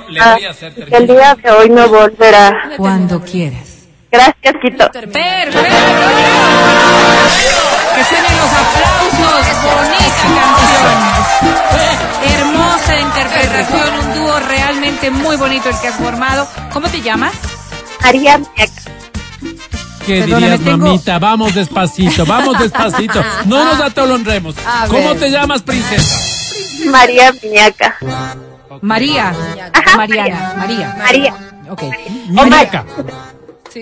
que 0.85 0.95
el 0.97 1.07
día 1.07 1.37
de 1.41 1.51
hoy 1.51 1.69
no 1.69 1.87
volverá. 1.87 2.71
Cuando 2.77 3.21
quieras. 3.21 3.87
Gracias, 4.11 4.53
Quito. 4.61 4.89
¡Perfecto! 4.91 5.59
Que 7.95 8.03
suenen 8.03 8.37
los 8.37 8.51
aplausos. 8.51 9.45
Bonita 9.63 10.25
canción. 10.35 11.15
Hermosa 12.23 12.99
interpretación, 12.99 13.99
un 13.99 14.13
dúo 14.15 14.39
realmente 14.39 15.09
muy 15.11 15.35
bonito 15.35 15.69
el 15.69 15.79
que 15.79 15.87
has 15.87 15.95
formado. 15.95 16.47
¿Cómo 16.71 16.87
te 16.89 17.01
llamas? 17.01 17.33
María 18.01 18.37
Miaca. 18.37 19.04
¿Qué 20.05 20.19
Perdóname, 20.21 20.41
dirías, 20.51 20.59
tengo- 20.59 20.77
mamita? 20.87 21.19
Vamos 21.19 21.55
despacito, 21.55 22.25
vamos 22.25 22.59
despacito. 22.59 23.23
No 23.45 23.63
nos 23.65 23.81
atolonremos. 23.81 24.55
A 24.65 24.87
¿Cómo 24.87 25.15
te 25.15 25.29
llamas, 25.29 25.61
princesa? 25.63 26.19
María 26.91 27.33
Miaca. 27.43 27.97
María. 28.81 29.29
Ajá, 29.73 29.97
Mariana. 29.97 30.53
María. 30.57 30.95
María 30.97 31.33
Ok. 31.69 31.83
Miñaca. 32.29 32.85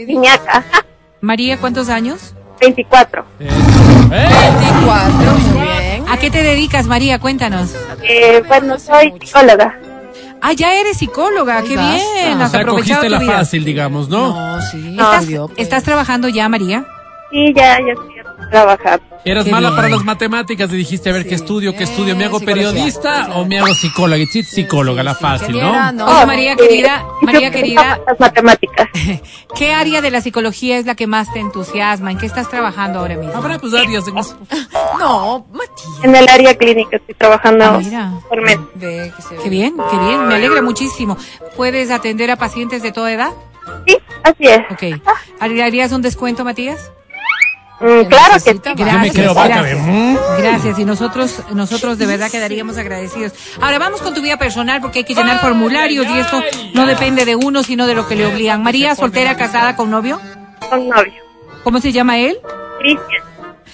Miaca. 0.07 0.51
Ajá, 0.57 0.85
María, 1.21 1.57
¿cuántos 1.57 1.89
años? 1.89 2.33
24. 2.61 3.25
¿Eh? 3.39 3.49
24, 4.09 5.33
muy 5.53 5.61
bien. 5.61 6.05
¿A 6.07 6.17
qué 6.17 6.31
te 6.31 6.43
dedicas, 6.43 6.85
María? 6.87 7.19
Cuéntanos. 7.19 7.71
Eh, 8.03 8.41
bueno, 8.47 8.79
soy 8.79 9.13
psicóloga. 9.21 9.77
Ah, 10.45 10.51
ya 10.51 10.73
eres 10.77 10.97
psicóloga. 10.97 11.59
Ay, 11.59 11.67
Qué 11.69 11.75
basta. 11.77 11.93
bien. 11.95 12.37
O 12.39 12.43
Has 12.43 12.51
sea, 12.51 12.59
aprovechado 12.59 13.01
cogiste 13.01 13.05
tu 13.07 13.09
la 13.11 13.19
vida. 13.19 13.31
fácil, 13.37 13.63
digamos, 13.63 14.09
¿no? 14.09 14.27
No, 14.57 14.61
sí. 14.61 14.89
¿Estás, 14.91 15.23
obvio, 15.25 15.47
pues. 15.47 15.59
¿Estás 15.59 15.83
trabajando 15.83 16.27
ya, 16.27 16.49
María? 16.49 16.85
Sí, 17.31 17.53
ya, 17.55 17.77
ya 17.79 17.93
estoy 17.93 18.49
trabajando. 18.51 19.05
Eras 19.25 19.45
Qué 19.45 19.51
mala 19.51 19.69
bien. 19.69 19.75
para 19.77 19.87
las 19.89 20.03
matemáticas 20.03 20.69
y 20.73 20.75
dijiste, 20.75 21.09
a 21.09 21.13
ver, 21.13 21.25
¿qué 21.25 21.35
estudio? 21.35 21.73
¿Qué 21.73 21.85
estudio? 21.85 22.13
¿Me 22.15 22.23
Eh, 22.23 22.27
hago 22.27 22.39
psicología. 22.39 22.71
periodista 22.71 23.29
o 23.35 23.45
me 23.45 23.57
hago 23.57 23.73
psicóloga? 23.73 24.17
Y 24.17 24.25
sí, 24.27 24.43
psicóloga, 24.43 25.01
la 25.01 25.15
fácil, 25.15 25.55
Ingeniera, 25.55 25.91
¿no? 25.93 26.05
Oye, 26.07 26.25
María 26.25 26.55
querida, 26.57 27.05
Eh, 27.21 27.25
María 27.25 27.49
querida, 27.51 28.01
Las 28.05 28.19
matemáticas. 28.19 28.89
¿qué 29.55 29.71
área 29.71 30.01
de 30.01 30.11
la 30.11 30.19
psicología 30.19 30.77
es 30.77 30.85
la 30.85 30.95
que 30.95 31.07
más 31.07 31.31
te 31.31 31.39
entusiasma? 31.39 32.11
¿En 32.11 32.17
qué 32.17 32.25
estás 32.25 32.49
trabajando 32.49 32.99
ahora 32.99 33.15
mismo? 33.15 33.33
Habrá 33.35 33.59
pues 33.59 33.73
áreas 33.73 34.05
en 34.09 34.17
eso. 34.17 34.37
No, 34.99 35.45
Matías. 35.53 36.03
En 36.03 36.15
el 36.15 36.27
área 36.27 36.55
clínica 36.55 36.97
estoy 36.97 37.15
trabajando 37.15 37.63
Ah, 37.65 37.77
mira. 37.83 38.11
Ve 38.75 39.11
que 39.15 39.21
se 39.21 39.35
Qué 39.37 39.49
bien, 39.49 39.75
qué 39.89 39.97
bien, 39.99 40.27
me 40.27 40.35
alegra 40.35 40.61
muchísimo. 40.61 41.17
¿Puedes 41.55 41.91
atender 41.91 42.29
a 42.31 42.35
pacientes 42.35 42.83
de 42.83 42.91
toda 42.91 43.11
edad? 43.11 43.31
Sí, 43.87 43.97
así 44.23 44.43
es. 44.47 44.59
Ok. 44.71 45.01
¿Harías 45.39 45.91
un 45.93 46.01
descuento, 46.01 46.43
Matías? 46.43 46.91
Mm, 47.79 48.05
claro 48.07 48.33
que 48.35 48.39
sí. 48.39 48.49
necesita 48.49 48.75
Yo 48.75 48.99
me 48.99 49.11
creo 49.11 49.33
vaca, 49.33 49.61
gracias. 49.61 49.87
¿eh? 49.87 50.17
Gracias, 50.37 50.79
y 50.79 50.85
nosotros, 50.85 51.41
nosotros 51.53 51.97
de 51.97 52.05
verdad 52.05 52.31
quedaríamos 52.31 52.77
agradecidos. 52.77 53.33
Ahora 53.59 53.79
vamos 53.79 54.01
con 54.01 54.13
tu 54.13 54.21
vida 54.21 54.37
personal 54.37 54.79
porque 54.81 54.99
hay 54.99 55.05
que 55.05 55.15
llenar 55.15 55.39
formularios 55.39 56.05
y 56.07 56.19
esto 56.19 56.41
no 56.73 56.85
depende 56.85 57.25
de 57.25 57.35
uno, 57.35 57.63
sino 57.63 57.87
de 57.87 57.95
lo 57.95 58.07
que 58.07 58.15
le 58.15 58.25
obligan. 58.25 58.63
María, 58.63 58.95
soltera, 58.95 59.35
casada, 59.35 59.75
con 59.75 59.89
novio. 59.91 60.19
Con 60.69 60.87
novio. 60.87 61.13
¿Cómo 61.63 61.79
se 61.79 61.91
llama 61.91 62.19
él? 62.19 62.37
Cristian. 62.79 63.23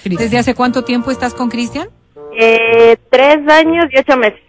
¿Desde 0.04 0.38
hace 0.38 0.54
cuánto 0.54 0.82
tiempo 0.82 1.10
estás 1.10 1.34
con 1.34 1.48
Cristian? 1.50 1.88
Eh, 2.38 2.96
tres 3.10 3.36
años 3.48 3.84
y 3.92 3.98
ocho 3.98 4.16
meses. 4.16 4.40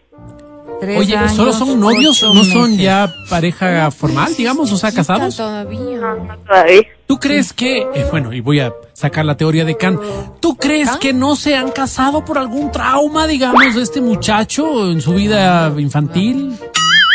Tres 0.79 0.97
Oye, 0.99 1.15
años, 1.15 1.33
¿solo 1.33 1.53
son 1.53 1.79
novios? 1.79 2.23
¿No 2.23 2.43
son 2.43 2.71
meses. 2.71 2.83
ya 2.83 3.13
pareja 3.29 3.91
formal, 3.91 4.33
digamos? 4.35 4.71
O 4.71 4.77
sea, 4.77 4.91
casados. 4.91 5.35
Todavía. 5.35 5.99
No 5.99 6.37
todavía. 6.47 6.87
¿Tú 7.11 7.19
crees 7.19 7.51
que, 7.51 7.79
eh, 7.79 8.07
bueno, 8.09 8.31
y 8.31 8.39
voy 8.39 8.61
a 8.61 8.71
sacar 8.93 9.25
la 9.25 9.35
teoría 9.35 9.65
de 9.65 9.75
Kant, 9.75 9.99
¿tú 10.39 10.55
crees 10.55 10.91
que 10.91 11.11
no 11.11 11.35
se 11.35 11.57
han 11.57 11.69
casado 11.71 12.23
por 12.23 12.37
algún 12.37 12.71
trauma, 12.71 13.27
digamos, 13.27 13.75
de 13.75 13.81
este 13.81 13.99
muchacho 13.99 14.89
en 14.89 15.01
su 15.01 15.13
vida 15.15 15.69
infantil? 15.77 16.55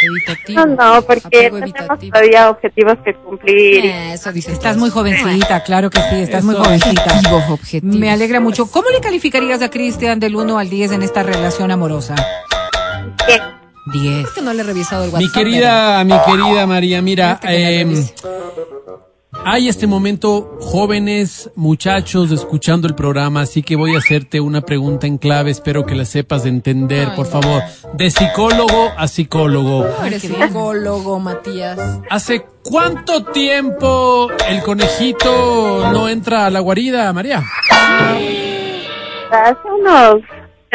Evitativo. 0.03 0.67
No, 0.67 0.97
no, 0.97 1.01
porque 1.01 1.23
Apego 1.25 1.57
tenemos 1.61 1.63
evitativo. 1.81 2.13
todavía 2.13 2.51
objetivos 2.51 2.95
que 3.07 3.15
cumplir. 3.15 3.87
Eh, 3.87 4.13
Eso 4.13 4.33
dice 4.33 4.53
Estás 4.53 4.77
muy 4.77 4.91
jovencita, 4.91 5.63
claro 5.65 5.89
que 5.89 5.99
sí, 5.99 6.17
estás 6.17 6.45
muy 6.45 6.57
Eso. 6.57 6.65
jovencita. 6.65 7.21
Objetivos. 7.49 7.97
Me 7.97 8.11
alegra 8.11 8.39
mucho. 8.39 8.71
¿Cómo 8.71 8.91
le 8.91 9.01
calificarías 9.01 9.63
a 9.63 9.71
Cristian 9.71 10.21
del 10.21 10.37
1 10.37 10.59
al 10.59 10.69
10 10.69 10.93
en 10.93 11.03
esta 11.05 11.23
relación 11.23 11.71
amorosa? 11.71 12.17
Bien. 13.27 13.41
10. 13.95 14.27
Es 14.27 14.31
que 14.35 14.43
no 14.43 14.53
le 14.53 14.61
he 14.61 14.65
revisado 14.65 15.05
el 15.05 15.11
WhatsApp. 15.11 15.23
Mi 15.27 15.33
querida, 15.33 16.05
mi 16.05 16.19
querida 16.27 16.67
María, 16.67 17.01
mira, 17.01 17.41
eh. 17.45 18.05
Hay 19.49 19.69
este 19.69 19.87
momento 19.87 20.59
jóvenes, 20.61 21.53
muchachos, 21.55 22.33
escuchando 22.33 22.89
el 22.89 22.97
programa, 22.97 23.43
así 23.43 23.63
que 23.63 23.77
voy 23.77 23.95
a 23.95 23.99
hacerte 23.99 24.41
una 24.41 24.63
pregunta 24.63 25.07
en 25.07 25.19
clave, 25.19 25.53
espero 25.53 25.87
que 25.87 25.95
la 25.95 26.05
sepas 26.05 26.43
de 26.43 26.49
entender, 26.49 27.15
por 27.15 27.27
favor. 27.27 27.63
De 27.95 28.11
psicólogo 28.11 28.91
a 28.97 29.07
psicólogo. 29.07 29.87
Eres 30.05 30.23
psicólogo, 30.23 31.21
Matías. 31.21 31.79
¿Hace 32.11 32.45
cuánto 32.65 33.27
tiempo 33.27 34.29
el 34.49 34.65
conejito 34.65 35.93
no 35.93 36.09
entra 36.09 36.47
a 36.47 36.51
la 36.51 36.59
guarida, 36.59 37.13
María? 37.13 37.45
Hace 39.31 39.69
unos 39.79 40.23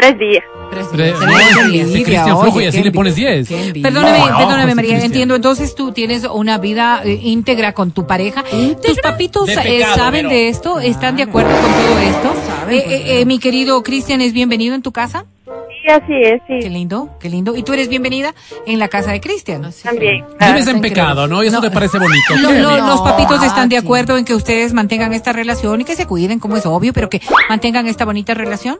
tres 0.02 0.18
días. 0.18 0.44
Tres 0.70 0.86
Tres- 0.92 1.20
días. 1.20 1.20
no, 1.20 1.26
Qué 1.26 1.60
envidia, 1.80 2.04
Cristian 2.04 2.40
Flojo 2.40 2.60
y 2.60 2.66
así 2.66 2.78
qué 2.78 2.84
le 2.84 2.92
pones 2.92 3.12
envidia, 3.12 3.32
10. 3.34 3.48
qué 3.48 3.66
envidia. 3.66 3.82
Perdóname, 3.90 4.18
No, 4.18 4.24
perdóname 4.38 4.62
pues, 4.64 4.74
María. 4.76 4.90
Cristian. 4.90 5.12
Entiendo, 5.12 5.34
entonces 5.36 5.74
tú 5.74 5.92
tienes 5.92 6.24
una 6.24 6.58
vida 6.58 7.02
eh, 7.04 7.18
íntegra 7.22 7.72
con 7.74 7.90
tu 7.92 8.06
pareja. 8.06 8.42
¿Tus 8.82 8.98
papitos 9.02 9.46
De 9.46 9.54
eh, 9.54 9.58
pecado, 9.62 9.94
saben 9.96 10.26
pero- 10.26 10.30
de 10.30 10.48
esto? 10.48 10.80
¿Están 10.80 11.16
de 11.16 11.24
acuerdo 11.24 11.50
con 11.50 11.60
todo 11.72 11.98
esto? 11.98 12.28
Eh, 12.28 12.64
pues, 12.64 12.84
eh, 12.86 13.20
eh, 13.20 13.24
mi 13.26 13.38
querido 13.38 13.82
Cristian, 13.82 14.20
¿es 14.22 14.32
bienvenido 14.32 14.74
en 14.74 14.82
tu 14.82 14.92
casa? 14.92 15.26
Sí, 15.44 15.88
así 15.90 16.12
es, 16.22 16.40
Qué 16.46 16.62
sí. 16.62 16.68
lindo, 16.70 17.10
qué 17.20 17.28
lindo. 17.28 17.56
¿Y 17.56 17.64
tú 17.64 17.72
eres 17.72 17.88
bienvenida 17.88 18.34
en 18.66 18.78
la 18.78 18.86
casa 18.86 19.10
de 19.10 19.20
Cristian? 19.20 19.62
También. 19.82 20.24
claro. 20.38 20.52
Vives 20.54 20.68
en 20.68 20.76
está 20.76 20.80
pecado, 20.88 21.26
¿no? 21.26 21.42
Y 21.42 21.48
eso 21.48 21.60
te 21.60 21.72
parece 21.72 21.98
bonito. 21.98 22.36
Lo- 22.40 22.48
Qué 22.50 22.58
lo- 22.60 22.86
los 22.86 23.00
papitos 23.00 23.42
están 23.42 23.68
de 23.68 23.78
acuerdo 23.78 24.16
en 24.16 24.24
que 24.24 24.34
ustedes 24.34 24.72
mantengan 24.72 25.12
esta 25.12 25.32
relación 25.32 25.80
y 25.80 25.84
que 25.84 25.96
se 25.96 26.06
cuiden, 26.06 26.38
como 26.38 26.56
es 26.56 26.64
obvio, 26.66 26.92
pero 26.92 27.10
que 27.10 27.20
mantengan 27.48 27.88
esta 27.88 28.04
bonita 28.04 28.32
relación. 28.32 28.78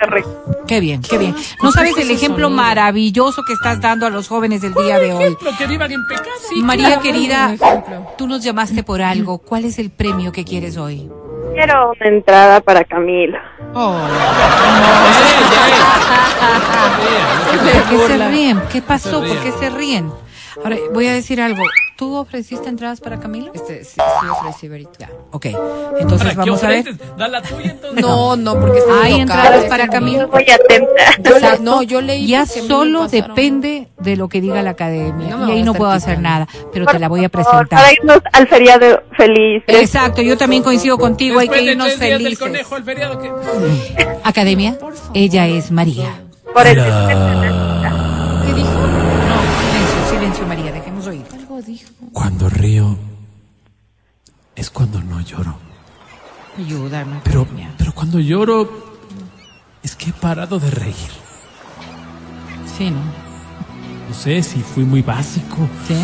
Correcto. 0.00 0.64
Qué 0.66 0.80
bien, 0.80 1.02
qué 1.02 1.18
bien. 1.18 1.34
No 1.62 1.70
sabes 1.72 1.96
el 1.98 2.10
ejemplo 2.10 2.48
maravilloso 2.48 3.42
que 3.46 3.52
estás 3.52 3.80
dando 3.80 4.06
a 4.06 4.10
los 4.10 4.28
jóvenes 4.28 4.62
del 4.62 4.72
día 4.72 4.98
de 4.98 5.12
hoy. 5.12 5.24
Ejemplo, 5.24 5.50
que 5.58 5.66
vivan 5.66 5.92
en 5.92 6.06
pecado. 6.06 6.28
María 6.62 6.86
claro, 6.86 7.02
querida, 7.02 7.56
tú 8.16 8.26
nos 8.26 8.42
llamaste 8.42 8.82
por 8.82 9.02
algo. 9.02 9.38
¿Cuál 9.38 9.66
es 9.66 9.78
el 9.78 9.90
premio 9.90 10.32
que 10.32 10.44
quieres 10.44 10.76
hoy? 10.78 11.10
Quiero 11.52 11.92
una 11.92 12.08
entrada 12.08 12.60
para 12.60 12.84
Camilo. 12.84 13.38
¿Por 17.60 17.88
qué 17.88 18.06
se 18.06 18.28
ríen? 18.28 18.62
¿Qué 18.72 18.82
pasó? 18.82 19.22
Se 19.22 19.28
¿Por 19.28 19.42
qué 19.42 19.52
se 19.52 19.70
ríen? 19.70 20.10
Ahora, 20.62 20.76
voy 20.92 21.06
a 21.06 21.12
decir 21.14 21.40
algo. 21.40 21.62
¿Tú 21.96 22.16
ofreciste 22.16 22.66
entradas 22.68 22.98
para 23.00 23.20
Camilo? 23.20 23.52
Este, 23.52 23.84
sí, 23.84 23.96
sí 23.96 24.26
ofrecí, 24.30 24.68
Berito. 24.68 24.92
Ya, 24.98 25.10
ok. 25.32 25.46
Entonces 26.00 26.28
¿Para 26.34 26.44
qué 26.44 26.50
vamos 26.50 26.64
a 26.64 26.68
ver. 26.68 26.96
Da 27.18 27.28
la 27.28 27.42
tuya 27.42 27.72
entonces. 27.72 28.00
No, 28.00 28.36
no, 28.36 28.58
porque 28.58 28.78
está 28.78 29.02
Hay 29.02 29.20
entradas 29.20 29.64
para 29.66 29.86
Camilo. 29.88 30.30
Yo 30.30 30.38
le- 30.38 31.36
Exacto. 31.36 31.62
no, 31.62 31.82
yo 31.82 32.00
leí 32.00 32.26
Ya 32.26 32.42
a 32.42 32.46
solo 32.46 33.06
depende 33.06 33.88
de 33.98 34.16
lo 34.16 34.28
que 34.30 34.40
diga 34.40 34.62
la 34.62 34.70
academia. 34.70 35.36
No 35.36 35.46
y 35.48 35.52
ahí 35.52 35.60
a 35.60 35.64
no 35.64 35.74
puedo 35.74 35.90
hacer 35.90 36.20
nada, 36.20 36.48
pero 36.72 36.86
te 36.86 36.98
la 36.98 37.08
voy 37.08 37.22
a 37.24 37.28
Por 37.28 37.42
presentar. 37.44 37.68
Para 37.68 37.92
irnos 37.92 38.20
al 38.32 38.48
feriado 38.48 39.02
feliz. 39.18 39.62
Exacto, 39.66 40.22
yo 40.22 40.38
también 40.38 40.62
coincido 40.62 40.96
contigo, 40.96 41.38
hay 41.38 41.48
Después 41.48 41.60
que 41.60 41.66
de 41.66 41.72
irnos 41.72 41.86
tres 41.88 42.00
días 42.00 42.10
del 42.12 42.22
felices. 42.36 42.38
conejo 42.48 42.74
al 42.76 42.84
feriado 42.84 43.18
que... 43.18 43.30
Academia, 44.24 44.78
ella 45.12 45.46
es 45.48 45.70
María. 45.70 46.14
Por 46.54 46.66
eso. 46.66 46.82
Cuando 52.12 52.48
río 52.48 52.96
es 54.56 54.70
cuando 54.70 55.00
no 55.00 55.20
lloro. 55.20 55.56
Ayúdame. 56.58 57.20
Pero, 57.24 57.46
pero 57.78 57.92
cuando 57.92 58.18
lloro 58.18 58.68
es 59.82 59.96
que 59.96 60.10
he 60.10 60.12
parado 60.12 60.58
de 60.58 60.70
reír. 60.70 61.10
Sí, 62.76 62.90
¿no? 62.90 63.00
No 64.08 64.14
sé 64.14 64.42
si 64.42 64.60
fui 64.60 64.84
muy 64.84 65.02
básico 65.02 65.56
¿Sí? 65.86 65.94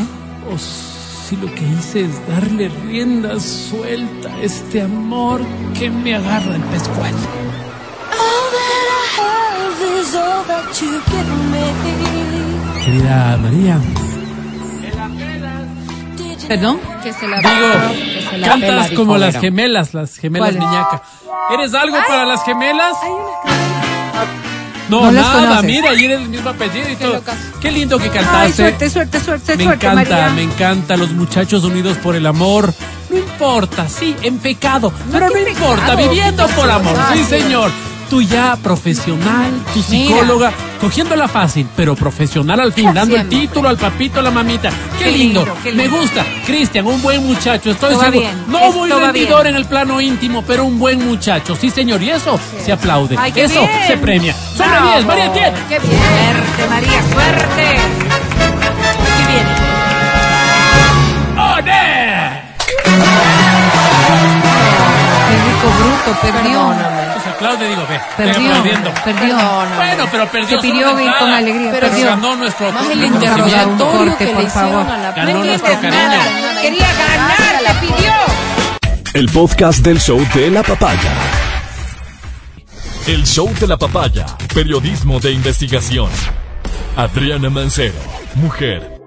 o 0.52 0.56
si 0.58 1.36
lo 1.36 1.52
que 1.54 1.62
hice 1.62 2.02
es 2.02 2.28
darle 2.28 2.68
rienda 2.68 3.40
suelta 3.40 4.28
a 4.32 4.42
este 4.42 4.82
amor 4.82 5.40
que 5.76 5.90
me 5.90 6.14
agarra 6.14 6.54
el 6.54 6.62
pescuezo. 6.62 7.28
Querida 12.84 13.36
María, 13.38 13.80
¿Perdón? 16.48 16.80
Que 17.02 17.12
se 17.12 17.26
la 17.28 17.38
digo, 17.38 17.50
que 18.14 18.26
se 18.30 18.38
la 18.38 18.48
cantas 18.48 18.90
como 18.92 19.18
las 19.18 19.36
gemelas, 19.38 19.94
las 19.94 20.16
gemelas 20.16 20.54
niñaca. 20.54 21.02
¿Eres 21.52 21.74
algo 21.74 21.96
para 22.06 22.24
las 22.24 22.44
gemelas? 22.44 22.94
No, 24.88 25.10
nada, 25.10 25.62
mira, 25.62 25.94
y 25.94 26.04
eres 26.04 26.20
el 26.20 26.28
mismo 26.28 26.48
apellido 26.50 26.88
y 26.88 26.94
todo. 26.96 27.20
Qué 27.60 27.72
lindo 27.72 27.98
que 27.98 28.04
Ay, 28.04 28.10
cantaste. 28.10 28.52
suerte, 28.52 28.90
suerte, 28.90 29.20
suerte, 29.20 29.56
Me 29.56 29.64
suerte, 29.64 29.86
encanta, 29.86 30.10
María. 30.10 30.28
me 30.30 30.42
encanta 30.42 30.96
los 30.96 31.10
muchachos 31.10 31.64
unidos 31.64 31.96
por 31.98 32.14
el 32.14 32.24
amor. 32.26 32.72
No 33.10 33.18
importa, 33.18 33.88
sí, 33.88 34.14
en 34.22 34.38
pecado, 34.38 34.92
pero 35.10 35.28
no 35.28 35.38
importa, 35.38 35.96
viviendo 35.96 36.46
por 36.48 36.70
amor. 36.70 36.96
Sí, 37.12 37.24
señor. 37.24 37.70
Tú 38.10 38.22
ya 38.22 38.54
profesional, 38.62 39.50
tu 39.74 39.80
Mira. 39.90 40.14
psicóloga, 40.14 40.52
cogiéndola 40.80 41.26
fácil, 41.26 41.66
pero 41.74 41.96
profesional 41.96 42.60
al 42.60 42.72
fin, 42.72 42.94
dando 42.94 43.16
el 43.16 43.28
título 43.28 43.68
al 43.68 43.76
papito, 43.76 44.20
a 44.20 44.22
la 44.22 44.30
mamita. 44.30 44.70
Qué, 44.96 45.06
Qué 45.06 45.10
lindo, 45.10 45.40
lindo, 45.44 45.58
qué 45.64 45.72
me 45.72 45.88
gusta. 45.88 46.24
Cristian, 46.46 46.86
un 46.86 47.02
buen 47.02 47.26
muchacho, 47.26 47.72
estoy 47.72 47.94
seguro. 47.96 48.12
bien, 48.12 48.44
no 48.46 48.58
esto 48.60 48.78
muy 48.78 48.90
rendidor 48.90 49.42
bien. 49.42 49.56
en 49.56 49.60
el 49.60 49.66
plano 49.66 50.00
íntimo, 50.00 50.42
pero 50.46 50.64
un 50.64 50.78
buen 50.78 51.04
muchacho. 51.04 51.56
Sí, 51.60 51.68
señor, 51.68 52.00
y 52.00 52.10
eso 52.10 52.38
se 52.64 52.70
aplaude. 52.70 53.16
Ay, 53.18 53.32
eso 53.34 53.58
bien. 53.60 53.86
se 53.88 53.96
premia. 53.96 54.34
Sobre 54.56 54.70
Bravo. 54.70 54.90
10, 54.92 55.06
María 55.06 55.32
Tiet. 55.32 55.54
Qué 55.68 55.78
bien. 55.80 56.00
Suerte, 56.00 56.68
María, 56.70 57.02
suerte. 57.12 57.66
Aquí 59.02 59.26
viene. 59.26 59.50
Qué 65.28 65.36
rico 65.36 65.68
bruto, 65.78 66.20
perdió. 66.20 67.15
Digo, 67.54 67.86
ve. 67.88 68.00
Perdió, 68.16 68.48
aplaudiendo. 68.50 68.90
perdió. 69.04 69.36
Bueno, 69.76 70.04
pero 70.10 70.26
perdió. 70.30 70.60
Se 70.60 70.68
pidió 70.68 70.90
con 71.18 71.30
alegría, 71.30 71.70
Pero 71.72 71.88
perdió. 71.88 72.06
ganó 72.06 72.36
nuestro 72.36 72.72
Más 72.72 72.90
el 72.90 73.04
interrogatorio. 73.04 73.76
corte, 73.98 74.24
que 74.26 74.32
por 74.32 74.42
le 74.42 74.48
hicieron 74.48 74.70
favor. 74.72 74.90
a 74.90 74.98
la 74.98 75.12
Ganó 75.12 75.44
nuestro 75.44 75.72
cariño. 75.72 75.90
Nada, 75.90 76.60
Quería 76.62 76.86
ganar, 76.92 77.80
te 77.80 77.86
pidió. 77.86 78.12
El 79.14 79.28
podcast 79.30 79.78
del 79.80 80.00
show 80.00 80.20
de 80.34 80.50
la 80.50 80.62
papaya. 80.62 81.12
El 83.06 83.24
show 83.24 83.48
de 83.60 83.66
la 83.66 83.76
papaya. 83.76 84.26
Periodismo 84.52 85.20
de 85.20 85.32
investigación. 85.32 86.10
Adriana 86.96 87.48
Mancero. 87.50 87.94
Mujer. 88.34 89.00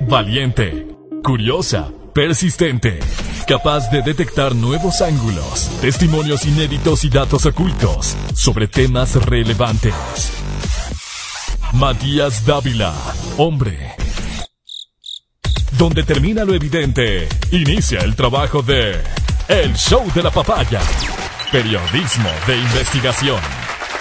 Valiente. 0.00 0.86
Curiosa. 1.22 1.88
Persistente. 2.12 2.98
Capaz 3.46 3.90
de 3.90 4.00
detectar 4.00 4.54
nuevos 4.54 5.02
ángulos, 5.02 5.68
testimonios 5.82 6.46
inéditos 6.46 7.04
y 7.04 7.10
datos 7.10 7.44
ocultos 7.44 8.16
sobre 8.34 8.68
temas 8.68 9.16
relevantes. 9.16 9.94
Matías 11.74 12.46
Dávila. 12.46 12.94
Hombre. 13.36 13.96
Donde 15.72 16.04
termina 16.04 16.44
lo 16.46 16.54
evidente, 16.54 17.28
inicia 17.50 18.00
el 18.00 18.16
trabajo 18.16 18.62
de 18.62 19.02
El 19.48 19.76
Show 19.76 20.10
de 20.14 20.22
la 20.22 20.30
Papaya. 20.30 20.80
Periodismo 21.52 22.30
de 22.46 22.56
investigación. 22.56 23.40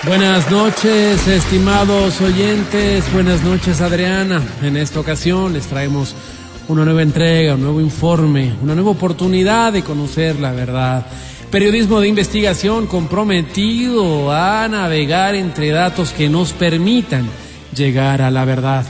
Buenas 0.03 0.49
noches, 0.49 1.27
estimados 1.27 2.21
oyentes. 2.21 3.11
Buenas 3.11 3.43
noches, 3.43 3.81
Adriana. 3.81 4.41
En 4.61 4.77
esta 4.77 5.01
ocasión 5.01 5.51
les 5.51 5.67
traemos 5.67 6.15
una 6.67 6.85
nueva 6.85 7.01
entrega, 7.01 7.55
un 7.55 7.63
nuevo 7.63 7.81
informe, 7.81 8.53
una 8.61 8.75
nueva 8.75 8.91
oportunidad 8.91 9.73
de 9.73 9.83
conocer 9.83 10.39
la 10.39 10.51
verdad. 10.51 11.05
Periodismo 11.51 11.99
de 11.99 12.07
investigación 12.07 12.87
comprometido 12.87 14.31
a 14.31 14.67
navegar 14.67 15.35
entre 15.35 15.69
datos 15.69 16.11
que 16.11 16.29
nos 16.29 16.53
permitan 16.53 17.27
llegar 17.75 18.21
a 18.21 18.31
la 18.31 18.45
verdad. 18.45 18.85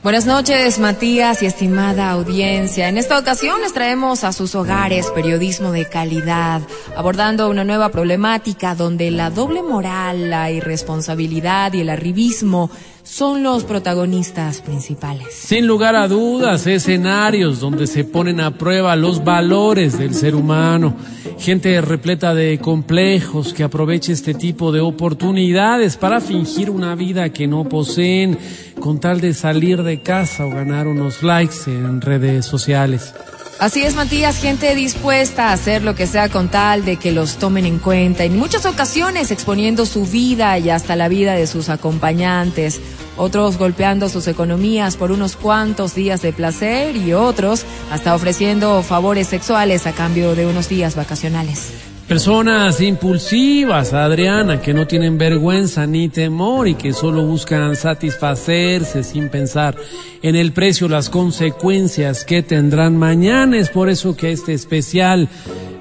Buenas 0.00 0.26
noches, 0.26 0.78
Matías 0.78 1.42
y 1.42 1.46
estimada 1.46 2.10
audiencia. 2.10 2.88
En 2.88 2.98
esta 2.98 3.18
ocasión 3.18 3.60
les 3.60 3.72
traemos 3.72 4.22
a 4.22 4.32
sus 4.32 4.54
hogares 4.54 5.10
periodismo 5.10 5.72
de 5.72 5.86
calidad, 5.86 6.62
abordando 6.96 7.50
una 7.50 7.64
nueva 7.64 7.88
problemática 7.90 8.76
donde 8.76 9.10
la 9.10 9.30
doble 9.30 9.60
moral, 9.60 10.30
la 10.30 10.52
irresponsabilidad 10.52 11.72
y 11.72 11.80
el 11.80 11.90
arribismo 11.90 12.70
son 13.08 13.42
los 13.42 13.64
protagonistas 13.64 14.60
principales. 14.60 15.32
Sin 15.32 15.66
lugar 15.66 15.96
a 15.96 16.08
dudas, 16.08 16.66
escenarios 16.66 17.58
donde 17.58 17.86
se 17.86 18.04
ponen 18.04 18.38
a 18.40 18.58
prueba 18.58 18.94
los 18.96 19.24
valores 19.24 19.98
del 19.98 20.14
ser 20.14 20.34
humano. 20.34 20.94
Gente 21.38 21.80
repleta 21.80 22.34
de 22.34 22.58
complejos 22.58 23.54
que 23.54 23.64
aprovecha 23.64 24.12
este 24.12 24.34
tipo 24.34 24.72
de 24.72 24.80
oportunidades 24.80 25.96
para 25.96 26.20
fingir 26.20 26.68
una 26.68 26.94
vida 26.94 27.30
que 27.30 27.46
no 27.46 27.64
poseen 27.64 28.38
con 28.78 29.00
tal 29.00 29.20
de 29.22 29.32
salir 29.32 29.82
de 29.82 30.02
casa 30.02 30.44
o 30.44 30.50
ganar 30.50 30.86
unos 30.86 31.22
likes 31.22 31.56
en 31.66 32.02
redes 32.02 32.44
sociales. 32.44 33.14
Así 33.58 33.82
es, 33.82 33.96
Matías, 33.96 34.38
gente 34.38 34.72
dispuesta 34.76 35.48
a 35.48 35.52
hacer 35.52 35.82
lo 35.82 35.96
que 35.96 36.06
sea 36.06 36.28
con 36.28 36.48
tal 36.48 36.84
de 36.84 36.96
que 36.96 37.10
los 37.10 37.38
tomen 37.38 37.66
en 37.66 37.80
cuenta, 37.80 38.22
en 38.22 38.38
muchas 38.38 38.66
ocasiones 38.66 39.32
exponiendo 39.32 39.84
su 39.84 40.06
vida 40.06 40.56
y 40.60 40.70
hasta 40.70 40.94
la 40.94 41.08
vida 41.08 41.34
de 41.34 41.48
sus 41.48 41.68
acompañantes, 41.68 42.80
otros 43.16 43.58
golpeando 43.58 44.08
sus 44.08 44.28
economías 44.28 44.96
por 44.96 45.10
unos 45.10 45.34
cuantos 45.34 45.96
días 45.96 46.22
de 46.22 46.32
placer 46.32 46.94
y 46.94 47.14
otros 47.14 47.64
hasta 47.90 48.14
ofreciendo 48.14 48.80
favores 48.84 49.26
sexuales 49.26 49.88
a 49.88 49.92
cambio 49.92 50.36
de 50.36 50.46
unos 50.46 50.68
días 50.68 50.94
vacacionales. 50.94 51.97
Personas 52.08 52.80
impulsivas, 52.80 53.92
Adriana, 53.92 54.62
que 54.62 54.72
no 54.72 54.86
tienen 54.86 55.18
vergüenza 55.18 55.86
ni 55.86 56.08
temor 56.08 56.66
y 56.66 56.74
que 56.74 56.94
solo 56.94 57.22
buscan 57.26 57.76
satisfacerse 57.76 59.04
sin 59.04 59.28
pensar 59.28 59.76
en 60.22 60.34
el 60.34 60.52
precio, 60.52 60.88
las 60.88 61.10
consecuencias 61.10 62.24
que 62.24 62.42
tendrán 62.42 62.96
mañana. 62.96 63.58
Es 63.58 63.68
por 63.68 63.90
eso 63.90 64.16
que 64.16 64.32
este 64.32 64.54
especial 64.54 65.28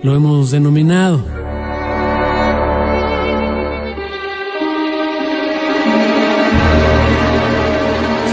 lo 0.03 0.15
hemos 0.17 0.51
denominado. 0.51 1.23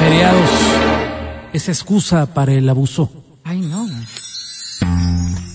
Feriados 0.01 0.51
es 1.53 1.68
excusa 1.68 2.26
para 2.26 2.55
el 2.55 2.68
abuso. 2.68 3.09
Ay, 3.45 3.61
no. 3.61 3.86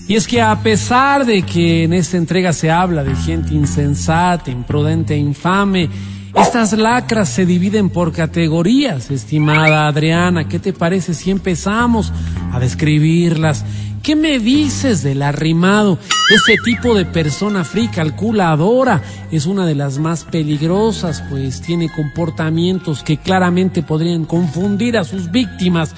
Y 0.09 0.15
es 0.15 0.27
que 0.27 0.41
a 0.41 0.63
pesar 0.63 1.23
de 1.23 1.43
que 1.43 1.83
en 1.83 1.93
esta 1.93 2.17
entrega 2.17 2.51
se 2.51 2.71
habla 2.71 3.03
de 3.03 3.15
gente 3.15 3.53
insensata, 3.53 4.49
imprudente 4.49 5.13
e 5.13 5.17
infame, 5.17 5.87
estas 6.33 6.73
lacras 6.73 7.29
se 7.29 7.45
dividen 7.45 7.91
por 7.91 8.11
categorías, 8.11 9.11
estimada 9.11 9.87
Adriana. 9.87 10.47
¿Qué 10.47 10.57
te 10.57 10.73
parece 10.73 11.13
si 11.13 11.29
empezamos 11.29 12.11
a 12.51 12.59
describirlas? 12.59 13.63
¿Qué 14.01 14.15
me 14.15 14.39
dices 14.39 15.03
del 15.03 15.21
arrimado? 15.21 15.99
Ese 16.33 16.55
tipo 16.65 16.95
de 16.95 17.05
persona 17.05 17.63
fría 17.63 17.91
calculadora 17.91 19.03
es 19.31 19.45
una 19.45 19.67
de 19.67 19.75
las 19.75 19.99
más 19.99 20.23
peligrosas, 20.23 21.21
pues 21.29 21.61
tiene 21.61 21.87
comportamientos 21.87 23.03
que 23.03 23.17
claramente 23.17 23.83
podrían 23.83 24.25
confundir 24.25 24.97
a 24.97 25.03
sus 25.03 25.29
víctimas 25.29 25.93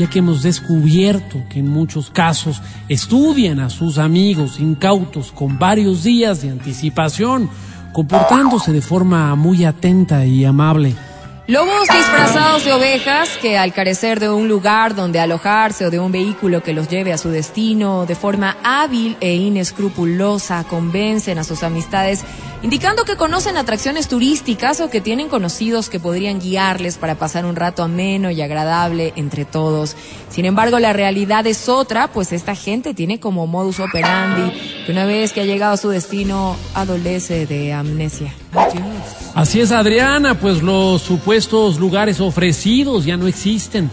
ya 0.00 0.08
que 0.08 0.20
hemos 0.20 0.42
descubierto 0.42 1.42
que 1.50 1.58
en 1.58 1.68
muchos 1.68 2.08
casos 2.10 2.62
estudian 2.88 3.60
a 3.60 3.68
sus 3.68 3.98
amigos 3.98 4.58
incautos 4.58 5.30
con 5.30 5.58
varios 5.58 6.04
días 6.04 6.40
de 6.40 6.48
anticipación, 6.48 7.50
comportándose 7.92 8.72
de 8.72 8.80
forma 8.80 9.34
muy 9.36 9.66
atenta 9.66 10.24
y 10.24 10.46
amable. 10.46 10.94
Lobos 11.50 11.88
disfrazados 11.88 12.64
de 12.64 12.72
ovejas 12.72 13.36
que 13.38 13.58
al 13.58 13.72
carecer 13.72 14.20
de 14.20 14.30
un 14.30 14.46
lugar 14.46 14.94
donde 14.94 15.18
alojarse 15.18 15.84
o 15.84 15.90
de 15.90 15.98
un 15.98 16.12
vehículo 16.12 16.62
que 16.62 16.72
los 16.72 16.88
lleve 16.88 17.12
a 17.12 17.18
su 17.18 17.28
destino 17.28 18.06
de 18.06 18.14
forma 18.14 18.56
hábil 18.62 19.16
e 19.20 19.34
inescrupulosa 19.34 20.62
convencen 20.62 21.38
a 21.38 21.42
sus 21.42 21.64
amistades 21.64 22.24
indicando 22.62 23.04
que 23.04 23.16
conocen 23.16 23.56
atracciones 23.56 24.06
turísticas 24.06 24.80
o 24.80 24.90
que 24.90 25.00
tienen 25.00 25.28
conocidos 25.28 25.88
que 25.88 25.98
podrían 25.98 26.38
guiarles 26.38 26.98
para 26.98 27.16
pasar 27.16 27.44
un 27.44 27.56
rato 27.56 27.82
ameno 27.82 28.30
y 28.30 28.42
agradable 28.42 29.12
entre 29.16 29.44
todos. 29.44 29.96
Sin 30.28 30.44
embargo, 30.44 30.78
la 30.78 30.92
realidad 30.92 31.48
es 31.48 31.68
otra, 31.68 32.12
pues 32.12 32.32
esta 32.32 32.54
gente 32.54 32.94
tiene 32.94 33.18
como 33.18 33.48
modus 33.48 33.80
operandi 33.80 34.52
que 34.86 34.92
una 34.92 35.04
vez 35.04 35.32
que 35.32 35.40
ha 35.40 35.46
llegado 35.46 35.72
a 35.72 35.78
su 35.78 35.88
destino 35.88 36.56
adolece 36.74 37.46
de 37.46 37.72
amnesia. 37.72 38.32
Así 39.34 39.60
es, 39.60 39.70
Adriana, 39.70 40.34
pues 40.34 40.62
los 40.62 41.02
supuestos 41.02 41.78
lugares 41.78 42.20
ofrecidos 42.20 43.04
ya 43.04 43.16
no 43.16 43.26
existen. 43.26 43.90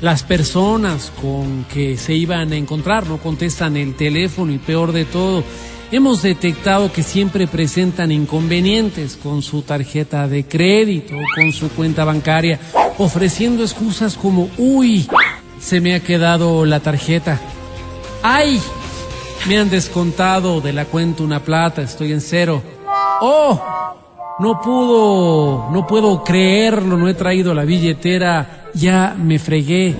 Las 0.00 0.22
personas 0.22 1.10
con 1.20 1.64
que 1.72 1.96
se 1.96 2.14
iban 2.14 2.52
a 2.52 2.56
encontrar 2.56 3.06
no 3.06 3.18
contestan 3.18 3.76
el 3.76 3.94
teléfono 3.94 4.52
y 4.52 4.58
peor 4.58 4.92
de 4.92 5.06
todo, 5.06 5.42
hemos 5.90 6.22
detectado 6.22 6.92
que 6.92 7.02
siempre 7.02 7.46
presentan 7.46 8.12
inconvenientes 8.12 9.16
con 9.16 9.40
su 9.40 9.62
tarjeta 9.62 10.28
de 10.28 10.44
crédito 10.44 11.14
o 11.16 11.22
con 11.34 11.52
su 11.52 11.70
cuenta 11.70 12.04
bancaria, 12.04 12.60
ofreciendo 12.98 13.62
excusas 13.62 14.16
como, 14.16 14.50
uy, 14.58 15.08
se 15.58 15.80
me 15.80 15.94
ha 15.94 16.00
quedado 16.00 16.66
la 16.66 16.80
tarjeta. 16.80 17.40
¡Ay! 18.22 18.60
Me 19.48 19.58
han 19.58 19.70
descontado 19.70 20.60
de 20.60 20.72
la 20.72 20.84
cuenta 20.84 21.22
una 21.22 21.40
plata, 21.40 21.82
estoy 21.82 22.12
en 22.12 22.20
cero. 22.20 22.62
¡Oh! 23.20 23.93
No 24.38 24.60
pudo, 24.60 25.70
no 25.70 25.86
puedo 25.86 26.24
creerlo, 26.24 26.96
no 26.96 27.08
he 27.08 27.14
traído 27.14 27.54
la 27.54 27.64
billetera, 27.64 28.68
ya 28.74 29.14
me 29.16 29.38
fregué 29.38 29.94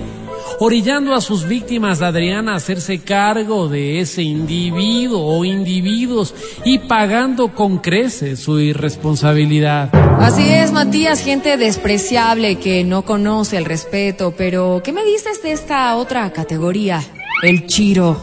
orillando 0.59 1.13
a 1.13 1.21
sus 1.21 1.47
víctimas, 1.47 2.01
Adriana, 2.01 2.53
a 2.53 2.55
hacerse 2.57 2.99
cargo 2.99 3.67
de 3.67 3.99
ese 3.99 4.23
individuo 4.23 5.21
o 5.21 5.45
individuos 5.45 6.33
y 6.63 6.79
pagando 6.79 7.53
con 7.53 7.79
creces 7.79 8.39
su 8.39 8.59
irresponsabilidad. 8.59 9.89
Así 10.19 10.49
es, 10.49 10.71
Matías, 10.71 11.21
gente 11.21 11.57
despreciable 11.57 12.57
que 12.57 12.83
no 12.83 13.03
conoce 13.03 13.57
el 13.57 13.65
respeto, 13.65 14.33
pero 14.37 14.81
¿qué 14.83 14.91
me 14.91 15.03
dices 15.03 15.41
de 15.43 15.51
esta 15.51 15.95
otra 15.95 16.31
categoría? 16.31 17.01
El 17.43 17.67
chiro. 17.67 18.17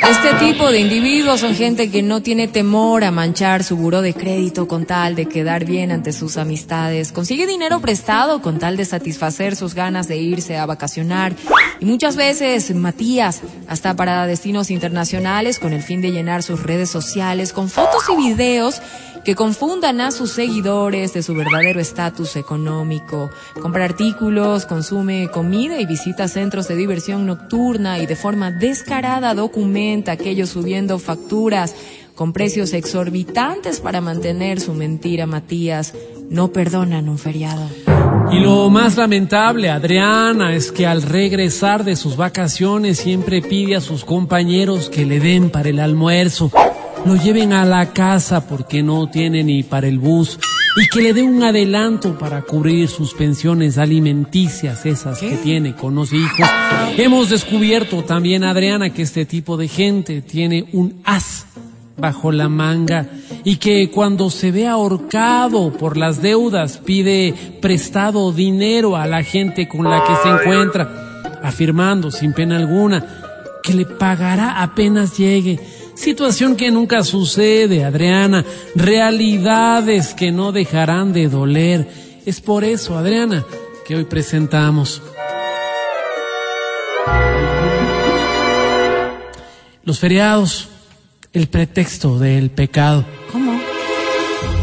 Este 0.00 0.32
tipo 0.34 0.70
de 0.70 0.78
individuos 0.78 1.40
son 1.40 1.54
gente 1.54 1.90
que 1.90 2.02
no 2.02 2.22
tiene 2.22 2.46
temor 2.46 3.02
a 3.02 3.10
manchar 3.10 3.64
su 3.64 3.76
buró 3.76 4.00
de 4.00 4.14
crédito 4.14 4.68
con 4.68 4.86
tal 4.86 5.16
de 5.16 5.26
quedar 5.26 5.64
bien 5.64 5.90
ante 5.90 6.12
sus 6.12 6.36
amistades. 6.36 7.10
Consigue 7.10 7.46
dinero 7.46 7.80
prestado 7.80 8.40
con 8.40 8.58
tal 8.58 8.76
de 8.76 8.84
satisfacer 8.84 9.56
sus 9.56 9.74
ganas 9.74 10.06
de 10.06 10.16
irse 10.18 10.56
a 10.56 10.66
vacacionar. 10.66 11.34
Y 11.80 11.84
muchas 11.84 12.16
veces, 12.16 12.74
Matías, 12.74 13.42
hasta 13.66 13.96
para 13.96 14.26
destinos 14.26 14.70
internacionales 14.70 15.58
con 15.58 15.72
el 15.72 15.82
fin 15.82 16.00
de 16.00 16.12
llenar 16.12 16.42
sus 16.42 16.62
redes 16.62 16.90
sociales 16.90 17.52
con 17.52 17.68
fotos 17.68 18.04
y 18.08 18.16
videos 18.16 18.80
que 19.24 19.34
confundan 19.34 20.00
a 20.00 20.10
sus 20.10 20.30
seguidores 20.30 21.14
de 21.14 21.22
su 21.22 21.34
verdadero 21.34 21.80
estatus 21.80 22.36
económico. 22.36 23.30
Compra 23.60 23.84
artículos, 23.84 24.66
consume 24.66 25.28
comida 25.28 25.80
y 25.80 25.86
visita 25.86 26.28
centros 26.28 26.68
de 26.68 26.76
diversión 26.76 27.26
nocturna 27.26 27.98
y 27.98 28.06
de 28.06 28.16
forma 28.16 28.50
descarada 28.50 29.34
documenta 29.34 30.12
aquellos 30.12 30.50
subiendo 30.50 30.98
facturas 30.98 31.74
con 32.14 32.32
precios 32.32 32.72
exorbitantes 32.72 33.80
para 33.80 34.00
mantener 34.00 34.60
su 34.60 34.74
mentira, 34.74 35.26
Matías. 35.26 35.94
No 36.30 36.52
perdonan 36.52 37.08
un 37.08 37.16
feriado. 37.16 37.68
Y 38.30 38.40
lo 38.40 38.68
más 38.68 38.96
lamentable, 38.96 39.70
Adriana, 39.70 40.52
es 40.54 40.70
que 40.70 40.86
al 40.86 41.00
regresar 41.00 41.84
de 41.84 41.96
sus 41.96 42.16
vacaciones 42.16 42.98
siempre 42.98 43.40
pide 43.40 43.76
a 43.76 43.80
sus 43.80 44.04
compañeros 44.04 44.90
que 44.90 45.06
le 45.06 45.20
den 45.20 45.48
para 45.48 45.70
el 45.70 45.78
almuerzo 45.80 46.50
lo 47.08 47.16
lleven 47.16 47.54
a 47.54 47.64
la 47.64 47.94
casa 47.94 48.46
porque 48.46 48.82
no 48.82 49.08
tiene 49.08 49.42
ni 49.42 49.62
para 49.62 49.88
el 49.88 49.98
bus 49.98 50.38
y 50.76 50.86
que 50.88 51.00
le 51.00 51.14
dé 51.14 51.22
un 51.22 51.42
adelanto 51.42 52.18
para 52.18 52.42
cubrir 52.42 52.86
sus 52.86 53.14
pensiones 53.14 53.78
alimenticias, 53.78 54.84
esas 54.84 55.18
que 55.18 55.38
tiene 55.38 55.74
con 55.74 55.94
los 55.94 56.12
hijos. 56.12 56.46
Hemos 56.98 57.30
descubierto 57.30 58.04
también, 58.04 58.44
Adriana, 58.44 58.90
que 58.90 59.00
este 59.00 59.24
tipo 59.24 59.56
de 59.56 59.68
gente 59.68 60.20
tiene 60.20 60.66
un 60.72 61.00
as 61.02 61.46
bajo 61.96 62.30
la 62.30 62.50
manga 62.50 63.06
y 63.42 63.56
que 63.56 63.90
cuando 63.90 64.28
se 64.28 64.50
ve 64.52 64.66
ahorcado 64.66 65.72
por 65.72 65.96
las 65.96 66.20
deudas 66.20 66.76
pide 66.76 67.34
prestado 67.62 68.32
dinero 68.32 68.96
a 68.96 69.06
la 69.06 69.22
gente 69.22 69.66
con 69.66 69.84
la 69.84 70.04
que 70.04 70.14
se 70.22 70.28
encuentra, 70.28 71.22
afirmando 71.42 72.10
sin 72.10 72.34
pena 72.34 72.58
alguna 72.58 73.60
que 73.62 73.72
le 73.72 73.86
pagará 73.86 74.62
apenas 74.62 75.16
llegue 75.16 75.58
Situación 75.98 76.54
que 76.54 76.70
nunca 76.70 77.02
sucede, 77.02 77.84
Adriana. 77.84 78.44
Realidades 78.76 80.14
que 80.14 80.30
no 80.30 80.52
dejarán 80.52 81.12
de 81.12 81.28
doler. 81.28 81.88
Es 82.24 82.40
por 82.40 82.62
eso, 82.62 82.96
Adriana, 82.96 83.44
que 83.84 83.96
hoy 83.96 84.04
presentamos. 84.04 85.02
Los 89.82 89.98
feriados, 89.98 90.68
el 91.32 91.48
pretexto 91.48 92.16
del 92.20 92.50
pecado. 92.50 93.04
¿Cómo? 93.32 93.47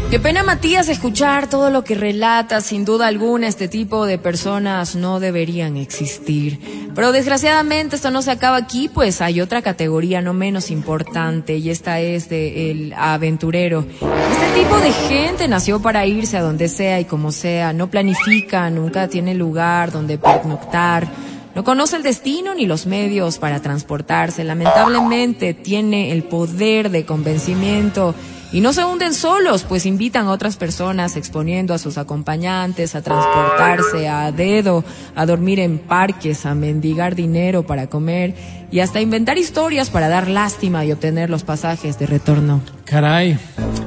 Qué 0.08 0.20
pena, 0.20 0.44
Matías, 0.44 0.88
escuchar 0.88 1.50
todo 1.50 1.68
lo 1.70 1.82
que 1.82 1.96
relata. 1.96 2.60
Sin 2.60 2.84
duda 2.84 3.08
alguna, 3.08 3.48
este 3.48 3.66
tipo 3.66 4.06
de 4.06 4.18
personas 4.18 4.94
no 4.94 5.18
deberían 5.18 5.76
existir. 5.76 6.60
Pero 6.94 7.10
desgraciadamente 7.10 7.96
esto 7.96 8.12
no 8.12 8.22
se 8.22 8.30
acaba 8.30 8.56
aquí, 8.56 8.88
pues 8.88 9.20
hay 9.20 9.40
otra 9.40 9.62
categoría 9.62 10.22
no 10.22 10.32
menos 10.32 10.70
importante 10.70 11.56
y 11.56 11.70
esta 11.70 11.98
es 11.98 12.28
de 12.28 12.70
el 12.70 12.94
aventurero. 12.96 13.84
Este 14.30 14.62
tipo 14.62 14.78
de 14.78 14.92
gente 14.92 15.48
nació 15.48 15.82
para 15.82 16.06
irse 16.06 16.36
a 16.36 16.42
donde 16.42 16.68
sea 16.68 17.00
y 17.00 17.04
como 17.04 17.32
sea. 17.32 17.72
No 17.72 17.90
planifica, 17.90 18.70
nunca 18.70 19.08
tiene 19.08 19.34
lugar 19.34 19.90
donde 19.90 20.18
pernoctar. 20.18 21.08
No 21.56 21.64
conoce 21.64 21.96
el 21.96 22.04
destino 22.04 22.54
ni 22.54 22.66
los 22.66 22.86
medios 22.86 23.38
para 23.38 23.60
transportarse. 23.60 24.44
Lamentablemente 24.44 25.52
tiene 25.52 26.12
el 26.12 26.22
poder 26.22 26.90
de 26.90 27.04
convencimiento 27.04 28.14
y 28.56 28.62
no 28.62 28.72
se 28.72 28.86
hunden 28.86 29.12
solos, 29.12 29.64
pues 29.64 29.84
invitan 29.84 30.28
a 30.28 30.30
otras 30.30 30.56
personas 30.56 31.18
exponiendo 31.18 31.74
a 31.74 31.78
sus 31.78 31.98
acompañantes 31.98 32.94
a 32.94 33.02
transportarse 33.02 34.08
a 34.08 34.32
dedo, 34.32 34.82
a 35.14 35.26
dormir 35.26 35.60
en 35.60 35.78
parques, 35.78 36.46
a 36.46 36.54
mendigar 36.54 37.14
dinero 37.14 37.66
para 37.66 37.88
comer 37.88 38.34
y 38.72 38.80
hasta 38.80 39.02
inventar 39.02 39.36
historias 39.36 39.90
para 39.90 40.08
dar 40.08 40.28
lástima 40.28 40.86
y 40.86 40.92
obtener 40.92 41.28
los 41.28 41.42
pasajes 41.42 41.98
de 41.98 42.06
retorno. 42.06 42.62
Caray, 42.86 43.38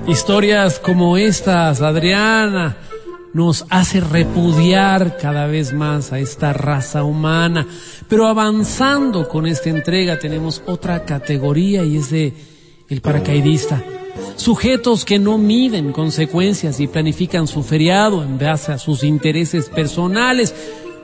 historias 0.06 0.78
como 0.78 1.18
estas, 1.18 1.82
Adriana, 1.82 2.78
nos 3.34 3.66
hace 3.72 4.02
repudiar 4.02 5.18
cada 5.18 5.48
vez 5.48 5.74
más 5.74 6.14
a 6.14 6.20
esta 6.20 6.54
raza 6.54 7.04
humana. 7.04 7.66
Pero 8.08 8.28
avanzando 8.28 9.28
con 9.28 9.48
esta 9.48 9.72
entrega 9.72 10.20
tenemos 10.20 10.62
otra 10.68 11.06
categoría 11.06 11.84
y 11.84 11.98
es 11.98 12.12
de 12.12 12.36
el 12.88 13.02
paracaidista 13.02 13.84
sujetos 14.36 15.06
que 15.06 15.20
no 15.20 15.38
miden 15.38 15.92
consecuencias 15.92 16.80
y 16.80 16.88
planifican 16.88 17.48
su 17.48 17.64
feriado 17.64 18.24
en 18.24 18.38
base 18.38 18.72
a 18.72 18.78
sus 18.78 19.04
intereses 19.04 19.70
personales, 19.70 20.54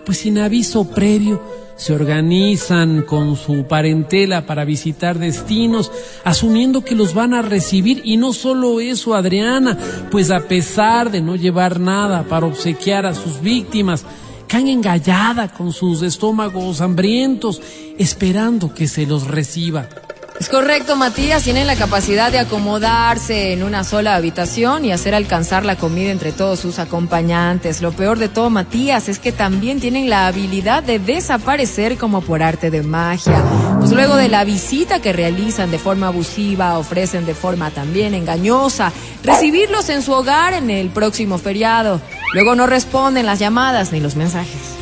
pues 0.06 0.20
sin 0.20 0.38
aviso 0.38 0.90
previo 0.90 1.42
se 1.76 1.94
organizan 1.94 3.02
con 3.02 3.36
su 3.36 3.66
parentela 3.66 4.46
para 4.46 4.66
visitar 4.66 5.20
destinos, 5.20 5.92
asumiendo 6.24 6.84
que 6.86 6.96
los 6.96 7.14
van 7.14 7.34
a 7.34 7.42
recibir. 7.42 8.02
Y 8.06 8.18
no 8.18 8.34
solo 8.34 8.80
eso, 8.80 9.14
Adriana, 9.14 9.78
pues 10.10 10.32
a 10.32 10.42
pesar 10.42 11.12
de 11.12 11.22
no 11.22 11.36
llevar 11.36 11.80
nada 11.80 12.24
para 12.24 12.46
obsequiar 12.46 13.06
a 13.06 13.14
sus 13.14 13.42
víctimas, 13.42 14.06
caen 14.48 14.70
engallada 14.70 15.50
con 15.50 15.74
sus 15.74 16.02
estómagos 16.02 16.82
hambrientos, 16.82 17.62
esperando 17.98 18.74
que 18.74 18.88
se 18.88 19.06
los 19.06 19.28
reciba. 19.28 19.90
Es 20.38 20.50
correcto, 20.50 20.98
Matías. 20.98 21.44
Tienen 21.44 21.66
la 21.66 21.78
capacidad 21.78 22.30
de 22.30 22.40
acomodarse 22.40 23.54
en 23.54 23.64
una 23.64 23.86
sola 23.86 24.16
habitación 24.16 24.84
y 24.84 24.92
hacer 24.92 25.16
alcanzar 25.16 25.64
la 25.64 25.78
comida 25.78 26.12
entre 26.12 26.34
todos 26.34 26.60
sus 26.60 26.78
acompañantes. 26.78 27.82
Lo 27.82 27.94
peor 27.94 28.20
de 28.20 28.28
todo, 28.28 28.50
Matías, 28.50 29.08
es 29.08 29.20
que 29.20 29.32
también 29.32 29.80
tienen 29.80 30.10
la 30.10 30.28
habilidad 30.28 30.84
de 30.84 31.00
desaparecer 31.00 31.98
como 31.98 32.22
por 32.22 32.44
arte 32.44 32.70
de 32.70 32.84
magia. 32.84 33.42
Pues 33.80 33.92
luego 33.92 34.18
de 34.18 34.28
la 34.28 34.44
visita 34.44 35.02
que 35.02 35.14
realizan 35.14 35.72
de 35.72 35.80
forma 35.80 36.08
abusiva, 36.08 36.78
ofrecen 36.78 37.26
de 37.26 37.34
forma 37.34 37.72
también 37.72 38.14
engañosa 38.14 38.92
recibirlos 39.24 39.88
en 39.88 40.02
su 40.02 40.12
hogar 40.12 40.54
en 40.54 40.70
el 40.70 40.90
próximo 40.90 41.38
feriado. 41.38 42.02
Luego 42.34 42.56
no 42.56 42.68
responden 42.68 43.26
las 43.26 43.40
llamadas 43.40 43.94
ni 43.94 44.02
los 44.02 44.18
mensajes. 44.18 44.75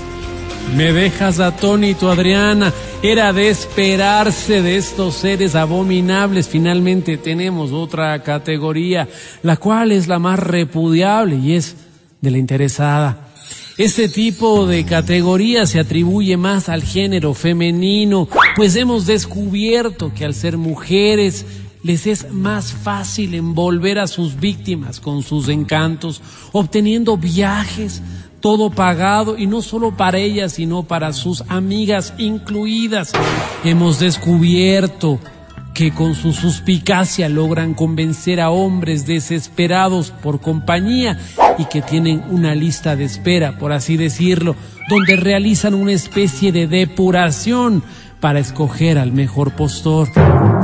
Me 0.75 0.91
dejas 0.91 1.39
atónito, 1.39 2.09
Adriana. 2.09 2.73
Era 3.03 3.31
de 3.31 3.49
esperarse 3.49 4.61
de 4.61 4.77
estos 4.77 5.15
seres 5.15 5.53
abominables. 5.53 6.47
Finalmente 6.47 7.17
tenemos 7.17 7.71
otra 7.71 8.23
categoría, 8.23 9.07
la 9.43 9.57
cual 9.57 9.91
es 9.91 10.07
la 10.07 10.17
más 10.17 10.39
repudiable 10.39 11.35
y 11.35 11.53
es 11.53 11.75
de 12.21 12.31
la 12.31 12.39
interesada. 12.39 13.29
Este 13.77 14.07
tipo 14.07 14.65
de 14.65 14.85
categoría 14.85 15.65
se 15.65 15.79
atribuye 15.79 16.37
más 16.37 16.69
al 16.69 16.83
género 16.83 17.33
femenino, 17.33 18.27
pues 18.55 18.75
hemos 18.75 19.05
descubierto 19.05 20.11
que 20.13 20.25
al 20.25 20.33
ser 20.33 20.57
mujeres 20.57 21.45
les 21.83 22.07
es 22.07 22.31
más 22.31 22.71
fácil 22.71 23.33
envolver 23.33 23.99
a 23.99 24.07
sus 24.07 24.39
víctimas 24.39 24.99
con 24.99 25.21
sus 25.21 25.49
encantos, 25.49 26.21
obteniendo 26.51 27.17
viajes, 27.17 28.01
todo 28.43 28.71
pagado 28.71 29.37
y 29.37 29.47
no 29.47 29.61
solo 29.61 29.95
para 29.95 30.17
ellas, 30.17 30.51
sino 30.51 30.83
para 30.83 31.13
sus 31.13 31.45
amigas 31.47 32.13
incluidas. 32.17 33.13
Hemos 33.63 34.01
descubierto 34.01 35.17
que 35.73 35.93
con 35.93 36.13
su 36.13 36.33
suspicacia 36.33 37.29
logran 37.29 37.73
convencer 37.73 38.41
a 38.41 38.49
hombres 38.49 39.07
desesperados 39.07 40.11
por 40.11 40.41
compañía 40.41 41.17
y 41.57 41.63
que 41.65 41.81
tienen 41.81 42.21
una 42.31 42.53
lista 42.53 42.97
de 42.97 43.05
espera, 43.05 43.57
por 43.57 43.71
así 43.71 43.95
decirlo, 43.95 44.57
donde 44.89 45.15
realizan 45.15 45.73
una 45.73 45.93
especie 45.93 46.51
de 46.51 46.67
depuración 46.67 47.81
para 48.23 48.39
escoger 48.39 48.97
al 48.99 49.11
mejor 49.11 49.51
postor. 49.53 50.07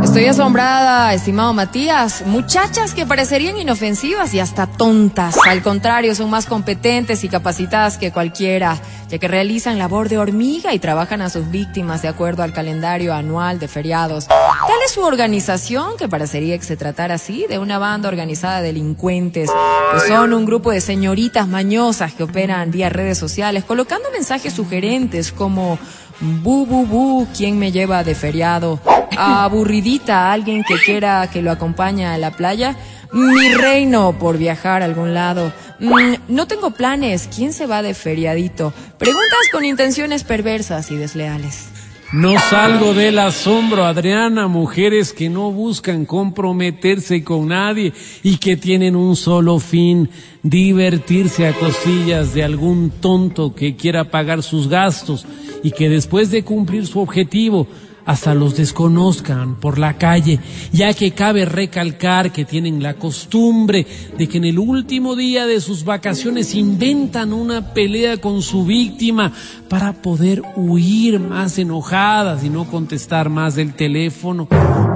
Estoy 0.01 0.28
asombrada, 0.28 1.14
estimado 1.14 1.53
Matías. 1.53 2.24
Muchachas 2.26 2.93
que 2.93 3.05
parecerían 3.05 3.57
inofensivas 3.57 4.34
y 4.34 4.39
hasta 4.39 4.66
tontas. 4.66 5.36
Al 5.45 5.62
contrario, 5.62 6.16
son 6.16 6.30
más 6.30 6.45
competentes 6.45 7.26
y 7.26 7.28
capacitadas 7.28 7.97
que 7.97 8.14
cualquiera, 8.14 8.78
ya 9.10 9.18
que 9.18 9.28
realizan 9.28 9.78
labor 9.78 10.07
de 10.07 10.18
hormiga 10.18 10.74
y 10.74 10.80
trabajan 10.80 11.22
a 11.22 11.30
sus 11.30 11.51
víctimas 11.51 12.01
de 12.01 12.07
acuerdo 12.07 12.43
al 12.43 12.53
calendario 12.53 13.14
anual 13.14 13.60
de 13.60 13.68
feriados. 13.68 14.28
Tal 14.30 14.80
es 14.86 14.93
su 14.93 15.01
organización 15.01 15.97
que 15.97 16.07
parecería 16.07 16.57
que 16.57 16.64
se 16.64 16.78
tratara 16.78 17.16
así 17.16 17.45
de 17.49 17.60
una 17.60 17.78
banda 17.78 18.07
organizada 18.07 18.62
de 18.62 18.68
delincuentes, 18.68 19.49
que 19.91 20.07
son 20.07 20.32
un 20.32 20.45
grupo 20.45 20.72
de 20.72 20.80
señoritas 20.80 21.45
mañosas 21.45 22.14
que 22.14 22.24
operan 22.24 22.72
vía 22.72 22.88
redes 22.88 23.18
sociales, 23.18 23.66
colocando 23.66 24.10
mensajes 24.12 24.53
sugerentes 24.53 25.34
como 25.34 25.78
Bu, 26.22 26.65
bu, 26.65 26.86
bu, 26.86 27.28
¿quién 27.36 27.57
me 27.57 27.72
lleva 27.72 28.03
de 28.03 28.13
feriado? 28.13 28.80
Aburridita, 29.17 30.32
alguien 30.32 30.63
que 30.63 30.76
quiera 30.86 31.30
que 31.32 31.41
lo 31.41 31.51
acompañe 31.51 32.05
a 32.05 32.17
la 32.17 32.32
playa. 32.32 32.76
Mi 33.11 33.53
reino 33.53 34.17
por 34.20 34.38
viajar 34.38 34.82
a 34.82 34.86
algún 34.86 35.13
lado. 35.13 35.51
Mm, 35.80 36.15
no 36.28 36.45
tengo 36.45 36.72
planes, 36.72 37.30
¿quién 37.34 37.53
se 37.53 37.65
va 37.65 37.82
de 37.82 37.93
feriadito? 37.93 38.74
Preguntas 38.97 39.39
con 39.51 39.65
intenciones 39.65 40.24
perversas 40.24 40.91
y 40.91 40.97
desleales. 40.97 41.70
No 42.12 42.39
salgo 42.39 42.95
del 42.95 43.20
asombro, 43.20 43.86
Adriana, 43.86 44.47
mujeres 44.47 45.14
que 45.14 45.30
no 45.30 45.51
buscan 45.51 46.07
comprometerse 46.07 47.24
con 47.24 47.49
nadie 47.49 47.93
y 48.24 48.38
que 48.38 48.57
tienen 48.57 48.95
un 48.95 49.16
solo 49.16 49.60
fin, 49.60 50.10
divertirse 50.41 51.47
a 51.47 51.53
cosillas 51.53 52.34
de 52.34 52.43
algún 52.43 52.89
tonto 52.89 53.53
que 53.53 53.76
quiera 53.76 54.10
pagar 54.10 54.41
sus 54.41 54.68
gastos 54.70 55.28
y 55.62 55.70
que 55.70 55.88
después 55.88 56.32
de 56.32 56.43
cumplir 56.43 56.88
su 56.88 56.99
objetivo 56.99 57.68
hasta 58.10 58.34
los 58.34 58.55
desconozcan 58.55 59.60
por 59.60 59.78
la 59.78 59.99
calle, 59.99 60.39
ya 60.72 60.95
que 60.95 61.12
cabe 61.12 61.45
recalcar 61.45 62.32
que 62.32 62.43
tienen 62.43 62.82
la 62.82 62.95
costumbre 62.95 63.86
de 64.18 64.28
que 64.28 64.39
en 64.39 64.45
el 64.45 64.57
último 64.57 65.16
día 65.16 65.45
de 65.45 65.62
sus 65.62 65.86
vacaciones 65.86 66.55
inventan 66.55 67.34
una 67.34 67.72
pelea 67.72 68.18
con 68.18 68.41
su 68.41 68.66
víctima 68.66 69.32
para 69.70 69.93
poder 69.93 70.41
huir 70.55 71.20
más 71.20 71.60
enojadas 71.60 72.43
y 72.43 72.49
no 72.49 72.66
contestar 72.66 73.30
más 73.30 73.53
del 73.53 73.76
teléfono. 73.76 74.47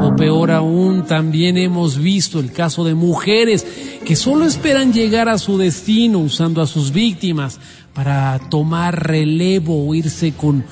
O 0.01 0.16
peor 0.16 0.49
aún, 0.49 1.05
también 1.05 1.59
hemos 1.59 1.99
visto 1.99 2.39
el 2.39 2.51
caso 2.51 2.84
de 2.84 2.95
mujeres 2.95 3.64
que 4.03 4.16
solo 4.16 4.45
esperan 4.45 4.91
llegar 4.91 5.30
a 5.30 5.38
su 5.38 5.59
destino 5.59 6.18
usando 6.18 6.64
a 6.64 6.68
sus 6.68 6.91
víctimas 6.91 7.59
para 7.93 8.39
tomar 8.49 9.07
relevo 9.07 9.88
o 9.88 9.93
irse 9.93 10.34
con 10.34 10.66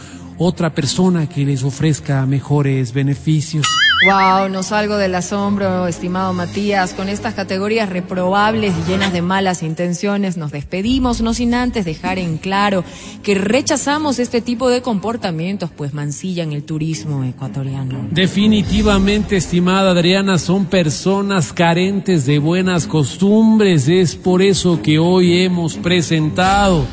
otra 0.44 0.74
persona 0.74 1.30
que 1.30 1.46
les 1.46 1.64
ofrezca 1.64 2.26
mejores 2.26 2.94
beneficios. 2.94 3.66
Wow, 4.04 4.50
no 4.50 4.64
salgo 4.64 4.98
del 4.98 5.14
asombro, 5.14 5.86
estimado 5.86 6.34
Matías. 6.34 6.94
Con 6.94 7.08
estas 7.08 7.36
categorías 7.36 7.88
reprobables 7.88 8.74
y 8.76 8.90
llenas 8.90 9.14
de 9.14 9.22
malas 9.22 9.62
intenciones, 9.62 10.38
nos 10.38 10.52
despedimos, 10.52 11.22
no 11.22 11.36
sin 11.36 11.54
antes 11.54 11.86
dejar 11.86 12.18
en 12.18 12.40
claro 12.40 12.84
que 13.22 13.36
rechazamos 13.36 14.18
este 14.18 14.42
tipo 14.42 14.70
de 14.70 14.82
comportamientos, 14.82 15.70
pues 15.70 15.94
mancillan 15.94 16.52
el 16.52 16.64
turismo 16.64 17.24
ecuatoriano. 17.24 18.08
Definitivamente, 18.10 19.38
estimada 19.38 19.92
Adriana, 19.92 20.40
son 20.40 20.66
personas 20.66 21.54
carentes 21.54 22.26
de 22.26 22.40
buenas 22.40 22.88
costumbres. 22.88 23.88
Es 23.88 24.16
por 24.16 24.42
eso 24.42 24.82
que 24.82 24.98
hoy 24.98 25.44
hemos 25.44 25.76
presentado 25.76 26.88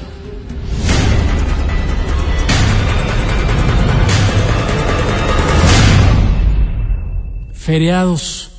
feriados, 7.68 8.50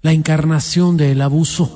la 0.00 0.12
encarnación 0.12 0.96
del 0.96 1.20
abuso. 1.20 1.70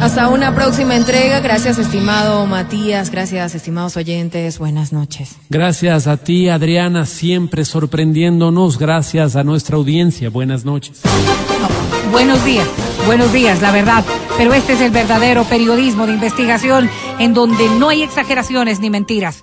Hasta 0.00 0.28
una 0.28 0.54
próxima 0.54 0.94
entrega. 0.94 1.40
Gracias, 1.40 1.76
estimado 1.76 2.46
Matías. 2.46 3.10
Gracias, 3.10 3.56
estimados 3.56 3.96
oyentes. 3.96 4.60
Buenas 4.60 4.92
noches. 4.92 5.34
Gracias 5.50 6.06
a 6.06 6.18
ti, 6.18 6.48
Adriana, 6.48 7.04
siempre 7.04 7.64
sorprendiéndonos. 7.64 8.78
Gracias 8.78 9.34
a 9.34 9.42
nuestra 9.42 9.76
audiencia. 9.76 10.30
Buenas 10.30 10.64
noches. 10.64 11.00
Buenos 12.12 12.44
días, 12.44 12.68
buenos 13.06 13.32
días, 13.32 13.60
la 13.60 13.72
verdad. 13.72 14.04
Pero 14.38 14.54
este 14.54 14.74
es 14.74 14.80
el 14.82 14.92
verdadero 14.92 15.42
periodismo 15.42 16.06
de 16.06 16.12
investigación 16.12 16.88
en 17.18 17.34
donde 17.34 17.68
no 17.80 17.88
hay 17.88 18.04
exageraciones 18.04 18.78
ni 18.78 18.88
mentiras. 18.88 19.42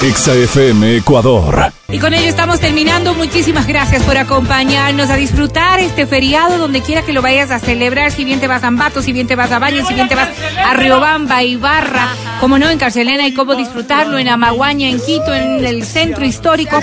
XFM 0.00 0.96
Ecuador. 0.96 1.72
Y 1.88 1.98
con 1.98 2.14
ello 2.14 2.28
estamos 2.28 2.60
terminando. 2.60 3.14
Muchísimas 3.14 3.66
gracias 3.66 4.02
por 4.04 4.16
acompañarnos 4.16 5.10
a 5.10 5.16
disfrutar 5.16 5.80
este 5.80 6.06
feriado 6.06 6.56
donde 6.56 6.82
quiera 6.82 7.02
que 7.02 7.12
lo 7.12 7.20
vayas 7.20 7.50
a 7.50 7.58
celebrar. 7.58 8.12
Si 8.12 8.24
bien 8.24 8.38
te 8.38 8.46
vas 8.46 8.62
a 8.62 8.68
Ambato, 8.68 9.02
si 9.02 9.12
bien 9.12 9.26
te 9.26 9.34
vas 9.34 9.50
a 9.50 9.58
Baño, 9.58 9.84
si 9.86 9.94
bien 9.94 10.08
te 10.08 10.14
vas 10.14 10.28
a 10.64 10.74
Riobamba, 10.74 11.42
Ibarra, 11.42 12.08
como 12.40 12.58
no 12.58 12.70
en 12.70 12.78
Carcelena 12.78 13.26
y 13.26 13.34
cómo 13.34 13.56
disfrutarlo 13.56 14.18
en 14.18 14.28
Amaguaña, 14.28 14.88
en 14.88 15.00
Quito, 15.00 15.34
en 15.34 15.64
el 15.64 15.84
centro 15.84 16.24
histórico. 16.24 16.78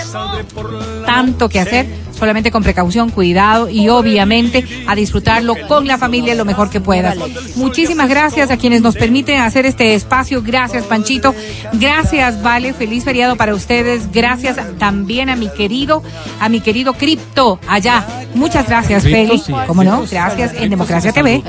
Tanto 1.06 1.48
que 1.48 1.60
hacer 1.60 2.05
solamente 2.16 2.50
con 2.50 2.62
precaución, 2.62 3.10
cuidado 3.10 3.68
y 3.68 3.88
obviamente 3.88 4.64
a 4.86 4.94
disfrutarlo 4.94 5.54
con 5.68 5.86
la 5.86 5.98
familia 5.98 6.34
lo 6.34 6.44
mejor 6.44 6.70
que 6.70 6.80
puedas. 6.80 7.16
Muchísimas 7.56 8.08
gracias 8.08 8.50
a 8.50 8.56
quienes 8.56 8.82
nos 8.82 8.96
permiten 8.96 9.40
hacer 9.40 9.66
este 9.66 9.94
espacio. 9.94 10.42
Gracias, 10.42 10.84
Panchito. 10.84 11.34
Gracias, 11.74 12.42
Vale. 12.42 12.72
Feliz 12.74 13.04
feriado 13.04 13.36
para 13.36 13.54
ustedes. 13.54 14.10
Gracias 14.12 14.56
también 14.78 15.30
a 15.30 15.36
mi 15.36 15.48
querido, 15.48 16.02
a 16.40 16.48
mi 16.48 16.60
querido 16.60 16.94
Cripto 16.94 17.58
allá. 17.68 18.06
Muchas 18.34 18.66
gracias, 18.66 19.04
Feli. 19.04 19.42
¿Cómo 19.66 19.84
no? 19.84 20.04
Gracias 20.10 20.54
en 20.54 20.70
Democracia 20.70 21.12
TV. 21.12 21.42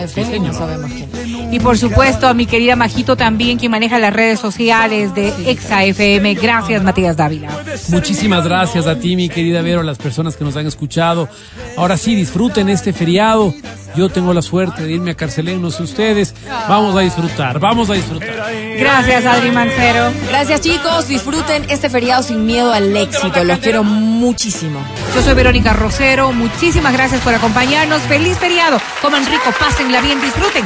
Y 1.52 1.60
por 1.60 1.78
supuesto 1.78 2.28
a 2.28 2.34
mi 2.34 2.46
querida 2.46 2.76
Majito 2.76 3.16
también, 3.16 3.58
quien 3.58 3.72
maneja 3.72 4.00
las 4.00 4.14
redes 4.14 4.40
sociales 4.40 5.16
de 5.16 5.34
Exa 5.50 5.84
FM. 5.86 6.36
Gracias, 6.36 6.84
Matías 6.84 7.16
Dávila. 7.16 7.50
Muchísimas 7.90 8.44
gracias 8.44 8.86
a 8.88 9.00
ti, 9.00 9.16
mi 9.16 9.30
querida 9.30 9.62
Vero, 9.62 9.80
a 9.82 9.84
las 9.84 9.98
personas 9.98 10.36
que 10.36 10.44
nos 10.44 10.56
han 10.58 10.68
escuchado. 10.68 11.30
Ahora 11.78 11.98
sí, 11.98 12.16
disfruten 12.16 12.70
este 12.70 12.92
feriado. 12.94 13.54
Yo 13.96 14.10
tengo 14.10 14.34
la 14.34 14.42
suerte 14.42 14.84
de 14.84 14.92
irme 14.92 15.12
a 15.12 15.16
Carcelén, 15.16 15.62
no 15.62 15.72
sé 15.72 15.84
ustedes. 15.84 16.36
Vamos 16.68 16.96
a 16.96 17.00
disfrutar, 17.00 17.60
vamos 17.60 17.90
a 17.90 17.94
disfrutar. 17.94 18.30
Gracias, 18.78 19.26
Adri 19.26 19.52
Mancero. 19.52 20.12
Gracias, 20.28 20.62
chicos. 20.62 21.08
Disfruten 21.08 21.66
este 21.70 21.90
feriado 21.90 22.22
sin 22.24 22.46
miedo 22.46 22.72
al 22.74 22.96
éxito. 22.96 23.44
Los 23.44 23.60
quiero 23.60 23.84
muchísimo. 23.84 24.80
Yo 25.16 25.22
soy 25.22 25.34
Verónica 25.34 25.74
Rosero. 25.74 26.32
Muchísimas 26.32 26.94
gracias 26.94 27.22
por 27.22 27.34
acompañarnos. 27.34 28.02
Feliz 28.04 28.38
feriado. 28.38 28.80
Coman 29.02 29.26
rico, 29.26 29.52
pásenla 29.60 30.02
bien, 30.02 30.22
disfruten. 30.22 30.66